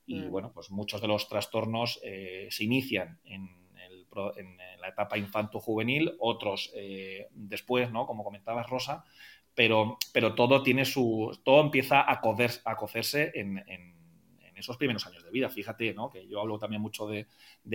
Y 0.06 0.22
mm. 0.22 0.32
bueno, 0.32 0.52
pues 0.54 0.72
muchos 0.72 1.02
de 1.02 1.08
los 1.08 1.28
trastornos 1.28 2.00
eh, 2.04 2.48
se 2.52 2.63
inician 2.63 3.20
en 3.26 3.65
en, 4.38 4.58
la 4.80 4.89
etapa 4.89 5.18
infanto-juvenil, 5.18 6.15
otros 6.20 6.72
eh, 6.76 7.28
después, 7.32 7.91
¿no? 7.91 8.06
Como 8.06 8.24
comentabas, 8.24 8.70
Rosa, 8.70 9.04
pero, 9.54 9.98
pero 10.13 10.36
todo 10.36 10.62
tiene 10.63 10.86
su. 10.86 11.38
todo 11.44 11.62
empieza 11.62 12.02
a, 12.02 12.22
a 12.22 12.76
cocerse 12.76 13.32
en, 13.36 13.63
esos 14.56 14.78
primeros 14.78 15.06
años 15.06 15.24
de 15.24 15.32
vida. 15.32 15.50
Fíjate, 15.50 15.94
¿no? 15.94 16.10
Que 16.10 16.28
yo 16.28 16.39
hablo 16.39 16.58
también 16.58 16.82
mucho 16.82 17.08
de, 17.08 17.28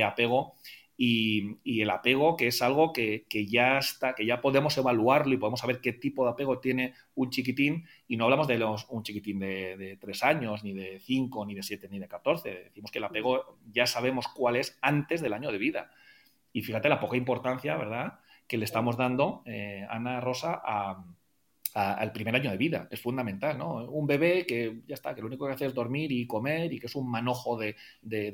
apego. 0.03 0.55
Y, 1.03 1.81
el 1.81 1.89
apego, 1.89 2.37
que 2.37 2.49
es 2.49 2.61
algo 2.61 2.93
que, 2.93 3.25
ya 3.49 3.79
está, 3.79 4.15
que 4.15 4.27
ya 4.27 4.43
podemos 4.43 4.77
evaluarlo 4.77 5.33
y 5.33 5.39
podemos 5.39 5.61
saber 5.61 5.81
qué 5.81 5.95
tipo 5.95 6.25
de 6.25 6.33
apego 6.33 6.59
tiene 6.59 6.93
un 7.15 7.31
chiquitín, 7.31 7.87
y 8.07 8.19
no 8.19 8.25
hablamos 8.25 8.47
de 8.47 8.59
los, 8.59 8.87
un 8.91 9.03
chiquitín 9.03 9.39
de, 9.39 9.79
de 9.79 9.97
tres 9.97 10.23
años, 10.23 10.63
ni 10.63 10.75
de 10.75 11.01
cinco, 11.01 11.47
ni 11.47 11.55
de 11.55 11.63
siete, 11.63 11.89
ni 11.89 11.99
de 11.99 12.07
catorce. 12.07 12.65
Decimos 12.65 12.91
que 12.91 12.99
el 12.99 13.05
apego 13.05 13.57
ya 13.73 13.87
sabemos 13.87 14.29
cuál 14.29 14.57
es 14.57 14.77
antes 14.83 15.23
del 15.23 15.33
año 15.33 15.51
de 15.51 15.57
vida. 15.57 15.91
Y 16.53 16.61
fíjate 16.61 16.91
la 16.91 17.01
poca 17.01 17.17
importancia, 17.17 17.79
¿verdad?, 17.79 18.19
que 18.47 18.59
le 18.59 18.67
estamos 18.67 18.99
dando, 18.99 19.43
eh, 19.47 19.87
Ana 19.89 20.21
Rosa, 20.21 20.61
al 21.75 22.13
primer 22.13 22.35
año 22.35 22.51
de 22.51 22.57
vida. 22.57 22.89
Es 22.91 23.01
fundamental, 23.01 23.57
¿no? 23.57 23.85
Un 23.85 24.07
bebé 24.07 24.45
que 24.47 24.81
ya 24.87 24.95
está, 24.95 25.15
que 25.15 25.21
lo 25.21 25.29
único 25.29 25.47
que 25.47 25.53
hace 25.53 25.67
es 25.67 25.75
dormir 25.75 26.11
y 26.13 26.27
comer 26.27 26.73
y 26.73 26.81
que 26.81 26.87
es 26.87 26.95
un 26.95 27.11
manojo 27.11 27.57
de, 27.57 27.77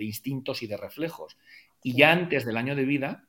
instintos 0.00 0.62
y 0.62 0.66
de 0.66 0.76
reflejos. 0.76 1.36
Y 1.86 1.92
ya 1.92 2.10
antes 2.10 2.44
del 2.44 2.56
año 2.56 2.74
de 2.74 2.84
vida 2.84 3.28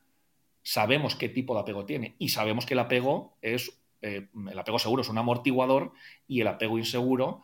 sabemos 0.63 1.15
qué 1.15 1.30
tipo 1.30 1.54
de 1.54 1.60
apego 1.60 1.86
tiene 1.86 2.15
y 2.17 2.30
sabemos 2.30 2.65
que 2.65 2.74
el 2.74 2.80
apego 2.80 3.38
es, 3.39 3.84
eh, 4.02 4.30
el 4.34 4.58
apego 4.58 4.80
seguro 4.80 5.04
es 5.04 5.10
un 5.10 5.20
amortiguador 5.20 5.93
y 6.28 6.41
el 6.41 6.48
apego 6.48 6.80
inseguro 6.80 7.43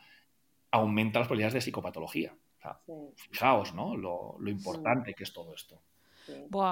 aumenta 0.71 1.19
las 1.19 1.28
probabilidades 1.28 1.54
de 1.54 1.62
psicopatología. 1.62 2.36
Fijaos, 3.15 3.76
¿no? 3.76 3.95
Lo, 3.95 4.39
importante 4.47 5.13
que 5.13 5.23
es 5.23 5.32
todo 5.32 5.54
esto 5.54 5.84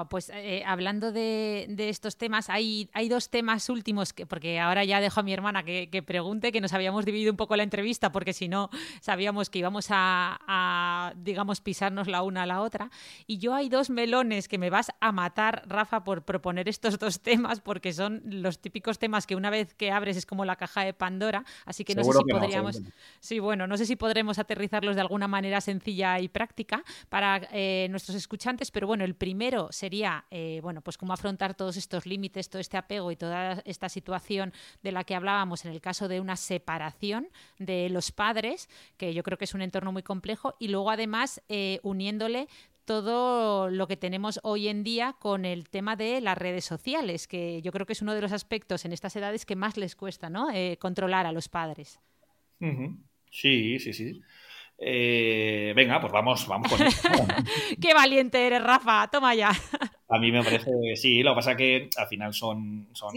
pues 0.08 0.30
eh, 0.34 0.62
hablando 0.66 1.12
de, 1.12 1.66
estos 1.78 2.16
temas, 2.16 2.48
hay, 2.48 2.88
hay 2.92 3.08
dos 3.08 3.30
temas 3.30 3.68
últimos, 3.68 4.12
que, 4.12 4.26
porque 4.26 4.60
ahora 4.60 4.84
ya 4.84 5.00
dejo 5.00 5.20
a 5.20 5.22
mi 5.22 5.32
hermana 5.32 5.62
que, 5.62 6.02
pregunte, 6.06 6.52
que 6.52 6.60
nos 6.60 6.72
habíamos 6.72 7.04
dividido 7.04 7.30
un 7.30 7.36
poco 7.36 7.56
la 7.56 7.62
entrevista, 7.62 8.12
porque 8.12 8.32
si 8.32 8.48
no 8.48 8.70
sabíamos 9.00 9.50
que 9.50 9.58
íbamos 9.58 9.86
a, 9.90 11.12
digamos, 11.16 11.60
pisarnos 11.60 12.08
la 12.08 12.22
una 12.22 12.42
a 12.42 12.46
la 12.46 12.60
otra. 12.60 12.90
Y 13.26 13.38
yo 13.38 13.54
hay 13.54 13.68
dos 13.68 13.90
melones 13.90 14.48
que 14.48 14.58
me 14.58 14.70
vas 14.70 14.90
a 15.00 15.12
matar, 15.12 15.64
Rafa, 15.66 16.04
por 16.04 16.24
proponer 16.24 16.68
estos 16.68 16.98
dos 16.98 17.20
temas, 17.20 17.60
porque 17.60 17.92
son 17.92 18.22
los 18.24 18.60
típicos 18.60 18.98
temas 18.98 19.26
que 19.26 19.36
una 19.36 19.50
vez 19.50 19.74
que 19.74 19.90
abres 19.90 20.16
es 20.16 20.26
como 20.26 20.44
la 20.44 20.56
caja 20.56 20.84
de 20.84 20.94
Pandora, 20.94 21.44
así 21.66 21.84
que 21.84 21.94
no 21.94 22.04
sé 22.04 22.12
si 22.12 22.24
podríamos... 22.24 22.82
sí, 23.20 23.38
bueno, 23.38 23.66
no 23.66 23.76
sé 23.76 23.86
si 23.86 23.96
podremos 23.96 24.38
aterrizarlos 24.38 24.94
de 24.94 25.00
alguna 25.02 25.28
manera 25.28 25.60
sencilla 25.60 26.20
y 26.20 26.28
práctica 26.28 26.84
para 27.08 27.48
eh, 27.52 27.86
nuestros 27.90 28.16
escuchantes, 28.16 28.70
pero 28.70 28.86
bueno, 28.86 29.04
el 29.04 29.14
primer 29.14 29.41
primero 29.42 29.72
sería, 29.72 30.24
eh, 30.30 30.60
bueno, 30.62 30.82
pues 30.82 30.96
cómo 30.96 31.12
afrontar 31.12 31.56
todos 31.56 31.76
estos 31.76 32.06
límites, 32.06 32.48
todo 32.48 32.60
este 32.60 32.76
apego 32.76 33.10
y 33.10 33.16
toda 33.16 33.60
esta 33.64 33.88
situación 33.88 34.52
de 34.84 34.92
la 34.92 35.02
que 35.02 35.16
hablábamos 35.16 35.64
en 35.64 35.72
el 35.72 35.80
caso 35.80 36.06
de 36.06 36.20
una 36.20 36.36
separación 36.36 37.26
de 37.58 37.88
los 37.88 38.12
padres, 38.12 38.68
que 38.96 39.14
yo 39.14 39.24
creo 39.24 39.38
que 39.38 39.46
es 39.46 39.54
un 39.54 39.62
entorno 39.62 39.90
muy 39.90 40.04
complejo, 40.04 40.54
y 40.60 40.68
luego 40.68 40.92
además 40.92 41.42
eh, 41.48 41.80
uniéndole 41.82 42.46
todo 42.84 43.68
lo 43.68 43.88
que 43.88 43.96
tenemos 43.96 44.38
hoy 44.44 44.68
en 44.68 44.84
día 44.84 45.16
con 45.18 45.44
el 45.44 45.68
tema 45.68 45.96
de 45.96 46.20
las 46.20 46.38
redes 46.38 46.64
sociales, 46.64 47.26
que 47.26 47.62
yo 47.62 47.72
creo 47.72 47.84
que 47.84 47.94
es 47.94 48.02
uno 48.02 48.14
de 48.14 48.20
los 48.20 48.30
aspectos 48.30 48.84
en 48.84 48.92
estas 48.92 49.16
edades 49.16 49.44
que 49.44 49.56
más 49.56 49.76
les 49.76 49.96
cuesta, 49.96 50.30
¿no? 50.30 50.52
Eh, 50.52 50.76
controlar 50.80 51.26
a 51.26 51.32
los 51.32 51.48
padres. 51.48 51.98
Sí, 53.28 53.80
sí, 53.80 53.92
sí. 53.92 54.22
Eh, 54.84 55.72
venga, 55.76 56.00
pues 56.00 56.12
vamos, 56.12 56.46
vamos 56.48 56.68
con 56.68 56.82
esto. 56.82 57.08
Qué 57.80 57.94
valiente 57.94 58.44
eres, 58.44 58.62
Rafa, 58.62 59.08
toma 59.08 59.32
ya. 59.32 59.52
A 60.08 60.18
mí 60.18 60.32
me 60.32 60.42
parece 60.42 60.72
que 60.82 60.96
sí, 60.96 61.22
lo 61.22 61.30
que 61.30 61.36
pasa 61.36 61.52
es 61.52 61.56
que 61.56 61.90
al 61.96 62.08
final 62.08 62.34
son, 62.34 62.88
son, 62.92 63.14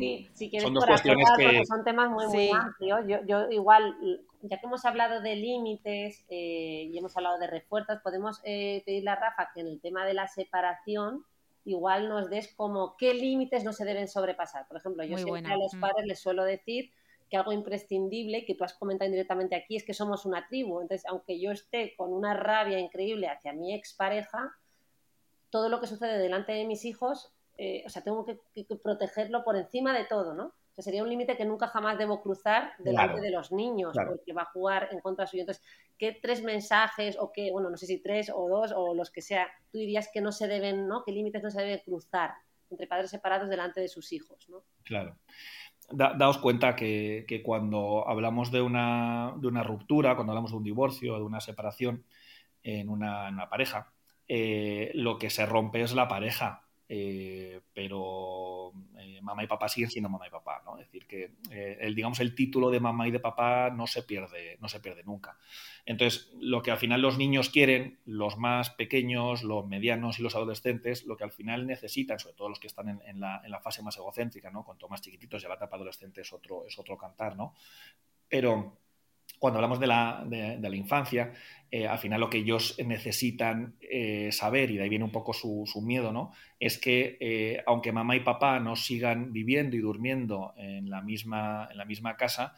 son 0.59 0.73
dos 0.75 0.85
cuestiones 0.85 1.27
que... 1.37 1.65
Son 1.65 1.83
temas 1.83 2.11
muy, 2.11 2.27
muy 2.27 2.51
amplios. 2.51 2.99
Yo, 3.07 3.17
yo, 3.25 3.49
igual, 3.49 3.95
ya 4.43 4.59
que 4.59 4.67
hemos 4.67 4.85
hablado 4.85 5.21
de 5.21 5.35
límites 5.35 6.23
eh, 6.29 6.87
y 6.91 6.95
hemos 6.97 7.17
hablado 7.17 7.39
de 7.39 7.47
refuerzos, 7.47 7.99
podemos 8.03 8.41
eh, 8.43 8.83
pedirle 8.85 9.09
a 9.09 9.15
Rafa 9.15 9.49
que 9.53 9.61
en 9.61 9.67
el 9.67 9.81
tema 9.81 10.05
de 10.05 10.13
la 10.13 10.27
separación 10.27 11.25
igual 11.65 12.09
nos 12.09 12.29
des 12.29 12.53
como 12.53 12.95
qué 12.95 13.15
límites 13.15 13.63
no 13.63 13.73
se 13.73 13.85
deben 13.85 14.07
sobrepasar. 14.07 14.67
Por 14.67 14.77
ejemplo, 14.77 15.03
yo 15.03 15.17
siempre 15.17 15.51
a 15.51 15.57
los 15.57 15.73
mm. 15.73 15.79
padres 15.79 16.05
les 16.05 16.19
suelo 16.19 16.43
decir 16.43 16.91
que 17.29 17.37
algo 17.37 17.51
imprescindible 17.51 18.45
que 18.45 18.55
tú 18.55 18.63
has 18.63 18.73
comentado 18.73 19.07
indirectamente 19.07 19.55
aquí 19.55 19.75
es 19.75 19.83
que 19.83 19.93
somos 19.93 20.25
una 20.25 20.47
tribu. 20.47 20.81
Entonces, 20.81 21.05
aunque 21.07 21.39
yo 21.39 21.51
esté 21.51 21.95
con 21.95 22.13
una 22.13 22.33
rabia 22.33 22.79
increíble 22.79 23.27
hacia 23.27 23.53
mi 23.53 23.73
expareja, 23.73 24.55
todo 25.49 25.69
lo 25.69 25.79
que 25.79 25.87
sucede 25.87 26.17
delante 26.19 26.51
de 26.51 26.65
mis 26.65 26.85
hijos, 26.85 27.33
eh, 27.57 27.83
o 27.85 27.89
sea, 27.89 28.03
tengo 28.03 28.25
que, 28.25 28.39
protegerlo 28.83 29.43
por 29.43 29.55
encima 29.55 29.97
de 29.97 30.05
todo, 30.05 30.33
¿no? 30.33 30.47
O 30.47 30.75
sea, 30.75 30.83
sería 30.83 31.03
un 31.03 31.09
límite 31.09 31.37
que 31.37 31.45
nunca 31.45 31.67
jamás 31.67 31.97
debo 31.97 32.21
cruzar 32.21 32.73
delante 32.79 33.21
de 33.21 33.31
los 33.31 33.53
niños, 33.53 33.95
porque 34.05 34.33
va 34.33 34.41
a 34.41 34.51
jugar 34.51 34.89
en 34.91 34.99
contra 34.99 35.25
suyo. 35.25 35.43
Entonces, 35.43 35.63
¿qué 35.97 36.17
tres 36.21 36.43
mensajes 36.43 37.17
o 37.17 37.31
qué, 37.31 37.49
bueno, 37.51 37.69
no 37.69 37.77
sé 37.77 37.85
si 37.85 37.99
tres 37.99 38.29
o 38.29 38.49
dos 38.49 38.73
o 38.75 38.93
los 38.93 39.09
que 39.09 39.21
sea, 39.21 39.47
tú 39.71 39.77
dirías 39.77 40.09
que 40.13 40.19
no 40.19 40.33
se 40.33 40.47
deben, 40.47 40.87
¿no? 40.87 41.05
¿Qué 41.05 41.13
límites 41.13 41.41
no 41.41 41.49
se 41.49 41.61
deben 41.61 41.79
cruzar 41.79 42.33
entre 42.69 42.87
padres 42.87 43.09
separados 43.09 43.47
delante 43.47 43.79
de 43.79 43.87
sus 43.87 44.11
hijos, 44.11 44.49
¿no? 44.49 44.63
Claro 44.83 45.17
daos 45.91 46.37
cuenta 46.37 46.75
que, 46.75 47.41
cuando 47.43 48.07
hablamos 48.07 48.51
de 48.51 48.61
una, 48.61 49.33
de 49.37 49.47
una, 49.47 49.63
ruptura, 49.63 50.15
cuando 50.15 50.33
hablamos 50.33 50.51
de 50.51 50.57
un 50.57 50.63
divorcio, 50.63 51.15
de 51.15 51.23
una 51.23 51.41
separación 51.41 52.03
en 52.63 52.89
una, 52.89 53.47
pareja, 53.49 53.91
eh, 54.27 54.91
lo 54.95 55.17
que 55.17 55.29
se 55.29 55.45
rompe 55.45 55.81
es 55.81 55.93
la 55.93 56.07
pareja, 56.07 56.64
eh, 56.87 57.61
pero 57.73 58.71
eh, 58.97 59.19
mamá 59.21 59.43
y 59.43 59.47
papá 59.47 59.67
siguen 59.67 59.89
siendo 59.89 60.09
mamá 60.09 60.27
y 60.27 60.31
papá, 60.31 60.61
¿no? 60.65 60.77
Es 60.77 60.85
decir, 60.85 61.07
que 61.07 61.31
el, 61.79 61.95
digamos, 61.95 62.19
el 62.19 62.35
título 62.35 62.69
de 62.69 62.79
mamá 62.79 63.07
y 63.07 63.11
de 63.11 63.19
papá 63.19 63.69
no 63.71 63.87
se 63.87 64.03
pierde, 64.03 64.57
no 64.61 64.67
se 64.67 64.79
pierde 64.79 65.03
nunca. 65.03 65.37
Entonces, 65.85 66.31
lo 66.39 66.61
que 66.61 66.71
al 66.71 66.77
final 66.77 67.01
los 67.01 67.17
niños 67.17 67.49
quieren, 67.49 67.99
los 68.05 68.37
más 68.37 68.69
pequeños, 68.71 69.43
los 69.43 69.67
medianos 69.67 70.19
y 70.19 70.23
los 70.23 70.35
adolescentes, 70.35 71.05
lo 71.05 71.17
que 71.17 71.23
al 71.23 71.31
final 71.31 71.67
necesitan, 71.67 72.19
sobre 72.19 72.35
todo 72.35 72.49
los 72.49 72.59
que 72.59 72.67
están 72.67 73.01
en, 73.05 73.19
la, 73.19 73.61
fase 73.63 73.81
más 73.81 73.97
egocéntrica, 73.97 74.51
¿no? 74.51 74.63
Cuanto 74.63 74.87
más 74.87 75.01
chiquititos, 75.01 75.41
ya 75.41 75.49
la 75.49 75.55
etapa 75.55 75.75
adolescente 75.75 76.21
es 76.21 76.33
otro, 76.33 76.65
es 76.67 76.77
otro 76.77 76.97
cantar, 76.97 77.35
¿no? 77.35 77.53
Pero 78.27 78.77
cuando 79.39 79.57
hablamos 79.57 79.79
de 79.79 79.87
la, 79.87 80.23
de, 80.25 80.57
la 80.59 80.75
infancia, 80.75 81.33
eh, 81.71 81.87
al 81.87 81.99
final 81.99 82.21
lo 82.21 82.29
que 82.29 82.37
ellos 82.37 82.75
necesitan 82.85 83.75
eh, 83.81 84.29
saber, 84.31 84.71
y 84.71 84.77
de 84.77 84.83
ahí 84.83 84.89
viene 84.89 85.05
un 85.05 85.11
poco 85.11 85.33
su, 85.33 85.65
miedo, 85.81 86.11
¿no? 86.11 86.31
Es 86.59 86.77
que 86.77 87.17
eh, 87.19 87.63
aunque 87.65 87.91
mamá 87.91 88.15
y 88.15 88.21
papá 88.21 88.59
no 88.59 88.75
sigan 88.75 89.33
viviendo 89.33 89.75
y 89.75 89.79
durmiendo 89.79 90.53
en 90.57 90.89
la 90.89 91.01
misma, 91.01 91.67
en 91.71 91.77
la 91.77 91.85
misma 91.85 92.15
casa, 92.17 92.53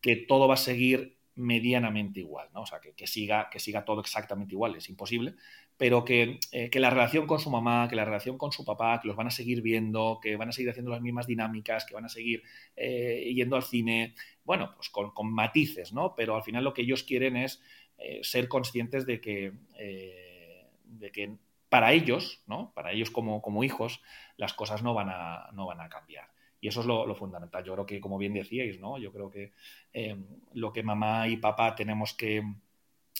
que 0.00 0.16
todo 0.16 0.48
va 0.48 0.54
a 0.54 0.58
seguir 0.58 1.18
medianamente 1.34 2.20
igual, 2.20 2.48
¿no? 2.52 2.62
O 2.62 2.66
sea, 2.66 2.80
que, 2.80 3.06
siga, 3.06 3.48
que 3.50 3.58
siga 3.58 3.84
todo 3.84 4.00
exactamente 4.00 4.54
igual, 4.54 4.76
es 4.76 4.88
imposible, 4.88 5.34
pero 5.80 6.04
que, 6.04 6.38
que, 6.70 6.78
la 6.78 6.90
relación 6.90 7.26
con 7.26 7.40
su 7.40 7.48
mamá, 7.48 7.88
que 7.88 7.96
la 7.96 8.04
relación 8.04 8.36
con 8.36 8.52
su 8.52 8.66
papá, 8.66 9.00
que 9.00 9.08
los 9.08 9.16
van 9.16 9.28
a 9.28 9.30
seguir 9.30 9.62
viendo, 9.62 10.20
que 10.22 10.36
van 10.36 10.50
a 10.50 10.52
seguir 10.52 10.68
haciendo 10.68 10.90
las 10.90 11.00
mismas 11.00 11.26
dinámicas, 11.26 11.86
que 11.86 11.94
van 11.94 12.04
a 12.04 12.10
seguir 12.10 12.42
yendo 12.76 13.56
al 13.56 13.62
cine, 13.62 14.14
bueno, 14.44 14.72
pues 14.74 14.90
con, 14.90 15.32
matices, 15.32 15.92
¿no? 15.92 16.14
Pero 16.14 16.36
al 16.36 16.42
final 16.42 16.64
lo 16.64 16.74
que 16.74 16.82
ellos 16.82 17.02
quieren 17.04 17.36
es 17.36 17.62
eh, 17.98 18.20
ser 18.22 18.48
conscientes 18.48 19.06
de 19.06 19.20
que, 19.20 19.52
eh, 19.78 20.66
de 20.84 21.12
que 21.12 21.36
para 21.68 21.92
ellos, 21.92 22.42
¿no? 22.46 22.72
Para 22.74 22.92
ellos 22.92 23.10
como, 23.10 23.42
como, 23.42 23.62
hijos, 23.62 24.02
las 24.36 24.54
cosas 24.54 24.82
no 24.82 24.94
van 24.94 25.08
a, 25.10 25.50
no 25.52 25.66
van 25.66 25.80
a 25.80 25.88
cambiar. 25.88 26.28
Y 26.60 26.68
eso 26.68 26.80
es 26.80 26.86
lo, 26.86 27.14
fundamental. 27.14 27.62
Yo 27.62 27.74
creo 27.74 27.86
que, 27.86 28.00
como 28.00 28.18
bien 28.18 28.34
decíais, 28.34 28.80
¿no? 28.80 28.98
Yo 28.98 29.12
creo 29.12 29.30
que 29.30 29.52
eh, 29.92 30.16
lo 30.54 30.72
que 30.72 30.82
mamá 30.82 31.28
y 31.28 31.36
papá 31.36 31.74
tenemos 31.74 32.14
que, 32.14 32.42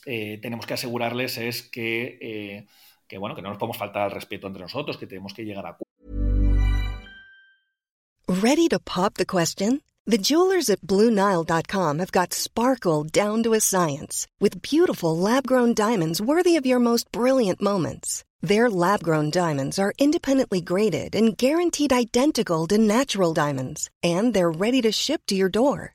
Eh, 0.06 0.38
tenemos 0.40 0.66
que 0.66 0.74
asegurarles 0.74 1.38
es 1.38 1.62
que, 1.62 2.18
eh, 2.20 2.66
que, 3.06 3.18
bueno, 3.18 3.34
que 3.34 3.42
no 3.42 3.50
nos 3.50 3.58
podemos 3.58 3.78
faltar 3.78 4.02
al 4.02 4.10
respeto 4.10 4.46
entre 4.46 4.62
nosotros, 4.62 4.96
que 4.96 5.06
tenemos 5.06 5.34
que 5.34 5.44
llegar 5.44 5.66
a... 5.66 5.76
¿Ready 8.28 8.68
to 8.68 8.78
pop 8.78 9.14
the 9.14 9.26
question? 9.26 9.82
The 10.06 10.18
jewelers 10.18 10.70
at 10.70 10.80
BlueNile.com 10.80 11.98
have 11.98 12.12
got 12.12 12.32
sparkle 12.32 13.04
down 13.04 13.42
to 13.42 13.54
a 13.54 13.60
science 13.60 14.26
with 14.40 14.62
beautiful 14.62 15.16
lab-grown 15.16 15.74
diamonds 15.74 16.20
worthy 16.20 16.56
of 16.56 16.66
your 16.66 16.80
most 16.80 17.12
brilliant 17.12 17.60
moments. 17.60 18.24
Their 18.40 18.70
lab-grown 18.70 19.30
diamonds 19.30 19.78
are 19.78 19.92
independently 19.98 20.62
graded 20.62 21.14
and 21.14 21.36
guaranteed 21.36 21.92
identical 21.92 22.66
to 22.68 22.78
natural 22.78 23.34
diamonds, 23.34 23.90
and 24.02 24.32
they're 24.32 24.50
ready 24.50 24.80
to 24.82 24.90
ship 24.90 25.22
to 25.26 25.34
your 25.34 25.50
door. 25.50 25.94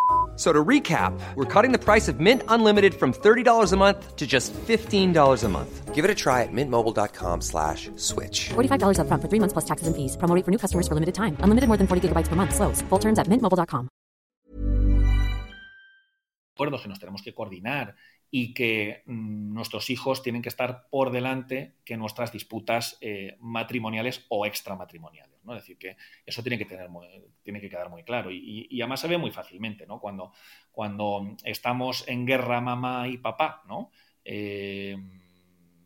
So 0.41 0.51
to 0.51 0.65
recap, 0.65 1.13
we're 1.35 1.45
cutting 1.45 1.71
the 1.71 1.77
price 1.77 2.07
of 2.07 2.19
Mint 2.19 2.41
Unlimited 2.47 2.95
from 2.95 3.13
$30 3.13 3.73
a 3.73 3.77
month 3.77 4.15
to 4.15 4.25
just 4.25 4.51
$15 4.55 5.43
a 5.43 5.47
month. 5.47 5.93
Give 5.93 6.03
it 6.03 6.09
a 6.09 6.15
try 6.15 6.41
at 6.41 6.51
mintmobile.com 6.51 7.41
slash 7.41 7.91
switch. 7.95 8.49
$45 8.49 9.01
up 9.01 9.07
front 9.07 9.21
for 9.21 9.29
three 9.29 9.37
months 9.37 9.53
plus 9.53 9.65
taxes 9.65 9.85
and 9.85 9.95
fees. 9.95 10.17
Promo 10.17 10.33
rate 10.33 10.43
for 10.43 10.49
new 10.49 10.57
customers 10.57 10.87
for 10.87 10.95
limited 10.95 11.13
time. 11.13 11.37
Unlimited 11.41 11.67
more 11.67 11.77
than 11.77 11.85
40 11.85 12.07
gigabytes 12.07 12.27
per 12.27 12.35
month. 12.35 12.55
Slows. 12.55 12.81
Full 12.89 12.97
terms 12.97 13.19
at 13.19 13.27
mintmobile.com. 13.27 13.87
Acuerdos 16.55 16.81
que 16.81 16.89
nos 16.89 16.99
tenemos 16.99 17.21
que 17.21 17.35
coordinar 17.35 17.95
y 18.31 18.55
que 18.55 19.03
mm, 19.05 19.53
nuestros 19.53 19.91
hijos 19.91 20.23
tienen 20.23 20.41
que 20.41 20.49
estar 20.49 20.87
por 20.89 21.11
delante 21.11 21.75
que 21.85 21.97
nuestras 21.97 22.31
disputas 22.31 22.97
eh, 23.01 23.37
matrimoniales 23.41 24.25
o 24.29 24.47
extramatrimoniales. 24.47 25.30
¿No? 25.43 25.55
Es 25.55 25.63
decir, 25.63 25.77
que 25.77 25.97
eso 26.25 26.41
tiene 26.41 26.57
que, 26.57 26.65
tener 26.65 26.89
tiene 27.43 27.61
que 27.61 27.69
quedar 27.69 27.89
muy 27.89 28.03
claro. 28.03 28.31
Y, 28.31 28.67
y, 28.69 28.81
además 28.81 28.99
se 28.99 29.07
ve 29.07 29.17
muy 29.17 29.31
fácilmente, 29.31 29.85
¿no? 29.85 29.99
Cuando, 29.99 30.31
cuando 30.71 31.35
estamos 31.43 32.07
en 32.07 32.25
guerra 32.25 32.61
mamá 32.61 33.07
y 33.07 33.17
papá, 33.17 33.63
¿no? 33.67 33.91
Eh, 34.23 34.95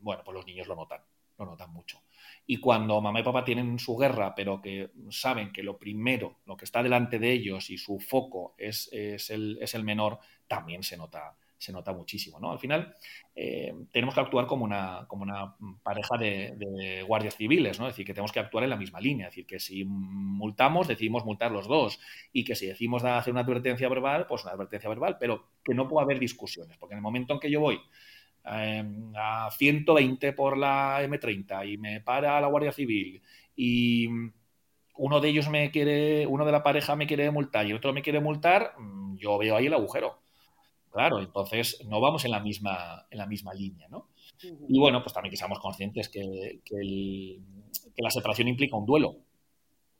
bueno, 0.01 0.23
pues 0.23 0.35
los 0.35 0.45
niños 0.45 0.67
lo 0.67 0.75
notan, 0.75 1.01
lo 1.37 1.45
notan 1.45 1.71
mucho. 1.71 2.01
Y 2.45 2.57
cuando 2.57 3.01
mamá 3.01 3.19
y 3.19 3.23
papá 3.23 3.43
tienen 3.43 3.79
su 3.79 3.97
guerra, 3.97 4.35
pero 4.35 4.61
que 4.61 4.91
saben 5.09 5.51
que 5.51 5.63
lo 5.63 5.79
primero, 5.79 6.41
lo 6.45 6.55
que 6.55 6.65
está 6.65 6.83
delante 6.83 7.17
de 7.17 7.31
ellos 7.31 7.69
y 7.69 7.77
su 7.77 7.99
foco 7.99 8.53
es, 8.57 8.89
es, 8.91 9.31
el, 9.31 9.57
es 9.61 9.73
el 9.73 9.83
menor, 9.83 10.19
también 10.47 10.83
se 10.83 10.95
nota, 10.95 11.35
se 11.57 11.71
nota 11.71 11.93
muchísimo. 11.93 12.39
¿no? 12.39 12.51
Al 12.51 12.59
final 12.59 12.95
eh, 13.35 13.73
tenemos 13.91 14.13
que 14.13 14.21
actuar 14.21 14.45
como 14.47 14.63
una, 14.63 15.05
como 15.07 15.23
una 15.23 15.55
pareja 15.83 16.17
de, 16.17 17.03
guardias 17.07 17.35
civiles, 17.35 17.79
¿no? 17.79 17.87
es 17.87 17.93
decir, 17.93 18.05
que 18.05 18.13
tenemos 18.13 18.31
que 18.31 18.39
actuar 18.39 18.63
en 18.63 18.69
la 18.69 18.77
misma 18.77 18.99
línea, 18.99 19.27
es 19.27 19.31
decir, 19.31 19.45
que 19.45 19.59
si 19.59 19.83
multamos, 19.85 20.87
decidimos 20.87 21.25
multar 21.25 21.51
los 21.51 21.67
dos 21.67 21.99
y 22.31 22.43
que 22.43 22.55
si 22.55 22.67
decimos 22.67 23.03
hacer 23.03 23.31
una 23.31 23.41
advertencia 23.41 23.89
verbal, 23.89 24.25
pues 24.27 24.43
una 24.43 24.53
advertencia 24.53 24.89
verbal, 24.89 25.17
pero 25.19 25.49
que 25.63 25.73
no 25.73 25.87
pueda 25.87 26.03
haber 26.03 26.19
discusiones, 26.19 26.77
porque 26.77 26.93
en 26.93 26.99
el 26.99 27.03
momento 27.03 27.33
en 27.33 27.39
que 27.39 27.51
yo 27.51 27.61
voy 27.61 27.79
em, 28.45 29.13
a 29.15 29.49
120 29.51 30.33
por 30.33 30.57
la 30.57 31.01
M30 31.03 31.71
y 31.71 31.77
me 31.77 32.01
para 32.01 32.39
la 32.39 32.47
Guardia 32.47 32.71
Civil 32.71 33.21
y 33.55 34.07
uno 34.97 35.19
de 35.19 35.29
ellos 35.29 35.49
me 35.49 35.71
quiere, 35.71 36.25
uno 36.27 36.45
de 36.45 36.51
la 36.51 36.63
pareja 36.63 36.95
me 36.95 37.07
quiere 37.07 37.29
multar 37.31 37.65
y 37.67 37.73
otro 37.73 37.93
me 37.93 38.01
quiere 38.01 38.19
multar, 38.19 38.73
mm, 38.77 39.17
yo 39.17 39.37
veo 39.37 39.55
ahí 39.55 39.67
el 39.67 39.73
agujero. 39.73 40.24
Claro, 40.95 41.19
entonces 41.19 41.85
no 41.89 41.99
vamos 41.99 42.23
en 42.23 42.31
la 42.31 42.39
misma, 42.39 43.05
en 43.11 43.17
la 43.17 43.25
misma 43.25 43.53
línea, 43.53 43.89
¿no? 43.89 44.07
Y 44.41 44.79
bueno, 44.79 45.03
pues 45.03 45.11
también 45.11 45.29
que 45.29 45.35
seamos 45.35 45.59
conscientes 45.59 46.07
que, 46.07 46.61
la 47.97 48.09
separación 48.09 48.47
implica 48.47 48.77
un 48.77 48.85
duelo, 48.85 49.17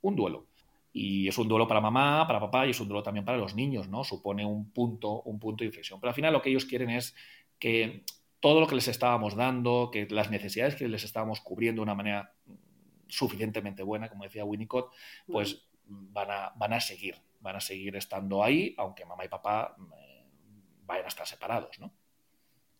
un 0.03 0.15
duelo. 0.15 0.47
Y 0.93 1.27
es 1.27 1.37
un 1.37 1.49
duelo 1.49 1.67
para 1.67 1.81
mamá, 1.81 2.25
para 2.25 2.39
papá 2.39 2.65
y 2.65 2.69
es 2.69 2.79
un 2.79 2.87
duelo 2.87 3.03
también 3.03 3.25
para 3.25 3.37
los 3.37 3.55
niños, 3.55 3.89
¿no? 3.89 4.05
Supone 4.05 4.45
un 4.45 4.71
punto, 4.71 5.21
un 5.23 5.37
punto 5.37 5.63
de 5.63 5.65
inflexión. 5.65 5.99
Pero 5.99 6.11
al 6.11 6.15
final 6.15 6.31
lo 6.31 6.41
que 6.41 6.49
ellos 6.49 6.63
quieren 6.63 6.89
es 6.89 7.13
que 7.59 8.05
todo 8.39 8.61
lo 8.61 8.67
que 8.67 8.75
les 8.75 8.87
estábamos 8.87 9.35
dando, 9.35 9.89
que 9.91 10.07
las 10.09 10.31
necesidades 10.31 10.75
que 10.75 10.87
les 10.87 11.03
estábamos 11.03 11.41
cubriendo 11.41 11.81
de 11.81 11.83
una 11.83 11.95
manera 11.95 12.33
suficientemente 13.09 13.83
buena, 13.83 14.07
como 14.07 14.23
decía 14.23 14.45
Winnicott, 14.45 14.93
pues 15.27 15.67
van 15.83 16.31
a, 16.31 16.53
van 16.55 16.71
a 16.71 16.79
seguir, 16.79 17.15
van 17.41 17.57
a 17.57 17.59
seguir 17.59 17.97
estando 17.97 18.41
ahí, 18.41 18.73
aunque 18.77 19.03
mamá 19.03 19.25
y 19.25 19.27
papá 19.27 19.75
vayan 20.85 21.05
a 21.05 21.09
estar 21.09 21.27
separados, 21.27 21.79
¿no? 21.79 21.91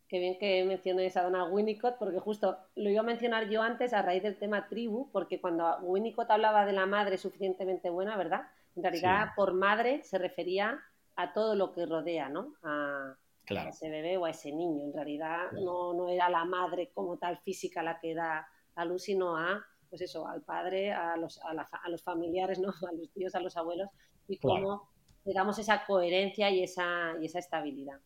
Qué 0.08 0.20
bien 0.20 0.38
que 0.38 0.63
menciones 0.65 1.18
a 1.18 1.24
Donna 1.24 1.46
Winnicott, 1.46 1.98
porque 1.98 2.20
justo 2.20 2.58
lo 2.76 2.89
iba 2.89 3.02
a 3.02 3.04
mencionar 3.04 3.50
yo 3.50 3.63
antes 3.63 3.91
a 3.91 4.04
raíz 4.04 4.22
del 4.22 4.38
tema 4.38 4.68
tribu, 4.68 5.10
porque 5.12 5.41
cuando 5.41 5.78
Winnicott 5.82 6.30
hablaba 6.30 6.65
de 6.65 6.74
la 6.74 6.86
madre 6.86 7.18
suficientemente 7.18 7.89
buena, 7.89 8.15
¿verdad? 8.15 8.44
En 8.76 8.84
realidad, 8.84 9.30
por 9.36 9.54
madre 9.54 10.04
se 10.04 10.20
refería 10.20 10.80
a 11.15 11.34
todo 11.34 11.56
lo 11.56 11.74
que 11.74 11.86
rodea, 11.86 12.30
¿no? 12.30 12.54
A, 12.63 13.15
ese 13.48 13.89
bebé 13.89 14.18
o 14.18 14.26
a 14.26 14.32
ese 14.32 14.52
niño. 14.52 14.86
En 14.86 14.94
realidad, 14.94 15.52
no, 15.54 15.94
no 15.94 16.10
era 16.10 16.30
la 16.30 16.46
madre 16.46 16.91
como 16.94 17.18
tal 17.18 17.38
física 17.39 17.82
la 17.82 18.00
que 18.00 18.13
da 18.13 18.48
a 18.76 18.86
luz, 18.86 19.04
sino 19.04 19.38
a, 19.38 19.65
pues 19.89 20.02
eso, 20.02 20.28
al 20.28 20.41
padre, 20.41 20.91
a 20.94 21.15
los, 21.15 21.39
a, 21.39 21.89
los 21.89 22.04
familiares, 22.04 22.60
¿no? 22.60 22.70
A 22.89 22.91
los 22.91 23.10
tíos, 23.12 23.34
a 23.34 23.39
los 23.39 23.56
abuelos, 23.58 23.89
y 24.28 24.38
cómo 24.38 24.89
digamos, 25.26 25.58
esa 25.60 25.84
coherencia 25.86 26.50
y 26.52 26.64
esa, 26.64 27.16
y 27.20 27.26
esa 27.26 27.40
estabilidad. 27.40 28.00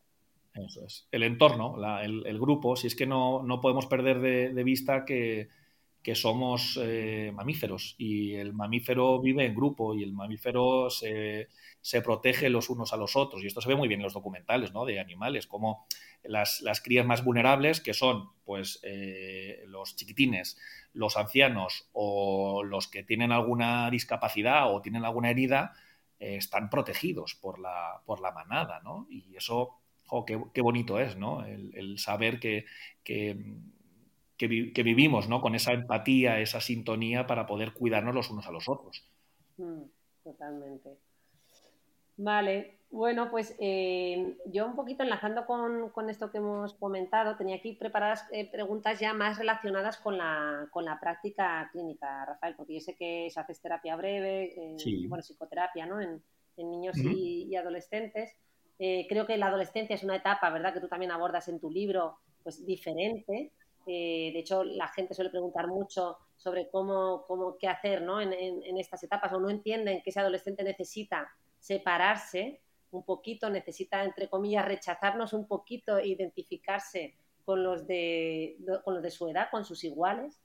Eso 0.55 0.85
es. 0.85 1.07
El 1.11 1.23
entorno, 1.23 1.75
el, 2.01 2.39
grupo, 2.39 2.75
si 2.75 2.87
es 2.87 2.95
que 2.95 3.05
no, 3.05 3.59
podemos 3.61 3.85
perder 3.85 4.19
de, 4.19 4.63
vista 4.63 5.05
que, 5.05 5.49
somos 6.15 6.79
eh, 6.81 7.31
mamíferos 7.31 7.93
y 7.99 8.33
el 8.33 8.51
mamífero 8.53 9.21
vive 9.21 9.45
en 9.45 9.53
grupo 9.53 9.93
y 9.93 10.01
el 10.01 10.11
mamífero 10.11 10.89
se, 10.89 11.47
protege 12.03 12.49
los 12.49 12.71
unos 12.71 12.93
a 12.93 12.97
los 12.97 13.15
otros. 13.15 13.43
Y 13.43 13.47
esto 13.47 13.61
se 13.61 13.69
ve 13.69 13.75
muy 13.75 13.87
bien 13.87 13.99
en 13.99 14.05
los 14.05 14.13
documentales 14.13 14.73
¿no? 14.73 14.85
de 14.85 14.99
animales, 14.99 15.45
como 15.45 15.85
las, 16.23 16.63
crías 16.83 17.05
más 17.05 17.23
vulnerables, 17.23 17.79
que 17.79 17.93
son 17.93 18.29
pues, 18.43 18.79
eh, 18.81 19.63
los 19.67 19.95
chiquitines, 19.95 20.57
los 20.93 21.15
ancianos 21.15 21.87
o 21.93 22.63
los 22.63 22.87
que 22.87 23.03
tienen 23.03 23.31
alguna 23.31 23.91
discapacidad 23.91 24.73
o 24.73 24.81
tienen 24.81 25.05
alguna 25.05 25.29
herida, 25.29 25.73
eh, 26.19 26.35
están 26.35 26.69
protegidos 26.69 27.35
por 27.35 27.59
la, 27.59 28.01
por 28.05 28.21
la 28.21 28.31
manada, 28.31 28.81
¿no? 28.83 29.07
Y 29.09 29.35
eso, 29.35 29.79
qué, 30.25 30.61
bonito 30.61 30.99
es, 30.99 31.17
¿no? 31.17 31.45
El, 31.45 31.97
saber 31.97 32.39
que, 32.39 32.65
que, 33.03 34.83
vivimos, 34.83 35.29
¿no? 35.29 35.41
Con 35.41 35.55
esa 35.55 35.73
empatía, 35.73 36.39
esa 36.39 36.61
sintonía 36.61 37.27
para 37.27 37.45
poder 37.45 37.73
cuidarnos 37.73 38.15
los 38.15 38.29
unos 38.29 38.47
a 38.47 38.51
los 38.51 38.67
otros. 38.67 39.05
Mm, 39.57 39.83
totalmente. 40.23 40.97
Vale, 42.17 42.78
bueno, 42.91 43.29
pues 43.29 43.55
eh, 43.59 44.35
yo 44.45 44.65
un 44.65 44.75
poquito 44.75 45.03
enlazando 45.03 45.45
con, 45.45 46.09
esto 46.09 46.31
que 46.31 46.39
hemos 46.39 46.73
comentado, 46.73 47.37
tenía 47.37 47.57
aquí 47.57 47.73
preparadas 47.73 48.25
eh, 48.31 48.49
preguntas 48.49 48.99
ya 48.99 49.13
más 49.13 49.37
relacionadas 49.37 49.97
con 49.97 50.17
la, 50.17 50.67
con 50.71 50.85
la 50.85 50.99
práctica 50.99 51.69
clínica, 51.71 52.25
Rafael, 52.25 52.55
porque 52.55 52.73
yo 52.73 52.79
sé 52.79 52.95
que 52.95 53.29
se 53.29 53.39
hace 53.39 53.53
terapia 53.61 53.95
breve, 53.95 54.53
eh, 54.55 55.07
bueno, 55.07 55.21
psicoterapia, 55.21 55.85
¿no? 55.85 56.01
En, 56.01 56.21
niños 56.57 56.97
y, 56.97 57.55
adolescentes. 57.55 58.35
creo 58.77 59.25
que 59.25 59.37
la 59.37 59.47
adolescencia 59.47 59.95
es 59.95 60.03
una 60.03 60.17
etapa, 60.17 60.49
¿verdad?, 60.49 60.73
que 60.73 60.81
tú 60.81 60.89
también 60.89 61.09
abordas 61.09 61.47
en 61.47 61.57
tu 61.57 61.71
libro, 61.71 62.17
pues 62.43 62.65
diferente. 62.65 63.53
de 63.85 64.37
hecho, 64.37 64.65
la 64.65 64.89
gente 64.89 65.13
suele 65.13 65.29
preguntar 65.29 65.67
mucho 65.67 66.17
sobre 66.35 66.69
cómo, 66.69 67.23
cómo 67.27 67.57
qué 67.57 67.69
hacer, 67.69 68.01
¿no? 68.01 68.19
En, 68.19 68.33
en 68.33 68.77
estas 68.77 69.01
etapas 69.03 69.31
o 69.31 69.39
no 69.39 69.49
entienden 69.49 70.01
que 70.01 70.09
ese 70.09 70.19
adolescente 70.19 70.61
necesita 70.63 71.31
separarse 71.59 72.59
un 72.91 73.03
poquito, 73.03 73.49
necesita, 73.49 74.03
entre 74.03 74.29
comillas, 74.29 74.65
rechazarnos 74.65 75.33
un 75.33 75.47
poquito 75.47 75.97
e 75.97 76.07
identificarse 76.07 77.15
con 77.45 77.63
los 77.63 77.87
de, 77.87 78.57
con 78.83 78.93
los 78.93 79.03
de 79.03 79.11
su 79.11 79.27
edad, 79.27 79.49
con 79.51 79.65
sus 79.65 79.83
iguales. 79.83 80.39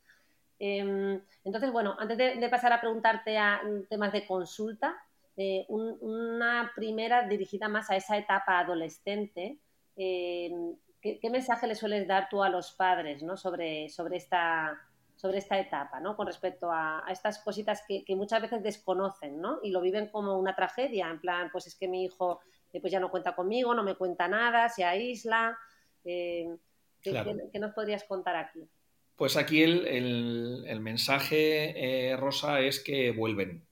Em, 0.58 1.20
entonces, 1.44 1.72
bueno, 1.72 1.96
antes 1.98 2.16
de, 2.16 2.48
pasar 2.48 2.72
a 2.72 2.80
preguntarte 2.80 3.36
a 3.36 3.60
temas 3.88 4.12
de 4.12 4.26
consulta, 4.26 4.96
eh, 5.36 5.66
una 5.68 6.72
primera 6.76 7.26
dirigida 7.26 7.68
más 7.68 7.90
a 7.90 7.96
esa 7.96 8.16
etapa 8.16 8.58
adolescente. 8.60 9.58
Em, 9.96 10.76
¿qué, 11.00 11.30
mensaje 11.30 11.66
le 11.66 11.74
sueles 11.74 12.06
dar 12.06 12.28
tú 12.28 12.42
a 12.42 12.48
los 12.48 12.72
padres 12.72 13.22
¿no? 13.22 13.36
sobre, 13.36 13.88
sobre 13.88 14.16
esta 14.16 14.80
sobre 15.24 15.38
esta 15.38 15.58
etapa, 15.58 16.00
¿no? 16.00 16.16
Con 16.16 16.26
respecto 16.26 16.70
a, 16.70 17.02
estas 17.10 17.38
cositas 17.38 17.82
que, 17.88 18.04
muchas 18.14 18.42
veces 18.42 18.62
desconocen, 18.62 19.40
¿no? 19.40 19.58
Y 19.62 19.70
lo 19.70 19.80
viven 19.80 20.08
como 20.08 20.38
una 20.38 20.54
tragedia, 20.54 21.08
en 21.08 21.18
plan, 21.18 21.48
pues 21.50 21.66
es 21.66 21.74
que 21.76 21.88
mi 21.88 22.04
hijo 22.04 22.40
eh, 22.74 22.78
pues 22.78 22.92
ya 22.92 23.00
no 23.00 23.10
cuenta 23.10 23.34
conmigo, 23.34 23.74
no 23.74 23.82
me 23.82 23.94
cuenta 23.94 24.28
nada, 24.28 24.68
se 24.68 24.84
aísla. 24.84 25.56
Eh, 26.04 26.54
¿qué, 27.00 27.58
nos 27.58 27.72
podrías 27.72 28.04
contar 28.04 28.36
aquí? 28.36 28.68
Pues 29.16 29.38
aquí 29.38 29.62
el, 29.62 30.78
mensaje, 30.82 32.10
eh, 32.10 32.16
Rosa, 32.18 32.60
es 32.60 32.84
que 32.84 33.10
vuelven, 33.10 33.64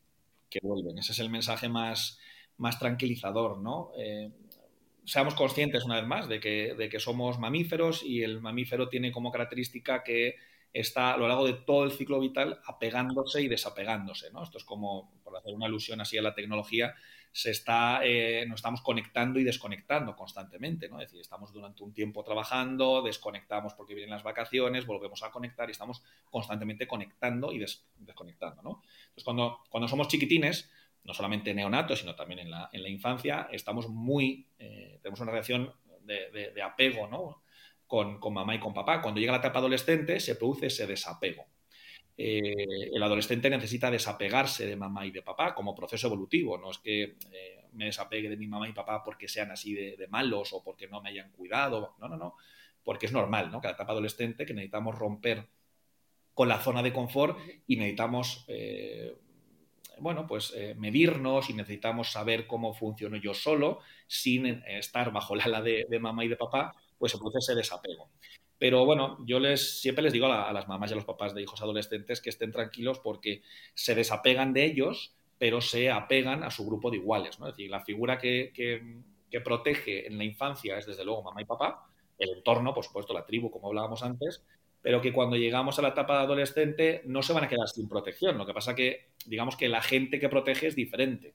que 0.48 0.60
vuelven. 0.62 0.96
Ese 0.96 1.12
es 1.12 1.18
el 1.18 1.28
mensaje 1.28 1.68
más, 1.68 2.18
más 2.56 2.78
tranquilizador, 2.78 3.58
¿no? 3.58 3.92
seamos 5.04 5.34
conscientes 5.34 5.84
una 5.84 5.96
vez 5.96 6.06
más 6.06 6.28
de 6.28 6.40
que, 6.40 6.74
de 6.78 6.88
que 6.88 7.00
somos 7.00 7.38
mamíferos 7.38 8.02
y 8.04 8.22
el 8.22 8.40
mamífero 8.40 8.88
tiene 8.88 9.10
como 9.12 9.32
característica 9.32 10.02
que 10.02 10.36
está 10.72 11.12
a 11.12 11.16
lo 11.16 11.28
largo 11.28 11.46
de 11.46 11.52
todo 11.52 11.84
el 11.84 11.92
ciclo 11.92 12.18
vital 12.18 12.60
apegándose 12.66 13.42
y 13.42 13.48
desapegándose. 13.48 14.30
¿no? 14.30 14.42
Esto 14.42 14.58
es 14.58 14.64
como, 14.64 15.12
por 15.22 15.36
hacer 15.36 15.54
una 15.54 15.66
alusión 15.66 16.00
así 16.00 16.16
a 16.16 16.22
la 16.22 16.34
tecnología, 16.34 16.94
se 17.30 17.50
está, 17.50 18.00
eh, 18.04 18.44
nos 18.46 18.56
estamos 18.56 18.82
conectando 18.82 19.38
y 19.38 19.44
desconectando 19.44 20.16
constantemente. 20.16 20.88
¿no? 20.88 21.00
Es 21.00 21.08
decir, 21.08 21.20
estamos 21.20 21.52
durante 21.52 21.82
un 21.82 21.92
tiempo 21.92 22.24
trabajando, 22.24 23.02
desconectamos 23.02 23.74
porque 23.74 23.94
vienen 23.94 24.10
las 24.10 24.22
vacaciones, 24.22 24.86
volvemos 24.86 25.22
a 25.22 25.30
conectar 25.30 25.68
y 25.68 25.72
estamos 25.72 26.02
constantemente 26.30 26.86
conectando 26.86 27.52
y 27.52 27.58
desconectando. 27.58 28.62
¿no? 28.62 28.82
Entonces, 29.02 29.24
cuando, 29.24 29.58
cuando 29.68 29.88
somos 29.88 30.08
chiquitines, 30.08 30.70
no 31.04 31.12
solamente 31.12 31.52
neonatos, 31.52 32.00
sino 32.00 32.14
también 32.14 32.40
en 32.40 32.50
la, 32.50 32.70
en 32.72 32.82
la 32.82 32.88
infancia, 32.88 33.48
estamos 33.50 33.88
muy, 33.88 34.46
eh, 34.58 34.98
tenemos 35.02 35.20
una 35.20 35.32
reacción 35.32 35.72
de, 36.02 36.30
de, 36.30 36.52
de 36.52 36.62
apego, 36.62 37.08
¿no? 37.08 37.41
Con, 37.92 38.32
mamá 38.32 38.54
y 38.54 38.58
con 38.58 38.72
papá. 38.72 39.02
Cuando 39.02 39.20
llega 39.20 39.32
la 39.32 39.38
etapa 39.38 39.58
adolescente 39.58 40.18
se 40.18 40.36
produce 40.36 40.68
ese 40.68 40.86
desapego. 40.86 41.44
Eh, 42.16 42.88
el 42.90 43.02
adolescente 43.02 43.50
necesita 43.50 43.90
desapegarse 43.90 44.64
de 44.64 44.76
mamá 44.76 45.04
y 45.04 45.10
de 45.10 45.20
papá 45.20 45.54
como 45.54 45.74
proceso 45.74 46.06
evolutivo. 46.06 46.56
No 46.56 46.70
es 46.70 46.78
que 46.78 47.02
eh, 47.02 47.66
me 47.72 47.84
desapegue 47.84 48.30
de 48.30 48.38
mi 48.38 48.46
mamá 48.46 48.66
y 48.66 48.72
papá 48.72 49.04
porque 49.04 49.28
sean 49.28 49.50
así 49.50 49.74
de, 49.74 50.08
malos 50.08 50.54
o 50.54 50.64
porque 50.64 50.88
no 50.88 51.02
me 51.02 51.10
hayan 51.10 51.32
cuidado. 51.32 51.94
No, 51.98 52.08
no, 52.08 52.16
no. 52.16 52.36
Porque 52.82 53.04
es 53.04 53.12
normal, 53.12 53.50
¿no? 53.50 53.60
Cada 53.60 53.74
etapa 53.74 53.92
adolescente 53.92 54.46
que 54.46 54.54
necesitamos 54.54 54.98
romper 54.98 55.48
con 56.32 56.48
la 56.48 56.60
zona 56.60 56.82
de 56.82 56.94
confort 56.94 57.38
y 57.66 57.76
necesitamos, 57.76 58.46
eh, 58.48 59.18
bueno, 59.98 60.26
pues 60.26 60.54
medirnos 60.78 61.50
y 61.50 61.52
necesitamos 61.52 62.10
saber 62.10 62.46
cómo 62.46 62.72
funciono 62.72 63.18
yo 63.18 63.34
solo 63.34 63.80
sin 64.06 64.46
estar 64.46 65.12
bajo 65.12 65.36
la 65.36 65.44
ala 65.44 65.60
de, 65.60 65.86
mamá 66.00 66.24
y 66.24 66.28
de 66.28 66.36
papá, 66.36 66.74
pues 67.02 67.10
se 67.10 67.18
produce 67.18 67.38
ese 67.38 67.56
desapego. 67.56 68.10
Pero 68.60 68.84
bueno, 68.84 69.18
yo 69.26 69.40
les, 69.40 69.80
siempre 69.80 70.04
les 70.04 70.12
digo 70.12 70.26
a, 70.26 70.52
las 70.52 70.68
mamás 70.68 70.88
y 70.88 70.92
a 70.92 70.94
los 70.94 71.04
papás 71.04 71.34
de 71.34 71.42
hijos 71.42 71.60
adolescentes 71.60 72.20
que 72.20 72.30
estén 72.30 72.52
tranquilos 72.52 73.00
porque 73.00 73.42
se 73.74 73.96
desapegan 73.96 74.52
de 74.52 74.66
ellos, 74.66 75.12
pero 75.36 75.60
se 75.60 75.90
apegan 75.90 76.44
a 76.44 76.50
su 76.52 76.64
grupo 76.64 76.92
de 76.92 76.98
iguales. 76.98 77.40
¿no? 77.40 77.48
Es 77.48 77.54
decir, 77.54 77.68
la 77.72 77.80
figura 77.80 78.18
que, 78.18 78.52
que, 78.54 79.40
protege 79.40 80.06
en 80.06 80.16
la 80.16 80.22
infancia 80.22 80.78
es 80.78 80.86
desde 80.86 81.04
luego 81.04 81.24
mamá 81.24 81.42
y 81.42 81.44
papá, 81.44 81.88
el 82.16 82.30
entorno, 82.30 82.72
por 82.72 82.84
supuesto, 82.84 83.12
la 83.12 83.26
tribu, 83.26 83.50
como 83.50 83.66
hablábamos 83.66 84.04
antes, 84.04 84.44
pero 84.80 85.00
que 85.00 85.12
cuando 85.12 85.34
llegamos 85.34 85.80
a 85.80 85.82
la 85.82 85.88
etapa 85.88 86.20
adolescente 86.20 87.02
no 87.04 87.24
se 87.24 87.32
van 87.32 87.42
a 87.42 87.48
quedar 87.48 87.66
sin 87.66 87.88
protección. 87.88 88.38
Lo 88.38 88.46
que 88.46 88.54
pasa 88.54 88.76
que, 88.76 89.08
digamos 89.26 89.56
que 89.56 89.68
la 89.68 89.82
gente 89.82 90.20
que 90.20 90.28
protege 90.28 90.68
es 90.68 90.76
diferente. 90.76 91.34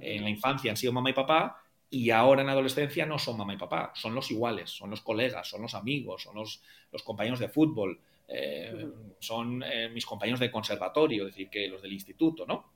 En 0.00 0.24
la 0.24 0.30
infancia 0.30 0.70
han 0.70 0.78
sido 0.78 0.94
mamá 0.94 1.10
y 1.10 1.12
papá, 1.12 1.65
y 1.96 2.10
ahora 2.10 2.42
en 2.42 2.50
adolescencia 2.50 3.06
no 3.06 3.18
son 3.18 3.38
mamá 3.38 3.54
y 3.54 3.56
papá, 3.56 3.90
son 3.94 4.14
los 4.14 4.30
iguales, 4.30 4.68
son 4.68 4.90
los 4.90 5.00
colegas, 5.00 5.48
son 5.48 5.62
los 5.62 5.74
amigos, 5.74 6.24
son 6.24 6.34
los, 6.34 6.60
compañeros 7.02 7.38
de 7.38 7.48
fútbol, 7.48 7.98
eh, 8.28 8.86
son 9.18 9.62
eh, 9.62 9.88
mis 9.88 10.04
compañeros 10.04 10.38
de 10.40 10.50
conservatorio, 10.50 11.22
es 11.26 11.32
decir, 11.32 11.48
que 11.48 11.68
los 11.68 11.80
del 11.80 11.94
instituto, 11.94 12.44
¿no? 12.44 12.70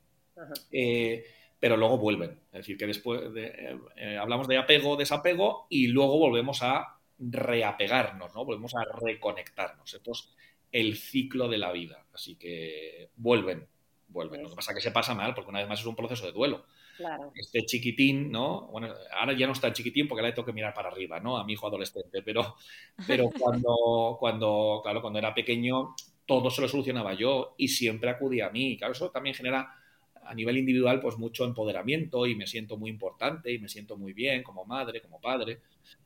Eh, 0.72 1.22
pero 1.58 1.76
luego 1.76 1.98
vuelven, 1.98 2.30
es 2.46 2.60
decir, 2.60 2.78
que 2.78 2.86
después 2.86 3.20
hablamos 4.18 4.48
de 4.48 4.56
apego, 4.56 4.96
desapego 4.96 5.66
y 5.68 5.88
luego 5.88 6.18
volvemos 6.18 6.62
a 6.62 6.96
reapegarnos, 7.18 8.34
¿no? 8.34 8.46
Volvemos 8.46 8.74
a 8.74 8.84
reconectarnos. 9.04 9.92
Esto 9.92 10.12
es 10.12 10.30
el 10.72 10.96
ciclo 10.96 11.48
de 11.48 11.58
la 11.58 11.72
vida, 11.72 12.06
así 12.14 12.36
que 12.36 13.10
vuelven, 13.16 13.66
vuelven. 14.08 14.42
Lo 14.42 14.48
que 14.48 14.56
pasa 14.56 14.72
es 14.72 14.76
que 14.76 14.82
se 14.82 14.92
pasa 14.92 15.14
mal 15.14 15.34
porque 15.34 15.50
una 15.50 15.58
vez 15.58 15.68
más 15.68 15.80
es 15.80 15.84
un 15.86 15.96
proceso 15.96 16.24
de 16.24 16.32
duelo 16.32 16.64
este 17.34 17.64
chiquitín, 17.64 18.30
¿no? 18.30 18.68
Bueno, 18.68 18.88
ahora 19.12 19.32
ya 19.32 19.46
no 19.46 19.52
está 19.52 19.72
chiquitín 19.72 20.08
porque 20.08 20.22
le 20.22 20.32
tengo 20.32 20.46
que 20.46 20.52
mirar 20.52 20.74
para 20.74 20.88
arriba, 20.88 21.20
¿no? 21.20 21.36
A 21.36 21.44
mi 21.44 21.54
hijo 21.54 21.66
adolescente, 21.66 22.22
pero, 22.22 22.56
pero 23.06 23.30
cuando, 23.38 24.16
cuando, 24.18 24.80
claro, 24.82 25.00
cuando 25.00 25.18
era 25.18 25.34
pequeño 25.34 25.94
todo 26.30 26.48
se 26.48 26.60
lo 26.60 26.68
solucionaba 26.68 27.12
yo 27.14 27.54
y 27.58 27.66
siempre 27.66 28.08
acudía 28.08 28.46
a 28.46 28.50
mí. 28.50 28.76
Claro, 28.78 28.92
eso 28.92 29.10
también 29.10 29.34
genera 29.34 29.74
a 30.22 30.32
nivel 30.32 30.58
individual 30.58 31.00
pues 31.00 31.18
mucho 31.18 31.44
empoderamiento 31.44 32.24
y 32.24 32.36
me 32.36 32.46
siento 32.46 32.76
muy 32.76 32.88
importante 32.88 33.52
y 33.52 33.58
me 33.58 33.68
siento 33.68 33.96
muy 33.96 34.12
bien 34.12 34.44
como 34.44 34.64
madre, 34.64 35.00
como 35.02 35.20
padre. 35.20 35.58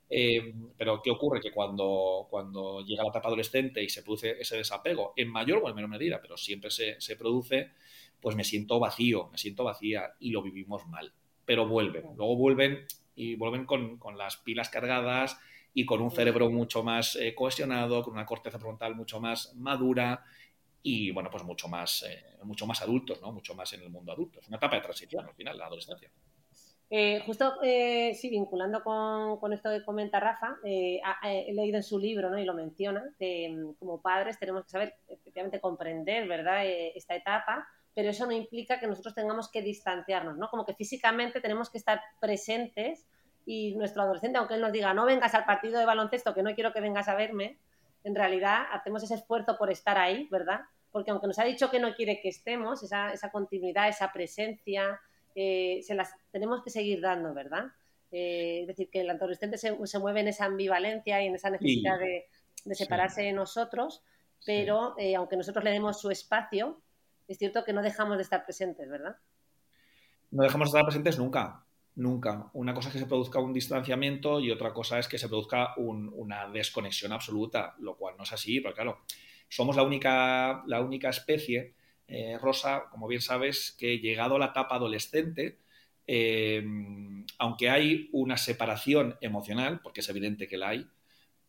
Eh, 0.08 0.54
pero 0.78 1.02
¿qué 1.02 1.10
ocurre? 1.10 1.42
Que 1.42 1.50
cuando, 1.50 2.26
cuando 2.30 2.80
llega 2.80 3.02
la 3.02 3.10
etapa 3.10 3.28
adolescente 3.28 3.82
y 3.82 3.90
se 3.90 4.02
produce 4.02 4.40
ese 4.40 4.56
desapego, 4.56 5.12
en 5.14 5.28
mayor 5.28 5.60
o 5.62 5.68
en 5.68 5.74
menor 5.74 5.90
medida, 5.90 6.20
pero 6.22 6.38
siempre 6.38 6.70
se, 6.70 6.98
se 7.00 7.16
produce, 7.16 7.72
pues 8.24 8.36
me 8.36 8.42
siento 8.42 8.80
vacío, 8.80 9.28
me 9.30 9.36
siento 9.36 9.64
vacía 9.64 10.14
y 10.18 10.30
lo 10.30 10.40
vivimos 10.40 10.86
mal. 10.86 11.12
Pero 11.44 11.68
vuelven, 11.68 12.04
luego 12.16 12.36
vuelven 12.36 12.86
y 13.14 13.34
vuelven 13.36 13.66
con, 13.66 14.00
las 14.16 14.38
pilas 14.38 14.70
cargadas 14.70 15.38
y 15.74 15.84
con 15.84 16.00
un 16.00 16.10
cerebro 16.10 16.48
mucho 16.48 16.82
más 16.82 17.16
eh, 17.16 17.34
cohesionado, 17.34 18.02
con 18.02 18.14
una 18.14 18.24
corteza 18.24 18.58
frontal 18.58 18.94
mucho 18.94 19.20
más 19.20 19.54
madura 19.56 20.24
y, 20.82 21.10
bueno, 21.10 21.28
pues 21.30 21.44
mucho 21.44 21.68
más, 21.68 22.02
eh, 22.08 22.24
mucho 22.44 22.66
más 22.66 22.80
adultos, 22.80 23.20
¿no? 23.20 23.30
Mucho 23.30 23.54
más 23.54 23.70
en 23.74 23.82
el 23.82 23.90
mundo 23.90 24.12
adulto. 24.12 24.40
Es 24.40 24.48
una 24.48 24.56
etapa 24.56 24.76
de 24.76 24.82
transición 24.82 25.26
al 25.26 25.34
final, 25.34 25.58
la 25.58 25.66
adolescencia. 25.66 26.10
Eh, 26.88 27.22
justo, 27.26 27.52
sí, 27.60 28.30
vinculando 28.30 28.82
con, 28.82 29.52
esto 29.52 29.68
que 29.68 29.84
comenta 29.84 30.18
Rafa, 30.18 30.56
he 30.64 31.52
leído 31.52 31.76
en 31.76 31.82
su 31.82 31.98
libro 31.98 32.30
¿no? 32.30 32.38
y 32.38 32.46
lo 32.46 32.54
menciona, 32.54 33.04
que 33.18 33.50
mm, 33.50 33.74
como 33.74 34.00
padres 34.00 34.38
tenemos 34.38 34.64
que 34.64 34.70
saber, 34.70 34.94
efectivamente, 35.08 35.60
comprender 35.60 36.26
¿verdad? 36.26 36.64
esta 36.64 37.14
etapa, 37.14 37.68
pero 37.94 38.10
eso 38.10 38.26
no 38.26 38.32
implica 38.32 38.80
que 38.80 38.86
nosotros 38.86 39.14
tengamos 39.14 39.48
que 39.48 39.62
distanciarnos, 39.62 40.36
¿no? 40.36 40.48
Como 40.48 40.66
que 40.66 40.74
físicamente 40.74 41.40
tenemos 41.40 41.70
que 41.70 41.78
estar 41.78 42.00
presentes 42.20 43.06
y 43.46 43.74
nuestro 43.76 44.02
adolescente, 44.02 44.38
aunque 44.38 44.54
él 44.54 44.60
nos 44.60 44.72
diga, 44.72 44.94
no 44.94 45.04
vengas 45.06 45.34
al 45.34 45.44
partido 45.44 45.78
de 45.78 45.86
baloncesto, 45.86 46.34
que 46.34 46.42
no 46.42 46.54
quiero 46.54 46.72
que 46.72 46.80
vengas 46.80 47.08
a 47.08 47.14
verme, 47.14 47.58
en 48.02 48.14
realidad 48.14 48.64
hacemos 48.72 49.02
ese 49.02 49.14
esfuerzo 49.14 49.56
por 49.56 49.70
estar 49.70 49.96
ahí, 49.96 50.28
¿verdad? 50.30 50.60
Porque 50.90 51.10
aunque 51.10 51.26
nos 51.26 51.38
ha 51.38 51.44
dicho 51.44 51.70
que 51.70 51.78
no 51.78 51.94
quiere 51.94 52.20
que 52.20 52.28
estemos, 52.28 52.82
esa, 52.82 53.12
esa 53.12 53.30
continuidad, 53.30 53.88
esa 53.88 54.12
presencia, 54.12 55.00
eh, 55.34 55.80
se 55.82 55.94
las 55.94 56.14
tenemos 56.30 56.62
que 56.62 56.70
seguir 56.70 57.00
dando, 57.00 57.32
¿verdad? 57.32 57.64
Eh, 58.12 58.60
es 58.62 58.66
decir, 58.68 58.90
que 58.90 59.00
el 59.00 59.10
adolescente 59.10 59.58
se, 59.58 59.74
se, 59.86 59.98
mueve 59.98 60.20
en 60.20 60.28
esa 60.28 60.44
ambivalencia 60.44 61.22
y 61.22 61.26
en 61.26 61.34
esa 61.34 61.50
necesidad 61.50 61.98
de, 61.98 62.26
de, 62.64 62.74
separarse 62.74 63.22
de 63.22 63.32
nosotros, 63.32 64.02
pero 64.46 64.94
eh, 64.98 65.16
aunque 65.16 65.36
nosotros 65.36 65.64
le 65.64 65.72
demos 65.72 66.00
su 66.00 66.10
espacio, 66.10 66.80
es 67.28 67.38
cierto 67.38 67.64
que 67.64 67.72
no 67.72 67.82
dejamos 67.82 68.16
de 68.16 68.22
estar 68.22 68.44
presentes, 68.44 68.88
¿verdad? 68.88 69.16
No 70.30 70.42
dejamos 70.42 70.66
de 70.66 70.78
estar 70.78 70.84
presentes 70.84 71.18
nunca, 71.18 71.64
nunca. 71.94 72.50
Una 72.52 72.74
cosa 72.74 72.88
es 72.88 72.94
que 72.94 73.00
se 73.00 73.06
produzca 73.06 73.38
un 73.38 73.52
distanciamiento 73.52 74.40
y 74.40 74.50
otra 74.50 74.72
cosa 74.72 74.98
es 74.98 75.08
que 75.08 75.18
se 75.18 75.28
produzca 75.28 75.74
una 75.76 76.48
desconexión 76.50 77.12
absoluta, 77.12 77.74
lo 77.78 77.96
cual 77.96 78.16
no 78.16 78.24
es 78.24 78.32
así, 78.32 78.60
pero 78.60 78.74
claro, 78.74 79.00
somos 79.48 79.76
la 79.76 79.82
única, 79.82 80.64
la 80.66 80.80
única 80.80 81.10
especie, 81.10 81.74
eh, 82.08 82.38
Rosa, 82.40 82.84
como 82.90 83.06
bien 83.06 83.20
sabes, 83.20 83.74
que 83.78 83.98
llegado 83.98 84.36
a 84.36 84.38
la 84.38 84.46
etapa 84.46 84.76
adolescente, 84.76 85.58
eh, 86.06 86.62
aunque 87.38 87.70
hay 87.70 88.10
una 88.12 88.36
separación 88.36 89.16
emocional, 89.20 89.80
porque 89.82 90.00
es 90.00 90.08
evidente 90.08 90.48
que 90.48 90.58
la 90.58 90.70
hay, 90.70 90.86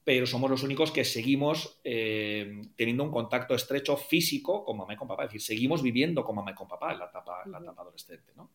pero 0.05 0.27
somos 0.27 0.51
los 0.51 0.61
únicos 0.61 0.91
que 0.91 1.03
seguimos 1.03 1.79
eh, 1.83 2.61
teniendo 2.75 3.03
un 3.03 3.09
contacto 3.09 3.55
estrecho 3.55 3.97
físico 3.97 4.63
con 4.63 4.77
mamá 4.77 4.93
y 4.93 4.97
con 4.97 5.07
papá. 5.07 5.23
Es 5.23 5.29
decir, 5.29 5.41
seguimos 5.41 5.81
viviendo 5.81 6.23
con 6.23 6.35
mamá 6.35 6.51
y 6.51 6.53
con 6.53 6.67
papá 6.67 6.93
en 6.93 6.99
la 6.99 7.05
etapa, 7.05 7.41
la 7.47 7.57
etapa 7.57 7.81
adolescente. 7.81 8.31
¿no? 8.35 8.51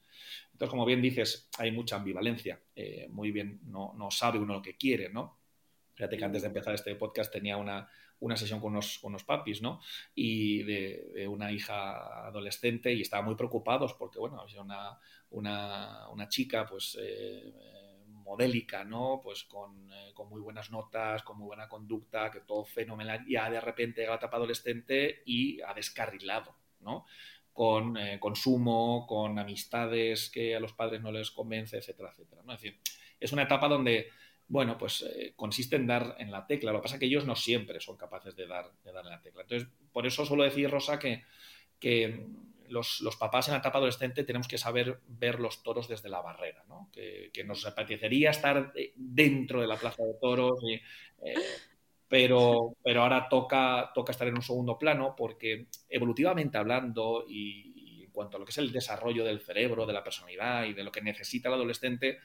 Entonces, 0.53 0.71
como 0.71 0.87
bien 0.87 1.03
dices, 1.03 1.51
hay 1.59 1.73
mucha 1.73 1.97
ambivalencia. 1.97 2.61
Eh, 2.77 3.09
muy 3.11 3.33
bien, 3.33 3.59
no, 3.65 3.93
no, 3.99 4.13
sabe 4.13 4.39
uno 4.39 4.55
lo 4.55 4.63
que 4.63 4.77
quiere, 4.77 5.09
¿no? 5.09 5.41
Fíjate 5.95 6.17
que 6.17 6.25
antes 6.25 6.43
de 6.43 6.49
empezar 6.49 6.73
este 6.73 6.95
podcast 6.95 7.33
tenía 7.33 7.57
una, 7.57 7.91
una 8.21 8.37
sesión 8.37 8.61
con 8.61 8.71
unos, 8.71 9.01
con 9.01 9.09
unos 9.09 9.25
papis, 9.25 9.61
¿no? 9.61 9.81
Y 10.15 10.63
de, 10.63 11.27
una 11.29 11.51
hija 11.51 12.29
adolescente 12.29 12.93
y 12.93 13.01
estaban 13.01 13.27
muy 13.27 13.35
preocupados 13.35 13.95
porque, 13.95 14.21
bueno, 14.21 14.41
había 14.41 14.63
una, 14.63 15.01
una, 15.31 16.09
una 16.11 16.29
chica, 16.29 16.65
pues... 16.65 16.97
Eh, 17.01 17.70
modélica, 18.31 18.85
¿no? 18.85 19.21
Pues 19.23 19.43
eh, 19.43 20.13
con, 20.15 20.29
muy 20.29 20.41
buenas 20.41 20.71
notas, 20.71 21.25
con 21.25 21.37
muy 21.37 21.47
buena 21.47 21.69
conducta, 21.69 22.31
que 22.31 22.41
todo 22.41 22.65
fenomenal, 22.65 23.25
ya 23.27 23.51
de 23.51 23.61
repente 23.61 24.01
llega 24.01 24.13
la 24.13 24.19
etapa 24.19 24.37
adolescente 24.37 25.23
y 25.25 25.61
ha 25.63 25.75
descarrilado, 25.75 26.55
¿no? 26.81 27.07
Con 27.53 27.97
eh, 27.97 28.21
consumo, 28.21 29.05
con 29.09 29.37
amistades 29.37 30.31
que 30.31 30.55
a 30.55 30.61
los 30.61 30.73
padres 30.73 31.01
no 31.01 31.11
les 31.11 31.33
convence, 31.33 31.77
etcétera, 31.77 32.11
etcétera, 32.11 32.43
¿no? 32.45 32.53
Es 32.53 32.61
decir, 32.61 32.79
es 33.19 33.33
una 33.33 33.43
etapa 33.43 33.67
donde, 33.67 34.11
bueno, 34.47 34.79
pues 34.79 35.03
eh, 35.03 35.33
consiste 35.35 35.75
en 35.75 35.89
dar 35.89 36.15
en 36.21 36.31
la 36.31 36.47
tecla. 36.47 36.71
Lo 36.71 36.79
que 36.79 36.85
pasa 36.85 36.95
es 36.95 37.01
que 37.01 37.07
ellos 37.07 37.27
no 37.27 37.35
siempre 37.35 37.81
son 37.81 37.97
capaces 37.97 38.37
de 38.37 38.47
dar, 38.47 38.71
de 38.85 38.93
dar 38.93 39.05
en 39.05 39.11
la 39.11 39.21
tecla. 39.21 39.43
Entonces, 39.43 39.69
por 39.93 40.07
eso 40.07 40.25
suelo 40.25 40.45
decir, 40.45 40.71
Rosa, 40.71 41.01
que, 41.01 41.25
que 41.81 42.27
los, 42.71 43.17
papás 43.19 43.49
en 43.49 43.55
la 43.55 43.59
etapa 43.59 43.79
adolescente 43.79 44.25
tenemos 44.25 44.49
que 44.49 44.59
saber 44.59 45.01
ver 45.07 45.41
los 45.41 45.63
toros 45.63 45.89
desde 45.89 46.09
la 46.09 46.21
barrera, 46.21 46.65
¿no? 46.69 46.89
que, 46.93 47.31
nos 47.45 47.67
apetecería 47.67 48.31
estar 48.31 48.73
dentro 48.95 49.61
de 49.61 49.67
la 49.67 49.77
plaza 49.77 50.05
de 50.05 50.15
toros, 50.21 50.61
eh, 50.69 51.35
pero, 52.09 52.77
pero 52.83 53.03
ahora 53.03 53.29
toca, 53.29 53.91
toca 53.95 54.13
estar 54.13 54.29
en 54.29 54.35
un 54.35 54.43
segundo 54.43 54.79
plano 54.79 55.15
porque 55.17 55.67
evolutivamente 55.89 56.59
hablando 56.59 57.25
y, 57.29 58.05
en 58.05 58.11
cuanto 58.11 58.37
a 58.37 58.41
lo 58.41 58.47
que 58.47 58.51
es 58.51 58.59
el 58.59 58.73
desarrollo 58.73 59.25
del 59.25 59.41
cerebro, 59.41 59.87
de 59.87 59.93
la 59.93 60.05
personalidad 60.05 60.65
y 60.65 60.73
de 60.73 60.85
lo 60.85 60.93
que 60.93 61.03
necesita 61.03 61.49
el 61.49 61.55
adolescente, 61.55 62.19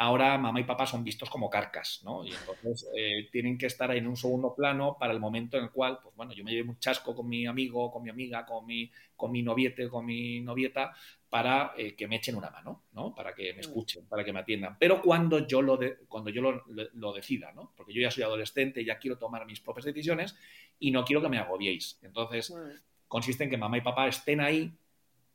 ahora 0.00 0.38
mamá 0.38 0.58
y 0.58 0.64
papá 0.64 0.86
son 0.86 1.04
vistos 1.04 1.28
como 1.28 1.50
carcas, 1.50 2.00
¿no? 2.04 2.24
Y 2.24 2.32
entonces 2.32 2.88
eh, 2.96 3.28
tienen 3.30 3.58
que 3.58 3.66
estar 3.66 3.90
ahí 3.90 3.98
en 3.98 4.06
un 4.06 4.16
segundo 4.16 4.54
plano 4.54 4.96
para 4.98 5.12
el 5.12 5.20
momento 5.20 5.58
en 5.58 5.64
el 5.64 5.70
cual, 5.70 5.98
pues 6.02 6.16
bueno, 6.16 6.32
yo 6.32 6.42
me 6.42 6.52
llevo 6.52 6.70
un 6.70 6.78
chasco 6.78 7.14
con 7.14 7.28
mi 7.28 7.44
amigo, 7.46 7.90
con 7.90 8.02
mi 8.02 8.08
amiga, 8.08 8.46
con 8.46 8.64
mi, 8.64 8.90
con 9.14 9.30
mi 9.30 9.42
noviete, 9.42 9.90
con 9.90 10.06
mi 10.06 10.40
novieta, 10.40 10.94
para 11.28 11.74
eh, 11.76 11.94
que 11.94 12.08
me 12.08 12.16
echen 12.16 12.34
una 12.34 12.48
mano, 12.48 12.84
¿no? 12.92 13.14
Para 13.14 13.34
que 13.34 13.52
me 13.52 13.60
escuchen, 13.60 14.06
para 14.06 14.24
que 14.24 14.32
me 14.32 14.40
atiendan. 14.40 14.78
Pero 14.78 15.02
cuando 15.02 15.46
yo 15.46 15.60
lo, 15.60 15.78
cuando 16.08 16.30
yo 16.30 16.40
lo, 16.40 17.12
decida, 17.12 17.52
¿no? 17.52 17.74
Porque 17.76 17.92
yo 17.92 18.00
ya 18.00 18.10
soy 18.10 18.22
adolescente, 18.22 18.82
ya 18.82 18.98
quiero 18.98 19.18
tomar 19.18 19.44
mis 19.44 19.60
propias 19.60 19.84
decisiones 19.84 20.34
y 20.78 20.92
no 20.92 21.04
quiero 21.04 21.20
que 21.20 21.28
me 21.28 21.36
agobiéis. 21.36 21.98
Entonces, 22.00 22.54
consiste 23.06 23.44
en 23.44 23.50
que 23.50 23.58
mamá 23.58 23.76
y 23.76 23.82
papá 23.82 24.08
estén 24.08 24.40
ahí 24.40 24.72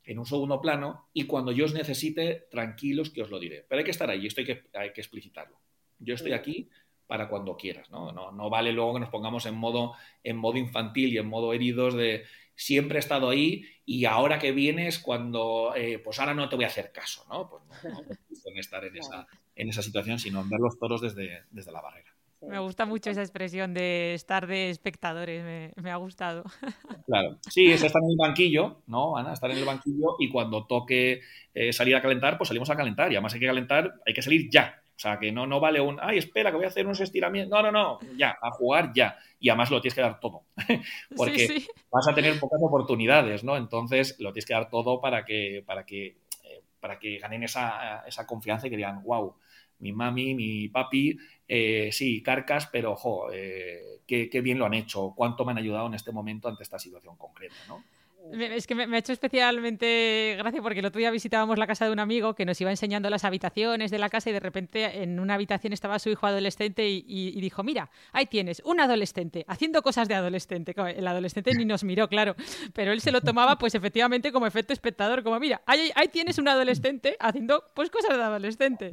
en 0.06 0.18
un 0.18 0.26
segundo 0.26 0.60
plano 0.60 1.08
y 1.12 1.24
cuando 1.24 1.52
yo 1.52 1.64
os 1.64 1.74
necesite, 1.74 2.46
tranquilos 2.50 3.10
que 3.10 3.22
os 3.22 3.30
lo 3.30 3.38
diré. 3.38 3.66
Pero 3.68 3.80
hay 3.80 3.84
que 3.84 3.90
estar 3.90 4.08
ahí, 4.08 4.26
esto 4.26 4.40
hay 4.40 4.46
que, 4.46 4.62
hay 4.72 4.92
que 4.92 5.00
explicitarlo. 5.00 5.60
Yo 5.98 6.14
estoy 6.14 6.32
aquí 6.32 6.70
para 7.06 7.28
cuando 7.28 7.56
quieras, 7.56 7.90
¿no? 7.90 8.12
¿no? 8.12 8.32
¿no? 8.32 8.48
vale 8.48 8.72
luego 8.72 8.94
que 8.94 9.00
nos 9.00 9.10
pongamos 9.10 9.46
en 9.46 9.54
modo, 9.54 9.94
en 10.22 10.36
modo 10.36 10.58
infantil 10.58 11.12
y 11.12 11.18
en 11.18 11.26
modo 11.26 11.52
heridos 11.52 11.94
de 11.94 12.24
siempre 12.54 12.98
he 12.98 13.00
estado 13.00 13.28
ahí 13.28 13.64
y 13.84 14.06
ahora 14.06 14.38
que 14.38 14.52
vienes 14.52 14.98
cuando, 14.98 15.74
eh, 15.76 15.98
pues 15.98 16.18
ahora 16.18 16.34
no 16.34 16.48
te 16.48 16.56
voy 16.56 16.64
a 16.64 16.68
hacer 16.68 16.90
caso, 16.92 17.24
¿no? 17.28 17.48
Pues 17.48 17.62
no, 17.84 18.00
no 18.02 18.60
estar 18.60 18.84
en 18.84 18.96
esa, 18.96 19.26
en 19.54 19.68
esa 19.68 19.82
situación, 19.82 20.18
sino 20.18 20.40
en 20.40 20.48
ver 20.48 20.60
los 20.60 20.78
toros 20.78 21.00
desde, 21.00 21.44
desde 21.50 21.72
la 21.72 21.80
barrera. 21.80 22.15
Me 22.42 22.58
gusta 22.58 22.84
mucho 22.84 23.10
esa 23.10 23.22
expresión 23.22 23.72
de 23.72 24.14
estar 24.14 24.46
de 24.46 24.70
espectadores, 24.70 25.72
me, 25.76 25.90
ha 25.90 25.96
gustado. 25.96 26.44
Claro, 27.06 27.38
sí, 27.48 27.70
es 27.70 27.84
estar 27.84 28.02
en 28.02 28.10
el 28.10 28.16
banquillo, 28.16 28.82
¿no, 28.88 29.16
Ana? 29.16 29.32
Estar 29.32 29.50
en 29.52 29.58
el 29.58 29.64
banquillo 29.64 30.16
y 30.18 30.28
cuando 30.28 30.66
toque 30.66 31.20
eh, 31.54 31.72
salir 31.72 31.94
a 31.94 32.02
calentar, 32.02 32.36
pues 32.36 32.48
salimos 32.48 32.68
a 32.68 32.76
calentar. 32.76 33.12
Y 33.12 33.14
además 33.14 33.32
hay 33.34 33.40
que 33.40 33.46
calentar, 33.46 33.94
hay 34.04 34.12
que 34.12 34.22
salir 34.22 34.50
ya. 34.50 34.82
O 34.96 34.98
sea, 34.98 35.18
que 35.18 35.30
no, 35.30 35.46
no 35.46 35.60
vale 35.60 35.80
un, 35.80 35.98
ay, 36.00 36.18
espera, 36.18 36.50
que 36.50 36.56
voy 36.56 36.64
a 36.64 36.68
hacer 36.68 36.86
unos 36.86 37.00
estiramientos. 37.00 37.50
No, 37.50 37.70
no, 37.70 37.70
no, 37.70 37.98
ya, 38.16 38.38
a 38.40 38.50
jugar 38.50 38.92
ya. 38.94 39.16
Y 39.38 39.50
además 39.50 39.70
lo 39.70 39.80
tienes 39.80 39.94
que 39.94 40.00
dar 40.00 40.18
todo. 40.18 40.44
Porque 41.16 41.64
vas 41.90 42.08
a 42.08 42.14
tener 42.14 42.40
pocas 42.40 42.60
oportunidades, 42.62 43.44
¿no? 43.44 43.56
Entonces 43.56 44.16
lo 44.18 44.32
tienes 44.32 44.46
que 44.46 44.54
dar 44.54 44.70
todo 44.70 45.00
para 45.00 45.24
que, 45.24 45.62
para 45.66 45.84
que, 45.84 46.06
eh, 46.44 46.62
para 46.80 46.98
que 46.98 47.18
ganen 47.18 47.42
esa, 47.42 48.04
esa 48.06 48.26
confianza 48.26 48.66
y 48.66 48.70
que 48.70 48.76
digan, 48.76 49.02
wow, 49.04 49.36
mi 49.78 49.92
mami, 49.92 50.34
mi 50.34 50.68
papi, 50.68 51.16
eh, 51.48 51.90
sí, 51.92 52.22
carcas, 52.22 52.66
pero 52.66 52.92
ojo, 52.92 53.32
eh, 53.32 54.00
qué, 54.06 54.28
qué, 54.30 54.40
bien 54.40 54.58
lo 54.58 54.66
han 54.66 54.74
hecho, 54.74 55.12
cuánto 55.16 55.44
me 55.44 55.52
han 55.52 55.58
ayudado 55.58 55.86
en 55.86 55.94
este 55.94 56.12
momento 56.12 56.48
ante 56.48 56.62
esta 56.62 56.78
situación 56.78 57.16
concreta, 57.16 57.56
¿no? 57.68 57.84
Es 58.32 58.66
que 58.66 58.74
me, 58.74 58.96
ha 58.96 58.98
hecho 58.98 59.12
especialmente 59.12 60.34
gracia 60.38 60.60
porque 60.60 60.80
el 60.80 60.86
otro 60.86 60.98
día 60.98 61.10
visitábamos 61.10 61.58
la 61.58 61.66
casa 61.66 61.84
de 61.84 61.92
un 61.92 61.98
amigo 61.98 62.34
que 62.34 62.44
nos 62.44 62.60
iba 62.60 62.70
enseñando 62.70 63.08
las 63.10 63.24
habitaciones 63.24 63.90
de 63.90 63.98
la 63.98 64.08
casa 64.08 64.30
y 64.30 64.32
de 64.32 64.40
repente 64.40 65.02
en 65.02 65.20
una 65.20 65.34
habitación 65.34 65.72
estaba 65.72 65.98
su 65.98 66.10
hijo 66.10 66.26
adolescente 66.26 66.88
y, 66.88 67.40
dijo, 67.40 67.62
mira, 67.62 67.90
ahí 68.12 68.26
tienes 68.26 68.62
un 68.64 68.80
adolescente 68.80 69.44
haciendo 69.48 69.82
cosas 69.82 70.08
de 70.08 70.14
adolescente. 70.14 70.74
El 70.96 71.06
adolescente 71.06 71.52
ni 71.54 71.64
nos 71.64 71.84
miró, 71.84 72.08
claro, 72.08 72.34
pero 72.72 72.92
él 72.92 73.00
se 73.00 73.12
lo 73.12 73.20
tomaba 73.20 73.58
pues 73.58 73.74
efectivamente 73.74 74.32
como 74.32 74.46
efecto 74.46 74.72
espectador, 74.72 75.22
como 75.22 75.38
mira, 75.38 75.62
ahí, 75.66 75.90
ahí 75.94 76.08
tienes 76.08 76.38
un 76.38 76.48
adolescente 76.48 77.16
haciendo 77.20 77.64
pues 77.74 77.90
cosas 77.90 78.16
de 78.16 78.22
adolescente. 78.22 78.90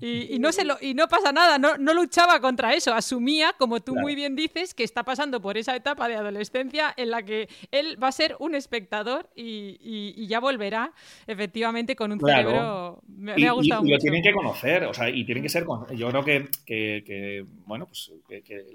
Y, 0.00 0.38
no, 0.38 0.52
se 0.52 0.64
lo, 0.64 0.76
y 0.80 0.94
no 0.94 1.08
pasa 1.08 1.32
nada, 1.32 1.58
no, 1.58 1.78
no 1.78 1.94
luchaba 1.94 2.40
contra 2.40 2.74
eso, 2.74 2.92
asumía, 2.94 3.54
como 3.58 3.80
tú 3.80 3.94
muy 3.94 4.14
bien 4.14 4.36
dices, 4.36 4.74
que 4.74 4.84
está 4.84 5.04
pasando 5.04 5.40
por 5.40 5.56
esa 5.56 5.74
etapa 5.74 6.08
de 6.08 6.16
adolescencia 6.16 6.92
en 6.96 7.10
la 7.10 7.22
que 7.22 7.48
él 7.70 8.02
va 8.02 8.08
a 8.08 8.12
ser 8.12 8.36
un 8.38 8.54
espectador 8.66 9.30
y, 9.34 10.26
ya 10.26 10.40
volverá 10.40 10.92
efectivamente 11.26 11.94
con 11.94 12.12
un 12.12 12.20
cerebro. 12.20 13.00
Me, 13.06 13.46
ha 13.46 13.52
gustado 13.52 13.84
y, 13.84 13.88
y 13.88 13.92
lo 13.92 13.98
tienen 13.98 14.22
que 14.22 14.32
conocer, 14.32 14.84
o 14.84 14.94
sea, 14.94 15.08
y 15.08 15.24
tienen 15.24 15.42
que 15.42 15.48
ser. 15.48 15.64
Yo 15.94 16.10
creo 16.10 16.24
que, 16.24 16.48
que, 16.66 17.44
bueno, 17.64 17.86
pues 17.86 18.12
que, 18.28 18.66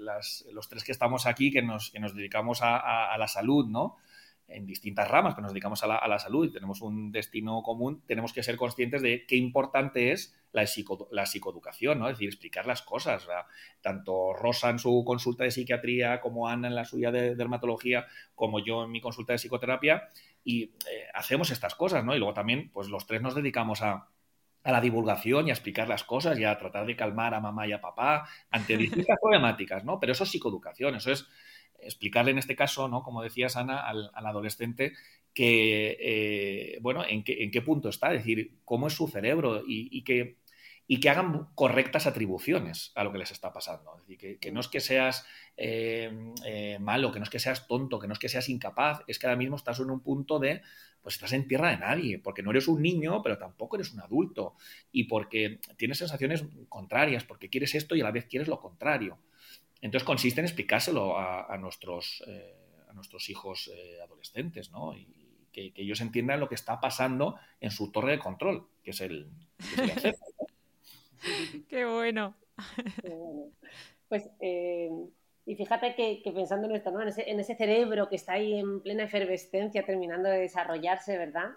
los 0.52 0.68
tres 0.68 0.84
que 0.84 0.92
estamos 0.92 1.26
aquí, 1.26 1.50
que 1.50 1.62
nos, 1.62 1.90
que 1.90 2.00
nos 2.00 2.14
dedicamos 2.14 2.62
a, 2.62 3.12
a 3.12 3.18
la 3.18 3.28
salud, 3.28 3.66
¿no? 3.66 3.96
En 4.54 4.66
distintas 4.66 5.08
ramas, 5.08 5.34
que 5.34 5.42
nos 5.42 5.52
dedicamos 5.52 5.82
a 5.82 5.86
la, 5.86 5.96
a 5.96 6.08
la, 6.08 6.18
salud 6.18 6.46
y 6.46 6.52
tenemos 6.52 6.80
un 6.82 7.12
destino 7.12 7.62
común, 7.62 8.02
tenemos 8.06 8.32
que 8.32 8.42
ser 8.42 8.56
conscientes 8.56 9.02
de 9.02 9.26
qué 9.26 9.36
importante 9.36 10.12
es 10.12 10.34
la, 10.52 10.66
psico, 10.66 11.08
la 11.10 11.26
psicoeducación, 11.26 11.98
¿no? 11.98 12.08
Es 12.08 12.14
decir, 12.14 12.28
explicar 12.28 12.66
las 12.66 12.82
cosas. 12.82 13.26
Tanto 13.80 14.32
Rosa 14.34 14.70
en 14.70 14.78
su 14.78 15.02
consulta 15.04 15.44
de 15.44 15.50
psiquiatría, 15.50 16.20
como 16.20 16.48
Ana 16.48 16.68
en 16.68 16.74
la 16.74 16.84
suya 16.84 17.10
de 17.10 17.34
dermatología, 17.34 18.06
como 18.34 18.60
yo 18.64 18.84
en 18.84 18.90
mi 18.90 19.00
consulta 19.00 19.32
de 19.32 19.38
psicoterapia, 19.38 20.10
y 20.44 20.64
eh, 20.64 21.08
hacemos 21.14 21.50
estas 21.50 21.74
cosas, 21.74 22.04
¿no? 22.04 22.14
Y 22.14 22.18
luego 22.18 22.34
también, 22.34 22.70
pues 22.72 22.88
los 22.88 23.06
tres 23.06 23.22
nos 23.22 23.34
dedicamos 23.34 23.82
a, 23.82 24.08
a 24.64 24.72
la 24.72 24.80
divulgación 24.80 25.48
y 25.48 25.50
a 25.50 25.54
explicar 25.54 25.88
las 25.88 26.04
cosas 26.04 26.38
y 26.38 26.44
a 26.44 26.58
tratar 26.58 26.86
de 26.86 26.96
calmar 26.96 27.34
a 27.34 27.40
mamá 27.40 27.66
y 27.66 27.72
a 27.72 27.80
papá 27.80 28.28
ante 28.50 28.76
distintas 28.76 29.18
problemáticas, 29.22 29.84
¿no? 29.84 29.98
Pero 29.98 30.12
eso 30.12 30.24
es 30.24 30.30
psicoeducación, 30.30 30.94
eso 30.96 31.10
es 31.10 31.28
explicarle 31.82 32.30
en 32.30 32.38
este 32.38 32.56
caso, 32.56 32.88
¿no? 32.88 33.02
Como 33.02 33.22
decías, 33.22 33.56
Ana, 33.56 33.80
al, 33.80 34.10
adolescente 34.14 34.92
que, 35.34 35.96
eh, 36.00 36.78
bueno, 36.80 37.04
en 37.06 37.22
qué, 37.24 37.62
punto 37.62 37.88
está, 37.88 38.12
es 38.12 38.20
decir, 38.20 38.58
cómo 38.64 38.88
es 38.88 38.94
su 38.94 39.08
cerebro 39.08 39.62
y, 39.66 40.02
que, 40.04 40.36
y 40.86 41.00
que 41.00 41.08
hagan 41.08 41.48
correctas 41.54 42.06
atribuciones 42.06 42.92
a 42.94 43.04
lo 43.04 43.12
que 43.12 43.18
les 43.18 43.30
está 43.30 43.52
pasando. 43.52 43.96
Es 43.96 44.06
decir, 44.06 44.38
que, 44.38 44.52
no 44.52 44.60
es 44.60 44.68
que 44.68 44.80
seas 44.80 45.26
eh, 45.56 46.12
eh, 46.44 46.78
malo, 46.80 47.12
que 47.12 47.18
no 47.18 47.24
es 47.24 47.30
que 47.30 47.38
seas 47.38 47.66
tonto, 47.66 47.98
que 47.98 48.06
no 48.06 48.12
es 48.12 48.18
que 48.18 48.28
seas 48.28 48.48
incapaz, 48.48 49.02
es 49.06 49.18
que 49.18 49.26
ahora 49.26 49.38
mismo 49.38 49.56
estás 49.56 49.80
en 49.80 49.90
un 49.90 50.00
punto 50.00 50.38
de, 50.38 50.60
pues 51.00 51.14
estás 51.14 51.32
en 51.32 51.48
tierra 51.48 51.70
de 51.70 51.78
nadie, 51.78 52.18
porque 52.18 52.42
no 52.42 52.50
eres 52.50 52.68
un 52.68 52.82
niño, 52.82 53.22
pero 53.22 53.38
tampoco 53.38 53.76
eres 53.76 53.92
un 53.92 54.00
adulto, 54.00 54.54
y 54.92 55.04
porque 55.04 55.60
tienes 55.76 55.98
sensaciones 55.98 56.44
contrarias, 56.68 57.24
porque 57.24 57.48
quieres 57.48 57.74
esto 57.74 57.96
y 57.96 58.02
a 58.02 58.04
la 58.04 58.12
vez 58.12 58.26
quieres 58.26 58.48
lo 58.48 58.60
contrario. 58.60 59.18
Entonces 59.82 60.06
consiste 60.06 60.40
en 60.40 60.46
explicárselo 60.46 61.18
a, 61.18 61.58
nuestros, 61.58 62.22
eh, 62.28 62.54
a 62.88 62.94
nuestros 62.94 63.28
hijos 63.28 63.70
eh, 63.74 64.00
adolescentes, 64.00 64.70
¿no? 64.70 64.96
Y 64.96 65.08
que, 65.52 65.72
ellos 65.74 66.00
entiendan 66.00 66.38
lo 66.38 66.48
que 66.48 66.54
está 66.54 66.80
pasando 66.80 67.34
en 67.60 67.72
su 67.72 67.90
torre 67.90 68.12
de 68.12 68.20
control, 68.20 68.68
que 68.84 68.92
es 68.92 69.00
el, 69.00 69.28
Qué 71.68 71.84
bueno. 71.84 72.36
Pues, 74.08 74.30
eh, 74.40 74.88
y 75.46 75.56
fíjate 75.56 75.96
que, 75.96 76.22
pensando 76.32 76.68
en 76.68 76.76
esto, 76.76 76.92
¿no? 76.92 77.02
en, 77.02 77.40
ese, 77.40 77.56
cerebro 77.56 78.08
que 78.08 78.16
está 78.16 78.34
ahí 78.34 78.54
en 78.54 78.82
plena 78.82 79.04
efervescencia, 79.04 79.84
terminando 79.84 80.28
de 80.28 80.38
desarrollarse, 80.38 81.18
¿verdad? 81.18 81.50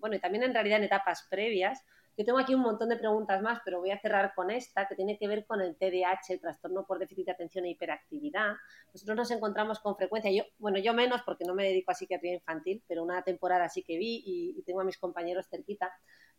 bueno, 0.00 0.16
y 0.16 0.18
también 0.18 0.44
en 0.44 0.54
realidad 0.54 0.78
en 0.78 0.84
etapas 0.84 1.26
previas, 1.30 1.84
yo 2.16 2.24
tengo 2.24 2.38
aquí 2.38 2.54
un 2.54 2.60
montón 2.62 2.88
de 2.88 2.96
preguntas 2.96 3.42
más, 3.42 3.60
pero 3.64 3.80
voy 3.80 3.90
a 3.90 4.00
cerrar 4.00 4.34
con 4.34 4.50
esta, 4.50 4.86
que 4.86 4.94
tiene 4.94 5.18
que 5.18 5.26
ver 5.28 5.46
con 5.46 5.60
el 5.60 5.76
TDAH, 5.76 6.34
el 6.34 6.40
trastorno 6.40 6.84
por 6.86 6.98
déficit 6.98 7.26
de 7.26 7.32
atención 7.32 7.64
e 7.64 7.70
hiperactividad. 7.70 8.54
Nosotros 8.92 9.16
nos 9.16 9.30
encontramos 9.30 9.80
con 9.80 9.96
frecuencia, 9.96 10.30
yo, 10.30 10.44
bueno, 10.58 10.78
yo 10.78 10.94
menos 10.94 11.22
porque 11.22 11.44
no 11.44 11.54
me 11.54 11.64
dedico 11.64 11.90
a 11.90 11.94
psiquiatría 11.94 12.34
infantil, 12.34 12.82
pero 12.86 13.02
una 13.02 13.22
temporada 13.22 13.68
sí 13.68 13.82
que 13.82 13.98
vi 13.98 14.22
y, 14.24 14.54
y 14.58 14.62
tengo 14.62 14.80
a 14.80 14.84
mis 14.84 14.98
compañeros 14.98 15.48
cerquita, 15.48 15.92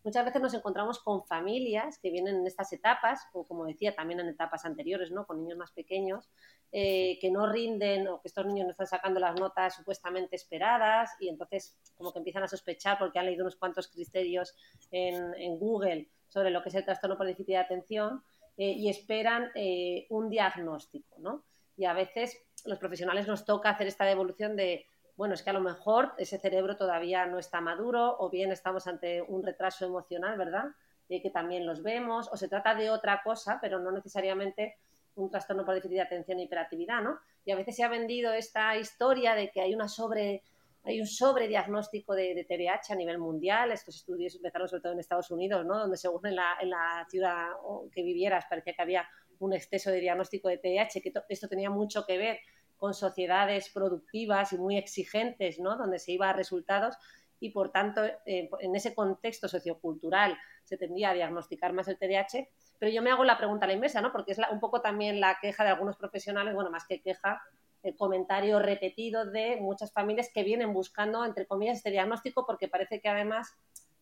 muchas 0.06 0.24
veces 0.24 0.41
nos 0.41 0.53
encontramos 0.53 0.99
con 0.99 1.26
familias 1.26 1.97
que 1.97 2.12
vienen 2.12 2.36
en 2.36 2.47
estas 2.47 2.72
etapas, 2.72 3.28
o 3.34 3.45
como 3.45 3.66
decía, 3.66 3.95
también 3.95 4.20
en 4.20 4.28
etapas 4.28 4.64
anteriores, 4.64 5.12
¿no? 5.12 5.26
con 5.26 5.41
niños 5.41 5.58
más 5.58 5.72
pequeños, 5.72 6.30
eh, 6.72 7.18
que 7.20 7.32
no 7.32 7.51
rinden 7.51 8.08
o 8.08 8.22
que 8.22 8.28
estos 8.28 8.45
niños 8.45 8.66
no 8.66 8.72
están 8.72 8.86
sacando 8.86 9.20
las 9.20 9.39
notas 9.39 9.76
supuestamente 9.76 10.36
esperadas 10.36 11.12
y 11.20 11.30
entonces 11.30 11.76
como 11.97 12.14
que 12.14 12.20
empiezan 12.20 12.43
a 12.43 12.47
sospechar 12.47 12.99
porque 12.99 13.18
han 13.18 13.26
leído 13.26 13.43
unos 13.43 13.56
cuantos 13.56 13.88
criterios 13.88 14.56
en, 14.91 15.58
Google 15.58 16.08
sobre 16.28 16.51
lo 16.51 16.62
que 16.62 16.70
es 16.70 16.76
el 16.76 16.86
trastorno 16.86 17.18
por 17.18 17.26
déficit 17.26 17.47
de 17.47 17.58
atención 17.58 18.24
eh, 18.58 18.72
y 18.72 18.89
esperan 18.89 19.51
eh, 19.56 20.06
un 20.10 20.30
diagnóstico. 20.30 21.16
¿no? 21.18 21.43
Y 21.78 21.86
a 21.86 21.93
veces 21.93 22.38
los 22.66 22.78
profesionales 22.78 23.28
nos 23.28 23.43
toca 23.43 23.72
hacer 23.72 23.88
esta 23.88 24.06
devolución 24.06 24.56
de 24.56 24.86
bueno, 25.18 25.34
es 25.34 25.43
que 25.43 25.49
a 25.49 25.53
lo 25.53 25.61
mejor 25.61 26.13
ese 26.18 26.38
cerebro 26.38 26.76
todavía 26.76 27.26
no 27.26 27.39
está 27.39 27.61
maduro 27.61 28.18
o 28.20 28.30
bien 28.30 28.51
estamos 28.51 28.88
ante 28.88 29.22
un 29.22 29.43
retraso 29.43 29.86
emocional, 29.86 30.38
¿verdad? 30.38 30.66
De 31.07 31.22
que 31.22 31.30
también 31.30 31.66
los 31.66 31.84
vemos, 31.84 32.30
o 32.32 32.38
se 32.38 32.49
trata 32.49 32.76
de 32.76 32.89
otra 32.89 33.22
cosa, 33.24 33.59
pero 33.61 33.80
no 33.80 33.91
necesariamente 33.91 34.78
un 35.16 35.30
trastorno 35.30 35.63
por 35.63 35.76
déficit 35.76 35.95
de 35.95 36.01
atención 36.01 36.39
e 36.39 36.43
hiperactividad, 36.43 37.01
¿no? 37.01 37.20
Y 37.45 37.51
a 37.51 37.55
veces 37.55 37.76
se 37.78 37.84
ha 37.84 37.88
vendido 37.88 38.34
esta 38.34 38.76
historia 38.76 39.36
de 39.36 39.49
que 39.51 39.61
hay 39.61 39.74
una 39.74 39.88
sobre 39.88 40.43
hay 40.86 41.01
un 41.01 41.07
sobrediagnóstico 41.07 42.13
de, 42.13 42.36
de 42.36 42.43
TDAH 42.43 42.93
a 42.93 42.95
nivel 42.95 43.18
mundial. 43.18 43.72
Estos 43.72 43.95
estudios 43.95 44.36
empezaron 44.36 44.70
sobre 44.70 44.84
todo 44.84 44.93
en 44.93 44.99
Estados 44.99 45.32
Unidos, 45.32 45.66
¿no? 45.66 45.80
donde 45.80 45.97
según 45.97 46.28
en 46.28 46.36
la, 46.36 46.57
en 46.61 46.70
la 46.70 47.07
ciudad 47.09 47.47
que 47.91 48.03
vivieras 48.03 48.45
parecía 48.47 48.74
que 48.74 48.82
había 48.84 49.09
un 49.39 49.53
exceso 49.53 49.89
de 49.89 49.99
diagnóstico 49.99 50.47
de 50.47 50.59
TDAH, 50.59 51.01
que 51.01 51.11
esto 51.30 51.47
tenía 51.47 51.72
mucho 51.72 52.05
que 52.05 52.20
ver 52.20 52.39
con 52.78 52.93
sociedades 52.93 53.69
productivas 53.69 54.53
y 54.53 54.57
muy 54.57 54.78
exigentes, 54.78 55.59
¿no? 55.59 55.78
Donde 55.78 55.99
se 55.99 56.11
iba 56.11 56.30
a 56.30 56.34
resultados 56.34 56.95
y, 57.39 57.51
por 57.51 57.71
tanto, 57.71 58.03
eh, 58.26 58.49
en 58.59 58.76
ese 58.76 58.93
contexto 58.93 59.47
sociocultural 59.47 60.38
se 60.63 60.78
tendría 60.78 61.11
a 61.11 61.13
diagnosticar 61.13 61.73
más 61.73 61.88
el 61.88 61.97
TDAH. 61.97 62.49
Pero 62.80 62.91
yo 62.91 63.01
me 63.01 63.11
hago 63.11 63.23
la 63.23 63.38
pregunta 63.38 63.65
a 63.65 63.67
la 63.67 63.73
inversa, 63.73 64.01
¿no? 64.01 64.11
Porque 64.11 64.34
es 64.34 64.39
un 64.51 64.59
poco 64.59 64.82
también 64.82 65.19
la 65.19 65.38
queja 65.41 65.63
de 65.63 65.69
algunos 65.69 65.97
profesionales, 65.97 66.53
bueno, 66.53 66.71
más 66.71 66.86
que 66.88 67.01
queja, 67.01 67.41
el 67.86 67.95
comentario 67.95 68.59
repetido 68.59 69.26
de 69.26 69.57
muchas 69.61 69.93
familias 69.93 70.30
que 70.34 70.43
vienen 70.43 70.73
buscando, 70.73 71.23
entre 71.23 71.45
comillas, 71.45 71.78
este 71.78 71.91
diagnóstico 71.91 72.45
porque 72.45 72.67
parece 72.67 72.99
que 72.99 73.09
además 73.09 73.55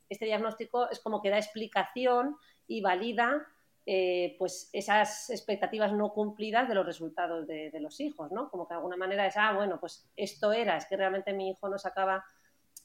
este 0.10 0.26
diagnóstico 0.26 0.90
es 0.90 1.00
como 1.00 1.22
que 1.22 1.30
da 1.30 1.38
explicación 1.38 2.38
y 2.66 2.82
valida 2.82 3.46
eh, 3.86 4.36
pues 4.40 4.70
esas 4.72 5.30
expectativas 5.30 5.92
no 5.92 6.14
cumplidas 6.14 6.70
de 6.70 6.76
los 6.76 6.86
resultados 6.86 7.46
de, 7.46 7.72
los 7.82 8.00
hijos, 8.00 8.32
¿no? 8.32 8.50
Como 8.50 8.66
que 8.66 8.74
de 8.74 8.78
alguna 8.78 8.96
manera 8.96 9.28
es, 9.28 9.36
ah, 9.36 9.54
bueno, 9.54 9.80
pues 9.80 10.10
esto 10.16 10.54
era, 10.54 10.78
es 10.78 10.86
que 10.86 10.96
realmente 10.96 11.34
mi 11.34 11.50
hijo 11.50 11.68
no 11.68 11.78
sacaba 11.78 12.24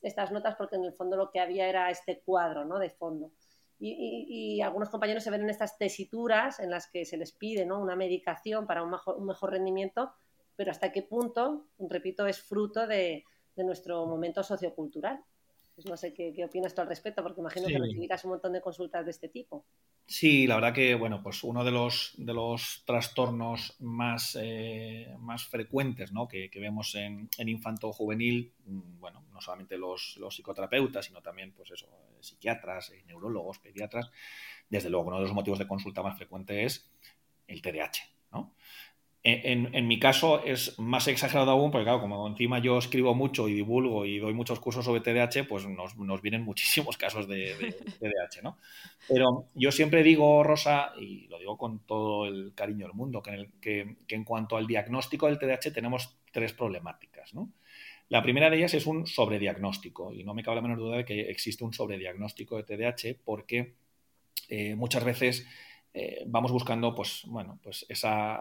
estas 0.03 0.33
notas 0.33 0.57
porque 0.57 0.77
en 0.77 0.85
el 0.85 0.93
fondo 0.93 1.17
lo 1.17 1.31
que 1.31 1.41
había 1.41 1.69
era 1.69 1.91
este 1.91 2.21
cuadro, 2.21 2.65
¿no? 2.65 2.79
De 2.79 2.91
fondo. 2.91 3.31
Y, 3.81 4.61
algunos 4.61 4.89
compañeros 4.89 5.23
se 5.23 5.31
ven 5.31 5.43
en 5.43 5.51
estas 5.51 5.79
tesituras 5.79 6.59
en 6.59 6.71
las 6.71 6.89
que 6.89 7.05
se 7.05 7.17
les 7.17 7.31
pide 7.31 7.65
¿no? 7.65 7.81
una 7.81 7.95
medicación 7.95 8.67
para 8.67 8.83
un 8.83 8.91
mejor, 9.25 9.51
rendimiento, 9.53 10.13
pero 10.57 10.73
hasta 10.73 10.91
qué 10.91 11.03
punto, 11.03 11.67
repito, 11.79 12.27
es 12.27 12.43
fruto 12.43 12.89
de, 12.89 13.25
de 13.55 13.65
nuestro 13.65 14.05
momento 14.07 14.43
sociocultural. 14.43 15.21
Pues 15.79 15.87
no 15.87 15.97
sé 15.97 16.13
qué, 16.13 16.35
opinas 16.45 16.75
tú 16.75 16.81
al 16.81 16.89
respecto, 16.89 17.23
porque 17.23 17.41
imagino 17.41 17.69
que 17.69 17.79
recibirás 17.79 18.25
un 18.25 18.33
montón 18.33 18.53
de 18.53 18.61
consultas 18.61 19.05
de 19.05 19.13
este 19.13 19.29
tipo. 19.29 19.65
Sí, 20.07 20.45
la 20.49 20.57
verdad 20.57 20.75
que, 20.75 20.97
bueno, 20.97 21.23
pues 21.23 21.45
uno 21.45 21.63
de 21.63 21.71
los, 21.71 22.15
de 22.17 22.35
los 22.35 22.83
trastornos 22.85 23.77
más, 23.79 24.37
eh, 24.43 25.15
más 25.21 25.45
frecuentes 25.45 26.11
¿no? 26.11 26.27
que, 26.27 26.51
vemos 26.57 26.97
en, 26.97 27.29
en, 27.39 27.49
infanto 27.49 27.93
juvenil, 27.93 28.53
mm, 28.65 28.99
bueno, 28.99 29.25
no 29.33 29.41
solamente 29.41 29.79
los, 29.79 30.17
los, 30.17 30.35
psicoterapeutas, 30.35 31.07
sino 31.07 31.23
también, 31.23 31.53
pues 31.53 31.71
eso, 31.71 31.87
psiquiatras, 32.19 32.93
neurólogos, 33.07 33.61
pediatras, 33.61 34.11
desde 34.69 34.91
luego, 34.91 35.07
uno 35.07 35.19
de 35.19 35.27
los 35.27 35.33
motivos 35.33 35.61
de 35.61 35.69
consulta 35.69 36.03
más 36.03 36.17
frecuente 36.17 36.65
es 36.65 36.91
el 37.47 37.63
TDAH, 37.63 38.01
En, 39.31 39.87
mi 39.87 39.99
caso 39.99 40.43
es 40.45 40.79
más 40.79 41.07
exagerado 41.09 41.51
aún, 41.51 41.71
porque 41.71 41.85
claro, 41.85 42.01
como 42.01 42.27
encima 42.27 42.61
yo 42.61 42.79
escribo 42.79 43.15
mucho 43.15 43.49
y 43.49 43.55
divulgo 43.55 44.07
y 44.07 44.19
doy 44.19 44.33
muchos 44.33 44.61
cursos 44.61 44.85
sobre 44.85 45.01
TDAH, 45.01 45.47
pues 45.49 45.67
nos, 45.67 46.23
vienen 46.23 46.43
muchísimos 46.45 46.97
casos 46.97 47.29
de, 47.29 47.75
TDAH, 48.01 48.43
¿no? 48.43 48.59
Pero 49.09 49.47
yo 49.55 49.73
siempre 49.73 50.03
digo, 50.03 50.43
Rosa, 50.45 50.93
y 50.99 51.27
lo 51.29 51.39
digo 51.39 51.59
con 51.59 51.81
todo 51.81 52.27
el 52.27 52.53
cariño 52.55 52.87
del 52.87 52.95
mundo, 52.95 53.23
que 53.23 53.31
en, 53.31 53.53
que, 53.61 53.97
en 54.15 54.25
cuanto 54.25 54.57
al 54.57 54.67
diagnóstico 54.67 55.27
del 55.27 55.39
TDAH 55.39 55.73
tenemos 55.73 56.17
tres 56.33 56.53
problemáticas, 56.53 57.35
¿no? 57.35 57.53
La 58.09 58.23
primera 58.23 58.49
de 58.49 58.57
ellas 58.57 58.73
es 58.73 58.87
un 58.87 59.07
sobrediagnóstico, 59.07 60.15
y 60.15 60.25
no 60.25 60.33
me 60.33 60.43
cabe 60.43 60.57
la 60.57 60.63
menor 60.63 60.79
duda 60.79 60.97
de 60.99 61.05
que 61.05 61.21
existe 61.29 61.65
un 61.65 61.75
sobrediagnóstico 61.75 62.57
de 62.57 62.63
TDAH 62.63 63.19
porque 63.25 63.75
eh, 64.49 64.75
muchas 64.75 65.05
veces 65.05 65.47
eh, 65.95 66.25
vamos 66.27 66.53
buscando 66.53 66.95
pues, 66.95 67.23
bueno, 67.27 67.59
pues 67.63 67.87
esa, 67.89 68.41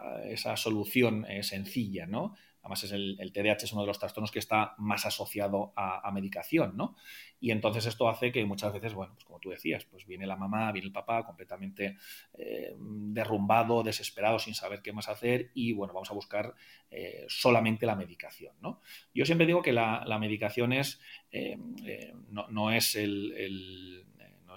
solución 0.55 1.25
eh, 1.29 1.43
sencilla, 1.43 2.05
¿no? 2.05 2.35
Además, 2.61 2.83
es 2.83 2.91
el, 2.91 3.31
TDAH 3.31 3.63
es 3.63 3.71
uno 3.71 3.83
de 3.83 3.87
los 3.87 3.97
trastornos 3.97 4.29
que 4.29 4.39
está 4.39 4.75
más 4.77 5.05
asociado 5.05 5.71
a, 5.77 6.11
medicación, 6.11 6.75
¿no? 6.75 6.97
Y 7.39 7.51
entonces 7.51 7.85
esto 7.85 8.09
hace 8.09 8.33
que 8.33 8.43
muchas 8.43 8.73
veces, 8.73 8.93
bueno, 8.93 9.13
pues 9.13 9.23
como 9.23 9.39
tú 9.39 9.51
decías, 9.51 9.85
pues 9.85 10.05
viene 10.05 10.27
la 10.27 10.35
mamá, 10.35 10.73
viene 10.73 10.87
el 10.87 10.91
papá 10.91 11.25
completamente 11.25 11.95
eh, 12.33 12.75
derrumbado, 12.77 13.83
desesperado, 13.83 14.37
sin 14.37 14.53
saber 14.53 14.81
qué 14.81 14.91
más 14.91 15.07
hacer 15.07 15.49
y, 15.53 15.71
bueno, 15.71 15.93
vamos 15.93 16.11
a 16.11 16.13
buscar 16.13 16.55
solamente 17.29 17.85
la 17.85 17.95
medicación, 17.95 18.55
¿no? 18.61 18.81
Yo 19.13 19.25
siempre 19.25 19.47
digo 19.47 19.61
que 19.61 19.71
la, 19.71 20.17
medicación 20.19 20.73
es, 20.73 20.99
no, 22.31 22.71
es 22.71 22.95
el 22.97 24.05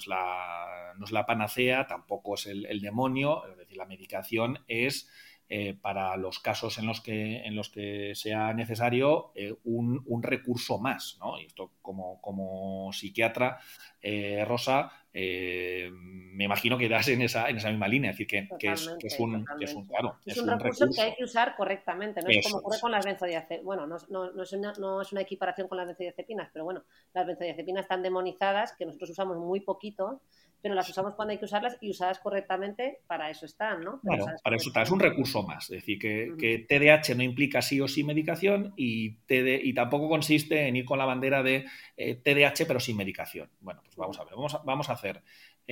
es 0.00 0.06
la, 0.06 0.94
no 0.98 1.04
es 1.04 1.12
la 1.12 1.26
panacea, 1.26 1.86
tampoco 1.86 2.34
es 2.34 2.46
el, 2.46 2.80
demonio, 2.80 3.46
es 3.46 3.56
decir, 3.56 3.76
la 3.76 3.86
medicación 3.86 4.64
es 4.66 5.08
eh, 5.52 5.74
para 5.74 6.16
los 6.16 6.38
casos 6.38 6.78
en 6.78 6.86
los 6.86 7.00
que, 7.00 7.38
en 7.38 7.56
los 7.56 7.70
que 7.70 8.14
sea 8.14 8.54
necesario 8.54 9.32
eh, 9.34 9.52
un, 9.64 10.22
recurso 10.22 10.78
más. 10.78 11.18
¿no? 11.18 11.40
Y 11.40 11.46
esto 11.46 11.72
como, 11.82 12.20
como 12.20 12.92
psiquiatra, 12.92 13.58
eh, 14.00 14.44
Rosa, 14.46 14.92
me 15.12 16.44
imagino 16.44 16.78
que 16.78 16.88
das 16.88 17.08
en 17.08 17.22
esa, 17.22 17.48
en 17.50 17.56
esa 17.56 17.68
misma 17.68 17.88
línea, 17.88 18.12
es 18.12 18.16
decir, 18.16 18.28
que, 18.28 18.68
es, 18.70 18.86
un, 19.18 19.44
recurso, 19.44 20.88
que 20.94 21.00
hay 21.02 21.16
que 21.16 21.24
usar 21.24 21.56
correctamente, 21.56 22.22
no 22.22 22.28
es 22.28 22.46
como 22.46 22.58
ocurre 22.58 22.78
con 22.80 22.92
las 22.92 23.04
benzodiazepinas. 23.04 23.64
Bueno, 23.64 23.88
no, 23.88 23.96
no, 24.08 24.42
es 24.44 24.52
una, 24.52 24.72
no 24.74 25.02
es 25.02 25.10
una 25.10 25.22
equiparación 25.22 25.66
con 25.66 25.78
las 25.78 25.88
benzodiazepinas, 25.88 26.50
pero 26.52 26.64
bueno, 26.64 26.84
las 27.12 27.26
benzodiazepinas 27.26 27.82
están 27.82 28.04
demonizadas, 28.04 28.74
que 28.74 28.86
nosotros 28.86 29.10
usamos 29.10 29.36
muy 29.36 29.58
poquito, 29.58 30.22
pero 30.62 30.74
las 30.74 30.88
usamos 30.88 31.14
cuando 31.14 31.32
hay 31.32 31.38
que 31.38 31.44
usarlas 31.44 31.76
y 31.80 31.90
usadas 31.90 32.18
correctamente, 32.18 33.00
para 33.06 33.30
eso 33.30 33.46
están, 33.46 33.82
¿no? 33.82 34.00
Claro, 34.00 34.26
para 34.42 34.56
eso 34.56 34.68
está, 34.68 34.82
es 34.82 34.90
un 34.90 35.00
recurso 35.00 35.42
más. 35.42 35.64
Es 35.64 35.80
decir, 35.80 35.98
que, 35.98 36.34
que, 36.38 36.58
TDAH 36.58 37.14
no 37.16 37.22
implica 37.22 37.62
sí 37.62 37.80
o 37.80 37.88
sí 37.88 38.04
medicación 38.04 38.72
y, 38.76 39.16
TD, 39.26 39.64
y 39.64 39.72
tampoco 39.74 40.08
consiste 40.08 40.68
en 40.68 40.76
ir 40.76 40.84
con 40.84 40.98
la 40.98 41.04
bandera 41.04 41.42
de 41.42 41.66
eh, 41.96 42.14
TDAH 42.16 42.66
pero 42.66 42.80
sin 42.80 42.96
medicación. 42.96 43.50
Bueno, 43.60 43.80
pues 43.84 43.96
vamos 43.96 44.18
a 44.18 44.24
ver, 44.24 44.34
vamos 44.34 44.54
a, 44.54 44.58
vamos 44.58 44.90
a 44.90 44.92
hacer 44.92 45.22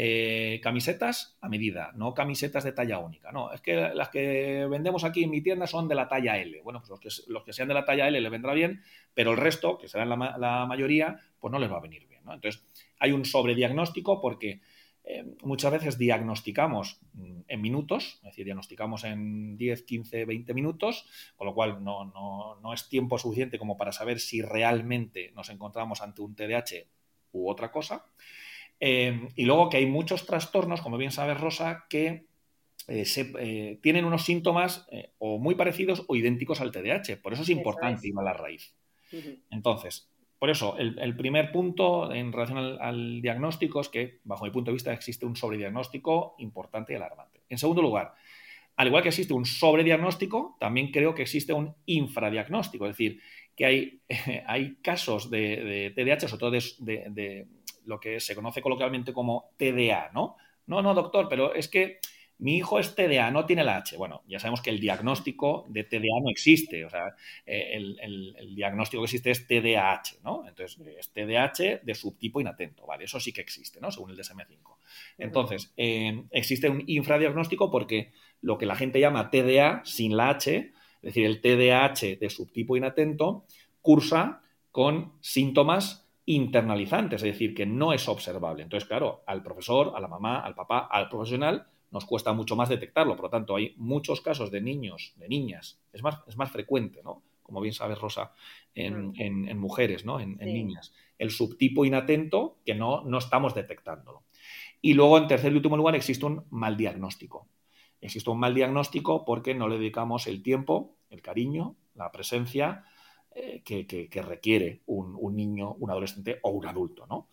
eh, 0.00 0.60
camisetas 0.62 1.36
a 1.40 1.48
medida, 1.48 1.90
no 1.96 2.14
camisetas 2.14 2.62
de 2.62 2.70
talla 2.70 2.98
única. 2.98 3.32
No, 3.32 3.52
es 3.52 3.60
que 3.60 3.74
las 3.74 4.10
que 4.10 4.64
vendemos 4.70 5.02
aquí 5.02 5.24
en 5.24 5.30
mi 5.30 5.42
tienda 5.42 5.66
son 5.66 5.88
de 5.88 5.96
la 5.96 6.06
talla 6.06 6.38
L. 6.38 6.60
Bueno, 6.62 6.80
pues 6.80 6.90
los 6.90 7.00
que, 7.00 7.08
los 7.32 7.42
que 7.42 7.52
sean 7.52 7.66
de 7.66 7.74
la 7.74 7.84
talla 7.84 8.06
L 8.06 8.20
les 8.20 8.30
vendrá 8.30 8.54
bien, 8.54 8.82
pero 9.12 9.32
el 9.32 9.36
resto, 9.36 9.76
que 9.76 9.88
serán 9.88 10.08
la, 10.08 10.36
la 10.38 10.66
mayoría, 10.66 11.18
pues 11.40 11.50
no 11.50 11.58
les 11.58 11.70
va 11.70 11.78
a 11.78 11.80
venir 11.80 12.06
bien. 12.06 12.22
¿no? 12.24 12.32
Entonces, 12.32 12.64
hay 13.00 13.12
un 13.12 13.24
sobrediagnóstico 13.24 14.20
porque 14.20 14.60
eh, 15.10 15.24
muchas 15.42 15.72
veces 15.72 15.96
diagnosticamos 15.96 17.00
mm, 17.14 17.40
en 17.48 17.60
minutos, 17.62 18.16
es 18.16 18.24
decir, 18.24 18.44
diagnosticamos 18.44 19.04
en 19.04 19.56
10, 19.56 19.82
15, 19.84 20.26
20 20.26 20.52
minutos, 20.52 21.06
con 21.34 21.46
lo 21.46 21.54
cual 21.54 21.82
no, 21.82 22.74
es 22.74 22.90
tiempo 22.90 23.16
suficiente 23.16 23.58
como 23.58 23.78
para 23.78 23.90
saber 23.90 24.20
si 24.20 24.42
realmente 24.42 25.32
nos 25.34 25.48
encontramos 25.48 26.02
ante 26.02 26.20
un 26.20 26.34
TDAH 26.34 26.84
u 27.32 27.48
otra 27.48 27.72
cosa. 27.72 28.04
Eh, 28.80 29.30
y 29.34 29.46
luego 29.46 29.70
que 29.70 29.78
hay 29.78 29.86
muchos 29.86 30.26
trastornos, 30.26 30.82
como 30.82 30.98
bien 30.98 31.10
sabe 31.10 31.32
Rosa, 31.32 31.86
que 31.88 32.26
eh, 32.86 33.78
tienen 33.82 34.04
unos 34.04 34.26
síntomas 34.26 34.86
o 35.16 35.38
muy 35.38 35.54
parecidos 35.54 36.04
o 36.06 36.16
idénticos 36.16 36.60
al 36.60 36.70
TDAH. 36.70 37.22
Por 37.22 37.32
eso 37.32 37.42
es 37.44 37.48
importante 37.48 38.08
ir 38.08 38.14
a 38.18 38.22
la 38.22 38.34
raíz. 38.34 38.74
Entonces, 39.50 40.10
por 40.38 40.50
eso, 40.50 40.76
el, 40.78 41.16
primer 41.16 41.50
punto 41.50 42.12
en 42.12 42.32
relación 42.32 42.78
al, 42.80 43.20
diagnóstico 43.20 43.80
es 43.80 43.88
que, 43.88 44.20
bajo 44.22 44.44
mi 44.44 44.52
punto 44.52 44.70
de 44.70 44.74
vista, 44.74 44.92
existe 44.92 45.26
un 45.26 45.34
sobrediagnóstico 45.34 46.36
importante 46.38 46.92
y 46.92 46.96
alarmante. 46.96 47.40
En 47.48 47.58
segundo 47.58 47.82
lugar, 47.82 48.14
al 48.76 48.86
igual 48.86 49.02
que 49.02 49.08
existe 49.08 49.34
un 49.34 49.44
sobrediagnóstico, 49.44 50.56
también 50.60 50.92
creo 50.92 51.12
que 51.12 51.22
existe 51.22 51.52
un 51.52 51.74
infradiagnóstico, 51.86 52.86
es 52.86 52.92
decir, 52.92 53.20
que 53.56 53.66
hay, 53.66 54.00
hay 54.46 54.76
casos 54.76 55.28
de, 55.28 55.92
TDAH, 55.96 56.28
sobre 56.28 56.40
todo 56.40 56.50
de, 56.52 57.10
de, 57.10 57.46
lo 57.86 57.98
que 57.98 58.20
se 58.20 58.36
conoce 58.36 58.62
coloquialmente 58.62 59.12
como 59.12 59.50
TDA, 59.56 60.10
¿no? 60.14 60.36
No, 60.66 60.82
no, 60.82 60.94
doctor, 60.94 61.28
pero 61.28 61.52
es 61.54 61.66
que 61.66 61.98
mi 62.38 62.56
hijo 62.56 62.78
es 62.78 62.94
TDA, 62.94 63.30
no 63.32 63.46
tiene 63.46 63.64
la 63.64 63.76
H. 63.78 63.96
Bueno, 63.96 64.22
ya 64.28 64.38
sabemos 64.38 64.62
que 64.62 64.70
el 64.70 64.78
diagnóstico 64.78 65.64
de 65.68 65.84
TDA 65.84 66.20
no 66.22 66.30
existe. 66.30 66.84
O 66.84 66.90
sea, 66.90 67.14
eh, 67.44 67.74
el, 67.74 68.54
diagnóstico 68.54 69.02
que 69.02 69.06
existe 69.06 69.30
es 69.32 69.46
TDAH, 69.46 70.20
¿no? 70.22 70.46
Entonces, 70.46 70.78
es 70.98 71.12
TDAH 71.12 71.80
de 71.82 71.94
subtipo 71.94 72.40
inatento, 72.40 72.86
¿vale? 72.86 73.04
Eso 73.04 73.18
sí 73.18 73.32
que 73.32 73.40
existe, 73.40 73.80
¿no? 73.80 73.90
Según 73.90 74.10
el 74.10 74.18
DSM-5. 74.18 74.76
Entonces, 75.18 75.72
eh, 75.76 76.24
existe 76.30 76.68
un 76.68 76.84
infradiagnóstico 76.86 77.70
porque 77.70 78.12
lo 78.40 78.56
que 78.56 78.66
la 78.66 78.76
gente 78.76 79.00
llama 79.00 79.30
TDA 79.30 79.82
sin 79.84 80.16
la 80.16 80.30
H, 80.30 80.56
es 80.56 81.02
decir, 81.02 81.26
el 81.26 81.40
TDAH 81.40 82.18
de 82.20 82.30
subtipo 82.30 82.76
inatento, 82.76 83.46
cursa 83.82 84.42
con 84.70 85.12
síntomas 85.20 86.08
internalizantes, 86.24 87.22
es 87.22 87.32
decir, 87.32 87.54
que 87.54 87.66
no 87.66 87.92
es 87.92 88.06
observable. 88.06 88.62
Entonces, 88.62 88.86
claro, 88.86 89.22
al 89.26 89.42
profesor, 89.42 89.92
a 89.96 90.00
la 90.00 90.08
mamá, 90.08 90.40
al 90.40 90.54
papá, 90.54 90.86
al 90.90 91.08
profesional, 91.08 91.66
nos 91.90 92.04
cuesta 92.04 92.32
mucho 92.32 92.56
más 92.56 92.68
detectarlo. 92.68 93.16
Por 93.16 93.24
lo 93.24 93.30
tanto, 93.30 93.56
hay 93.56 93.74
muchos 93.76 94.20
casos 94.20 94.50
de 94.50 94.60
niños, 94.60 95.14
de 95.16 95.28
niñas, 95.28 95.80
es 95.92 96.02
más, 96.02 96.18
es 96.26 96.36
más 96.36 96.50
frecuente, 96.50 97.00
¿no? 97.02 97.22
Como 97.42 97.60
bien 97.62 97.72
sabes, 97.72 97.98
Rosa, 97.98 98.32
en, 98.74 99.58
mujeres, 99.58 100.04
¿no? 100.04 100.20
En, 100.20 100.36
niñas. 100.36 100.92
El 101.16 101.30
subtipo 101.30 101.86
inatento 101.86 102.58
que 102.66 102.74
no, 102.74 103.02
no 103.04 103.18
estamos 103.18 103.54
detectándolo. 103.54 104.24
Y 104.82 104.94
luego, 104.94 105.16
en 105.18 105.26
tercer 105.26 105.52
y 105.52 105.56
último 105.56 105.76
lugar, 105.76 105.94
existe 105.94 106.26
un 106.26 106.44
mal 106.50 106.76
diagnóstico. 106.76 107.48
Existe 108.00 108.30
un 108.30 108.38
mal 108.38 108.54
diagnóstico 108.54 109.24
porque 109.24 109.54
no 109.54 109.66
le 109.66 109.78
dedicamos 109.78 110.26
el 110.26 110.42
tiempo, 110.42 110.96
el 111.10 111.22
cariño, 111.22 111.76
la 111.94 112.12
presencia 112.12 112.84
eh, 113.34 113.62
que, 113.62 114.22
requiere 114.22 114.82
un, 114.86 115.36
niño, 115.36 115.74
un 115.74 115.90
adolescente 115.90 116.38
o 116.42 116.50
un 116.50 116.66
adulto, 116.66 117.06
¿no? 117.06 117.28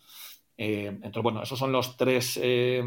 Eh, 0.56 0.86
entonces, 0.86 1.22
bueno, 1.22 1.42
esos 1.42 1.58
son 1.58 1.72
los 1.72 1.96
tres 1.96 2.38
eh, 2.42 2.82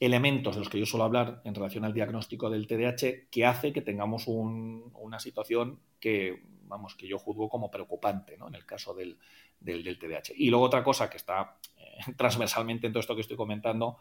elementos 0.00 0.54
de 0.54 0.60
los 0.60 0.68
que 0.68 0.78
yo 0.78 0.86
suelo 0.86 1.04
hablar 1.04 1.40
en 1.44 1.54
relación 1.54 1.84
al 1.84 1.92
diagnóstico 1.92 2.50
del 2.50 2.66
TDAH 2.66 3.28
que 3.30 3.46
hace 3.46 3.72
que 3.72 3.82
tengamos 3.82 4.26
una 4.28 5.18
situación 5.18 5.80
que, 5.98 6.42
vamos, 6.64 6.94
que 6.94 7.08
yo 7.08 7.18
juzgo 7.18 7.48
como 7.48 7.70
preocupante 7.70 8.36
¿no? 8.36 8.48
en 8.48 8.54
el 8.54 8.64
caso 8.64 8.94
del, 8.94 9.18
del, 9.60 9.98
TDAH. 9.98 10.32
Y 10.36 10.50
luego 10.50 10.66
otra 10.66 10.84
cosa 10.84 11.10
que 11.10 11.16
está 11.16 11.56
eh, 11.76 12.12
transversalmente 12.16 12.86
en 12.86 12.92
todo 12.92 13.00
esto 13.00 13.14
que 13.14 13.22
estoy 13.22 13.36
comentando, 13.36 13.98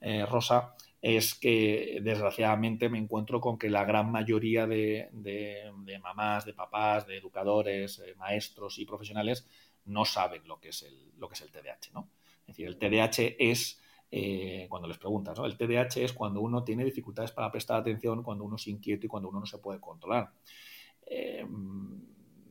eh, 0.00 0.24
Rosa, 0.24 0.74
es 1.02 1.34
que 1.34 1.98
desgraciadamente 2.02 2.88
me 2.88 2.98
encuentro 2.98 3.40
con 3.40 3.58
que 3.58 3.70
la 3.70 3.84
gran 3.84 4.12
mayoría 4.12 4.66
de, 4.66 5.08
de, 5.12 5.98
mamás, 6.00 6.44
de 6.44 6.52
papás, 6.52 7.06
de 7.06 7.16
educadores, 7.16 7.98
eh, 7.98 8.14
maestros 8.16 8.78
y 8.78 8.84
profesionales 8.84 9.48
no 9.86 10.04
saben 10.04 10.46
lo 10.46 10.60
que 10.60 10.68
es 10.68 10.82
el, 10.82 11.12
lo 11.18 11.28
que 11.28 11.34
es 11.34 11.40
el 11.40 11.50
TDAH. 11.50 11.92
¿no? 11.92 12.08
Es 12.42 12.56
decir, 12.56 12.66
el 12.66 12.78
TDAH 12.78 13.36
es 13.38 13.80
eh, 14.10 14.66
cuando 14.68 14.88
les 14.88 14.98
preguntas. 14.98 15.38
¿no? 15.38 15.46
El 15.46 15.56
TDAH 15.56 16.02
es 16.02 16.12
cuando 16.12 16.40
uno 16.40 16.64
tiene 16.64 16.84
dificultades 16.84 17.32
para 17.32 17.50
prestar 17.50 17.80
atención, 17.80 18.22
cuando 18.22 18.44
uno 18.44 18.56
es 18.56 18.66
inquieto 18.66 19.06
y 19.06 19.08
cuando 19.08 19.28
uno 19.28 19.40
no 19.40 19.46
se 19.46 19.58
puede 19.58 19.80
controlar. 19.80 20.32
Eh, 21.06 21.46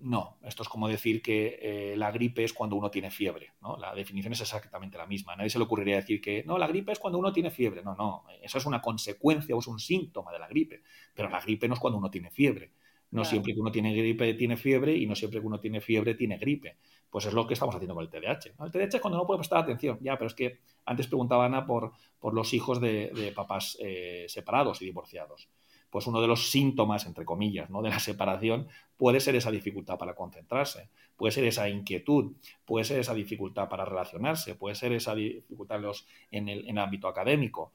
no, 0.01 0.37
esto 0.43 0.63
es 0.63 0.69
como 0.69 0.87
decir 0.87 1.21
que 1.21 1.59
eh, 1.61 1.97
la 1.97 2.11
gripe 2.11 2.43
es 2.43 2.53
cuando 2.53 2.75
uno 2.75 2.89
tiene 2.89 3.11
fiebre. 3.11 3.53
¿no? 3.61 3.77
La 3.77 3.93
definición 3.93 4.33
es 4.33 4.41
exactamente 4.41 4.97
la 4.97 5.05
misma. 5.05 5.35
nadie 5.35 5.49
se 5.49 5.57
le 5.57 5.65
ocurriría 5.65 5.97
decir 5.97 6.21
que 6.21 6.43
no, 6.45 6.57
la 6.57 6.67
gripe 6.67 6.93
es 6.93 6.99
cuando 6.99 7.19
uno 7.19 7.33
tiene 7.33 7.51
fiebre. 7.51 7.83
No, 7.83 7.95
no, 7.95 8.23
eso 8.41 8.57
es 8.57 8.65
una 8.65 8.81
consecuencia 8.81 9.55
o 9.55 9.59
es 9.59 9.67
un 9.67 9.79
síntoma 9.79 10.31
de 10.31 10.39
la 10.39 10.47
gripe. 10.47 10.83
Pero 11.13 11.29
la 11.29 11.41
gripe 11.41 11.67
no 11.67 11.73
es 11.73 11.79
cuando 11.79 11.97
uno 11.97 12.09
tiene 12.09 12.31
fiebre. 12.31 12.71
No 13.11 13.25
siempre 13.25 13.55
que 13.55 13.59
uno 13.59 13.71
tiene 13.71 13.95
gripe 13.95 14.35
tiene 14.35 14.55
fiebre 14.55 14.95
y 14.95 15.07
no 15.07 15.15
siempre 15.15 15.41
que 15.41 15.47
uno 15.47 15.59
tiene 15.59 15.81
fiebre 15.81 16.13
tiene 16.13 16.37
gripe. 16.37 16.77
Pues 17.09 17.25
es 17.25 17.33
lo 17.33 17.47
que 17.47 17.53
estamos 17.53 17.73
haciendo 17.73 17.95
con 17.95 18.03
el 18.03 18.09
TDAH. 18.09 18.51
El 18.63 18.71
TDAH 18.71 18.95
es 18.97 19.01
cuando 19.01 19.17
no 19.17 19.25
puede 19.25 19.39
prestar 19.39 19.59
atención. 19.59 19.97
Ya, 20.01 20.17
pero 20.17 20.27
es 20.27 20.35
que 20.35 20.59
antes 20.85 21.07
preguntaba 21.07 21.45
Ana 21.45 21.65
por, 21.65 21.93
por 22.19 22.33
los 22.33 22.53
hijos 22.53 22.79
de, 22.79 23.33
papás 23.35 23.77
eh, 23.79 24.25
separados 24.27 24.81
y 24.81 24.85
divorciados. 24.85 25.49
Pues 25.89 26.05
uno 26.05 26.21
de 26.21 26.27
los 26.27 26.51
síntomas, 26.51 27.07
entre 27.07 27.25
comillas, 27.25 27.69
¿no? 27.71 27.81
de 27.81 27.89
la 27.89 27.99
separación 27.99 28.67
puede 28.95 29.19
ser 29.19 29.35
esa 29.35 29.49
dificultad 29.49 29.97
para 29.97 30.13
concentrarse, 30.13 30.89
puede 31.15 31.31
ser 31.31 31.45
esa 31.45 31.67
inquietud, 31.67 32.33
puede 32.63 32.85
ser 32.85 32.99
esa 32.99 33.15
dificultad 33.15 33.67
para 33.69 33.85
relacionarse, 33.85 34.53
puede 34.53 34.75
ser 34.75 34.93
esa 34.93 35.15
dificultad 35.15 35.81
en, 36.29 36.47
el, 36.47 36.77
ámbito 36.77 37.07
académico. 37.07 37.71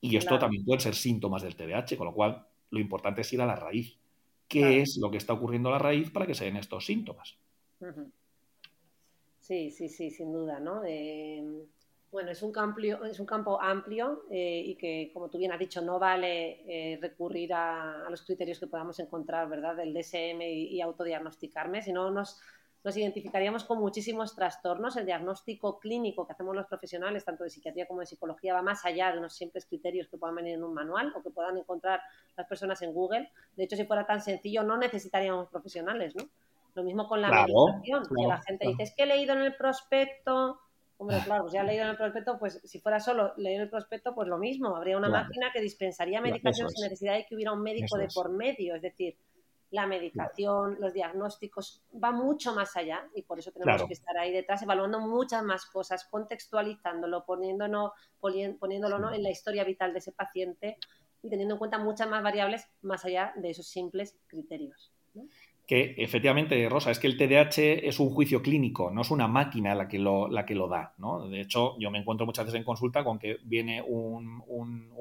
Y 0.00 0.16
esto 0.16 0.38
también 0.38 0.64
puede 0.64 0.80
ser 0.80 0.94
síntomas 0.94 1.42
del 1.42 1.54
TDAH, 1.54 1.98
con 1.98 2.06
lo 2.06 2.14
cual 2.14 2.46
lo 2.70 2.80
importante 2.80 3.20
es 3.20 3.32
ir 3.34 3.42
a 3.42 3.46
la 3.46 3.56
raíz. 3.56 3.98
¿Qué 4.48 4.80
es 4.80 4.98
lo 5.00 5.10
que 5.10 5.18
está 5.18 5.34
ocurriendo 5.34 5.68
a 5.68 5.72
la 5.72 5.78
raíz 5.78 6.10
para 6.10 6.26
que 6.26 6.34
se 6.34 6.46
den 6.46 6.56
estos 6.56 6.86
síntomas? 6.86 7.36
Sí, 9.50 9.72
sí, 9.72 9.88
sí, 9.88 10.12
sin 10.12 10.32
duda, 10.32 10.60
¿no? 10.60 10.82
bueno, 12.12 12.30
es 12.30 12.40
un, 12.40 12.52
campo, 12.52 12.80
es 12.80 13.18
un 13.18 13.26
campo 13.26 13.60
amplio 13.60 14.22
eh, 14.30 14.62
y 14.64 14.76
que, 14.76 15.10
como 15.12 15.28
tú 15.28 15.38
bien 15.38 15.50
has 15.50 15.58
dicho, 15.58 15.82
no 15.82 15.98
vale 15.98 16.62
eh, 16.68 16.98
recurrir 17.02 17.52
a, 17.52 18.08
los 18.08 18.22
criterios 18.22 18.60
que 18.60 18.68
podamos 18.68 19.00
encontrar, 19.00 19.48
¿verdad? 19.48 19.74
Del 19.74 19.92
DSM 19.92 20.40
y, 20.40 20.80
autodiagnosticarme, 20.80 21.82
sino 21.82 22.12
nos, 22.12 22.40
nos 22.84 22.96
identificaríamos 22.96 23.64
con 23.64 23.80
muchísimos 23.80 24.36
trastornos. 24.36 24.96
El 24.96 25.06
diagnóstico 25.06 25.80
clínico 25.80 26.28
que 26.28 26.32
hacemos 26.34 26.54
los 26.54 26.66
profesionales, 26.66 27.24
tanto 27.24 27.42
de 27.42 27.50
psiquiatría 27.50 27.88
como 27.88 27.98
de 27.98 28.06
psicología, 28.06 28.54
va 28.54 28.62
más 28.62 28.84
allá 28.84 29.10
de 29.10 29.18
unos 29.18 29.34
simples 29.34 29.66
criterios 29.66 30.06
que 30.06 30.16
puedan 30.16 30.36
venir 30.36 30.54
en 30.54 30.62
un 30.62 30.74
manual 30.74 31.12
o 31.16 31.24
que 31.24 31.30
puedan 31.30 31.58
encontrar 31.58 32.00
las 32.36 32.46
personas 32.46 32.82
en 32.82 32.92
Google. 32.92 33.28
De 33.56 33.64
hecho, 33.64 33.74
si 33.74 33.84
fuera 33.84 34.06
tan 34.06 34.20
sencillo, 34.20 34.62
no 34.62 34.76
necesitaríamos 34.76 35.48
profesionales, 35.48 36.14
¿no? 36.14 36.30
Lo 36.74 36.82
mismo 36.82 37.08
con 37.08 37.20
la 37.20 37.30
medicación, 37.30 38.04
que 38.04 38.26
la 38.26 38.40
gente 38.42 38.68
dice, 38.68 38.82
es 38.84 38.94
que 38.94 39.02
he 39.02 39.06
leído 39.06 39.34
en 39.34 39.42
el 39.42 39.56
prospecto, 39.56 40.60
hombre, 40.98 41.18
claro, 41.24 41.42
pues 41.42 41.52
ya 41.52 41.62
he 41.62 41.64
leído 41.64 41.84
en 41.84 41.90
el 41.90 41.96
prospecto, 41.96 42.38
pues 42.38 42.60
si 42.64 42.78
fuera 42.80 43.00
solo 43.00 43.32
leer 43.36 43.62
el 43.62 43.70
prospecto, 43.70 44.14
pues 44.14 44.28
lo 44.28 44.38
mismo, 44.38 44.76
habría 44.76 44.96
una 44.96 45.08
máquina 45.08 45.50
que 45.52 45.60
dispensaría 45.60 46.20
medicación 46.20 46.70
sin 46.70 46.84
necesidad 46.84 47.14
de 47.14 47.26
que 47.26 47.34
hubiera 47.34 47.52
un 47.52 47.62
médico 47.62 47.96
de 47.96 48.08
por 48.14 48.30
medio, 48.30 48.74
es 48.74 48.82
decir, 48.82 49.16
la 49.70 49.86
medicación, 49.86 50.76
los 50.80 50.92
diagnósticos, 50.92 51.82
va 51.92 52.10
mucho 52.10 52.52
más 52.54 52.76
allá 52.76 53.08
y 53.14 53.22
por 53.22 53.38
eso 53.38 53.52
tenemos 53.52 53.84
que 53.84 53.92
estar 53.92 54.16
ahí 54.18 54.32
detrás 54.32 54.62
evaluando 54.62 55.00
muchas 55.00 55.44
más 55.44 55.64
cosas, 55.66 56.04
contextualizándolo, 56.06 57.24
poniéndolo, 57.24 57.94
poniéndolo 58.20 59.12
en 59.12 59.22
la 59.22 59.30
historia 59.30 59.64
vital 59.64 59.92
de 59.92 60.00
ese 60.00 60.12
paciente 60.12 60.76
y 61.22 61.30
teniendo 61.30 61.54
en 61.54 61.58
cuenta 61.58 61.78
muchas 61.78 62.08
más 62.08 62.22
variables 62.22 62.66
más 62.82 63.04
allá 63.04 63.32
de 63.36 63.50
esos 63.50 63.68
simples 63.68 64.18
criterios 64.26 64.92
que 65.70 65.94
efectivamente, 65.98 66.68
Rosa, 66.68 66.90
es 66.90 66.98
que 66.98 67.06
el 67.06 67.16
TDAH 67.16 67.86
es 67.86 68.00
un 68.00 68.10
juicio 68.10 68.42
clínico, 68.42 68.90
no 68.90 69.02
es 69.02 69.12
una 69.12 69.28
máquina 69.28 69.72
la 69.72 69.86
que 69.86 70.00
lo, 70.00 70.26
la 70.26 70.44
que 70.44 70.56
lo 70.56 70.66
da. 70.66 70.94
¿no? 70.98 71.28
De 71.28 71.40
hecho, 71.40 71.78
yo 71.78 71.92
me 71.92 71.98
encuentro 71.98 72.26
muchas 72.26 72.44
veces 72.46 72.58
en 72.58 72.64
consulta 72.64 73.04
con 73.04 73.20
que 73.20 73.36
viene 73.44 73.80
un, 73.80 74.42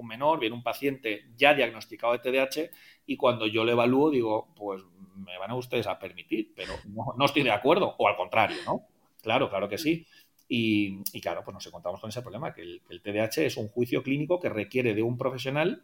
menor, 0.04 0.40
viene 0.40 0.56
un 0.56 0.62
paciente 0.62 1.26
ya 1.36 1.56
diagnosticado 1.56 2.14
de 2.14 2.20
TDAH 2.20 2.70
y 3.08 3.18
cuando 3.18 3.48
yo 3.48 3.66
lo 3.66 3.72
evalúo 3.72 4.12
digo, 4.12 4.50
pues 4.56 4.84
me 5.16 5.40
van 5.40 5.50
a 5.50 5.56
ustedes 5.56 5.88
a 5.88 5.98
permitir, 5.98 6.54
pero 6.56 6.74
no, 7.18 7.26
estoy 7.26 7.42
de 7.42 7.50
acuerdo, 7.50 7.96
o 7.98 8.08
al 8.08 8.16
contrario, 8.16 8.58
¿no? 8.68 8.84
Claro, 9.24 9.50
claro 9.50 9.68
que 9.68 9.80
sí. 9.80 10.06
Y, 10.48 11.02
claro, 11.20 11.42
pues 11.44 11.56
nos 11.56 11.66
encontramos 11.66 12.00
con 12.00 12.12
ese 12.12 12.22
problema, 12.22 12.54
que 12.54 12.62
el 12.62 13.02
TDAH 13.02 13.42
es 13.42 13.58
un 13.58 13.70
juicio 13.70 14.04
clínico 14.04 14.40
que 14.40 14.50
requiere 14.50 14.94
de 14.94 15.02
un 15.02 15.18
profesional 15.18 15.82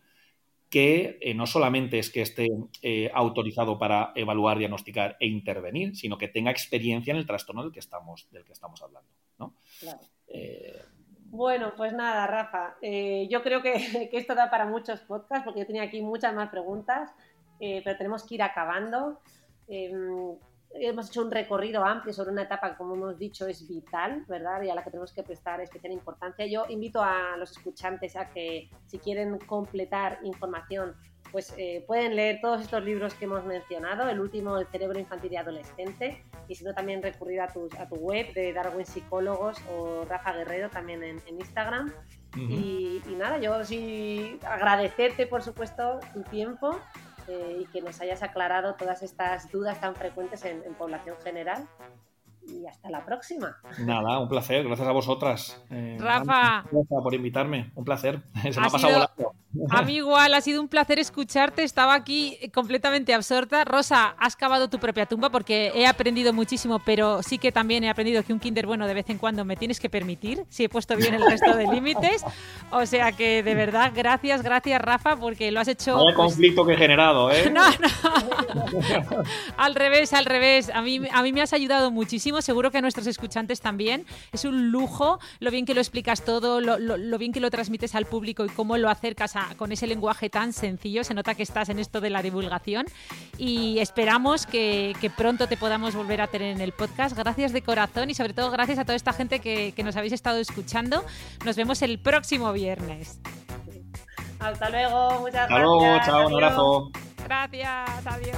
que 0.69 1.17
eh, 1.21 1.33
no 1.33 1.45
solamente 1.45 1.99
es 1.99 2.09
que 2.09 2.21
esté 2.21 2.47
eh, 2.81 3.11
autorizado 3.13 3.77
para 3.77 4.11
evaluar, 4.15 4.57
diagnosticar 4.57 5.15
e 5.19 5.27
intervenir, 5.27 5.95
sino 5.95 6.17
que 6.17 6.27
tenga 6.27 6.51
experiencia 6.51 7.11
en 7.11 7.17
el 7.17 7.25
trastorno 7.25 7.63
del 7.63 7.71
que 7.71 7.79
estamos, 7.79 8.27
del 8.31 8.43
que 8.43 8.53
estamos 8.53 8.81
hablando. 8.81 9.09
Eh, 10.27 10.81
bueno, 11.27 11.73
pues 11.75 11.93
nada, 11.93 12.27
Rafa, 12.27 12.77
yo 12.81 13.43
creo 13.43 13.61
que, 13.61 13.73
que, 14.11 14.17
esto 14.17 14.35
da 14.35 14.49
para 14.49 14.65
muchos 14.65 15.01
podcasts, 15.01 15.45
porque 15.45 15.61
yo 15.61 15.67
tenía 15.67 15.83
aquí 15.83 16.01
muchas 16.01 16.33
más 16.33 16.49
preguntas, 16.49 17.11
pero 17.59 17.97
tenemos 17.97 18.23
que 18.23 18.35
ir 18.35 18.43
acabando. 18.43 19.19
Em, 20.73 20.89
hemos 20.89 21.09
hecho 21.09 21.21
un 21.21 21.31
recorrido 21.31 21.83
amplio 21.83 22.13
sobre 22.13 22.31
una 22.31 22.43
etapa 22.43 22.71
que, 22.71 22.77
como 22.77 22.95
hemos 22.95 23.17
dicho, 23.17 23.47
es 23.47 23.67
vital, 23.67 24.25
¿verdad? 24.27 24.61
Y 24.61 24.69
a 24.69 24.75
la 24.75 24.83
que 24.83 24.91
tenemos 24.91 25.13
que 25.13 25.23
prestar 25.23 25.61
especial 25.61 25.93
importancia. 25.93 26.45
Yo 26.45 26.65
invito 26.69 27.01
a 27.01 27.37
los 27.37 27.51
escuchantes 27.51 28.15
a 28.15 28.29
que, 28.29 28.69
si 28.85 28.99
quieren 28.99 29.37
completar 29.39 30.19
información, 30.23 30.95
pues 31.31 31.53
eh, 31.57 31.83
pueden 31.85 32.15
leer 32.15 32.39
todos 32.39 32.61
estos 32.61 32.83
libros 32.83 33.13
que 33.15 33.25
hemos 33.25 33.43
mencionado, 33.43 34.07
el 34.07 34.19
último, 34.21 34.57
El 34.57 34.67
cerebro 34.67 34.97
infantil 34.97 35.33
y 35.33 35.35
adolescente, 35.35 36.23
y 36.47 36.55
si 36.55 36.63
no, 36.63 36.73
también 36.73 37.01
recurrir 37.01 37.41
a 37.41 37.47
tu, 37.47 37.67
a 37.77 37.89
tu 37.89 37.95
web 37.95 38.33
de 38.33 38.53
Darwin 38.53 38.85
Psicólogos 38.85 39.57
o 39.69 40.05
Rafa 40.05 40.31
Guerrero 40.31 40.69
también 40.69 41.03
en, 41.03 41.19
Instagram. 41.27 41.91
y, 42.37 43.01
y, 43.05 43.15
nada, 43.15 43.37
yo 43.39 43.63
sí 43.65 44.39
agradecerte, 44.45 45.27
por 45.27 45.41
supuesto, 45.41 45.99
tu 46.13 46.23
tiempo 46.23 46.79
eh, 47.27 47.59
y 47.61 47.65
que 47.65 47.81
nos 47.81 47.99
hayas 48.01 48.23
aclarado 48.23 48.75
todas 48.75 49.03
estas 49.03 49.51
dudas 49.51 49.79
tan 49.79 49.95
frecuentes 49.95 50.43
en, 50.45 50.61
población 50.75 51.15
general. 51.23 51.67
Y 52.47 52.67
hasta 52.67 52.91
la 52.91 53.03
próxima. 53.03 53.57
Nada, 53.79 54.19
un 54.19 54.29
placer. 54.29 54.63
Gracias 54.65 54.87
a 54.87 54.91
vosotras. 54.91 55.65
Eh, 55.71 55.97
Rafa. 55.99 56.63
Gracias 56.71 57.01
por 57.01 57.13
invitarme. 57.15 57.71
Un 57.73 57.83
placer. 57.83 58.21
Se 58.51 58.59
me 58.59 58.67
ha, 58.67 58.69
pasado 58.69 58.93
volando. 58.93 59.35
A 59.69 59.81
mí 59.81 59.95
igual, 59.95 60.33
ha 60.33 60.41
sido 60.41 60.61
un 60.61 60.67
placer 60.67 60.99
escucharte. 60.99 61.63
Estaba 61.63 61.93
aquí 61.93 62.37
completamente 62.53 63.13
absorta. 63.13 63.63
Rosa, 63.63 64.15
has 64.19 64.35
cavado 64.35 64.69
tu 64.69 64.79
propia 64.79 65.05
tumba 65.05 65.29
porque 65.29 65.71
he 65.75 65.87
aprendido 65.87 66.33
muchísimo, 66.33 66.79
pero 66.79 67.23
sí 67.23 67.37
que 67.37 67.51
también 67.51 67.83
he 67.83 67.89
aprendido 67.89 68.23
que 68.23 68.33
un 68.33 68.39
kinder 68.39 68.65
bueno 68.65 68.87
de 68.87 68.93
vez 68.93 69.09
en 69.09 69.17
cuando 69.17 69.45
me 69.45 69.55
tienes 69.55 69.79
que 69.79 69.89
permitir, 69.89 70.43
si 70.49 70.65
he 70.65 70.69
puesto 70.69 70.95
bien 70.95 71.15
el 71.15 71.25
resto 71.25 71.55
de 71.55 71.67
límites. 71.67 72.23
O 72.71 72.85
sea 72.85 73.11
que 73.11 73.43
de 73.43 73.55
verdad, 73.55 73.91
gracias, 73.95 74.41
gracias 74.41 74.81
Rafa, 74.81 75.15
porque 75.15 75.51
lo 75.51 75.59
has 75.59 75.67
hecho... 75.67 75.95
Vaya 75.95 76.15
pues 76.15 76.15
conflicto 76.15 76.65
que 76.65 76.73
he 76.73 76.77
generado, 76.77 77.31
¿eh? 77.31 77.49
No, 77.55 77.63
no. 77.69 79.23
al 79.57 79.75
revés, 79.75 80.13
al 80.13 80.25
revés. 80.25 80.69
A 80.73 80.81
mí, 80.81 80.99
a 81.11 81.21
mí 81.21 81.31
me 81.31 81.41
has 81.41 81.53
ayudado 81.53 81.91
muchísimo, 81.91 82.41
seguro 82.41 82.71
que 82.71 82.79
a 82.79 82.81
nuestros 82.81 83.07
escuchantes 83.07 83.61
también. 83.61 84.05
Es 84.33 84.43
un 84.45 84.71
lujo 84.71 85.19
lo 85.39 85.51
bien 85.51 85.65
que 85.65 85.73
lo 85.73 85.79
explicas 85.79 86.25
todo, 86.25 86.59
lo, 86.59 86.77
lo 86.77 87.17
bien 87.17 87.31
que 87.31 87.39
lo 87.39 87.49
transmites 87.49 87.95
al 87.95 88.05
público 88.05 88.43
y 88.45 88.49
cómo 88.49 88.77
lo 88.77 88.89
acercas 88.89 89.35
a 89.35 89.44
con 89.57 89.71
ese 89.71 89.87
lenguaje 89.87 90.29
tan 90.29 90.53
sencillo. 90.53 91.03
Se 91.03 91.13
nota 91.13 91.35
que 91.35 91.43
estás 91.43 91.69
en 91.69 91.79
esto 91.79 92.01
de 92.01 92.09
la 92.09 92.21
divulgación 92.21 92.85
y 93.37 93.79
esperamos 93.79 94.45
que, 94.45 94.95
pronto 95.15 95.47
te 95.47 95.57
podamos 95.57 95.95
volver 95.95 96.21
a 96.21 96.27
tener 96.27 96.55
en 96.55 96.61
el 96.61 96.71
podcast. 96.71 97.15
Gracias 97.15 97.53
de 97.53 97.61
corazón 97.61 98.09
y 98.09 98.13
sobre 98.15 98.33
todo 98.33 98.51
gracias 98.51 98.79
a 98.79 98.83
toda 98.85 98.95
esta 98.95 99.13
gente 99.13 99.39
que, 99.39 99.73
que 99.75 99.83
nos 99.83 99.95
habéis 99.95 100.13
estado 100.13 100.39
escuchando. 100.39 101.03
Nos 101.45 101.55
vemos 101.55 101.81
el 101.81 101.99
próximo 101.99 102.51
viernes. 102.53 103.19
Hasta 104.39 104.69
luego, 104.69 105.19
muchas 105.21 105.41
Hasta 105.43 105.59
luego, 105.59 105.99
chao, 106.05 106.27
un 106.27 106.33
abrazo. 106.33 106.91
Gracias, 107.23 108.05
adiós. 108.05 108.37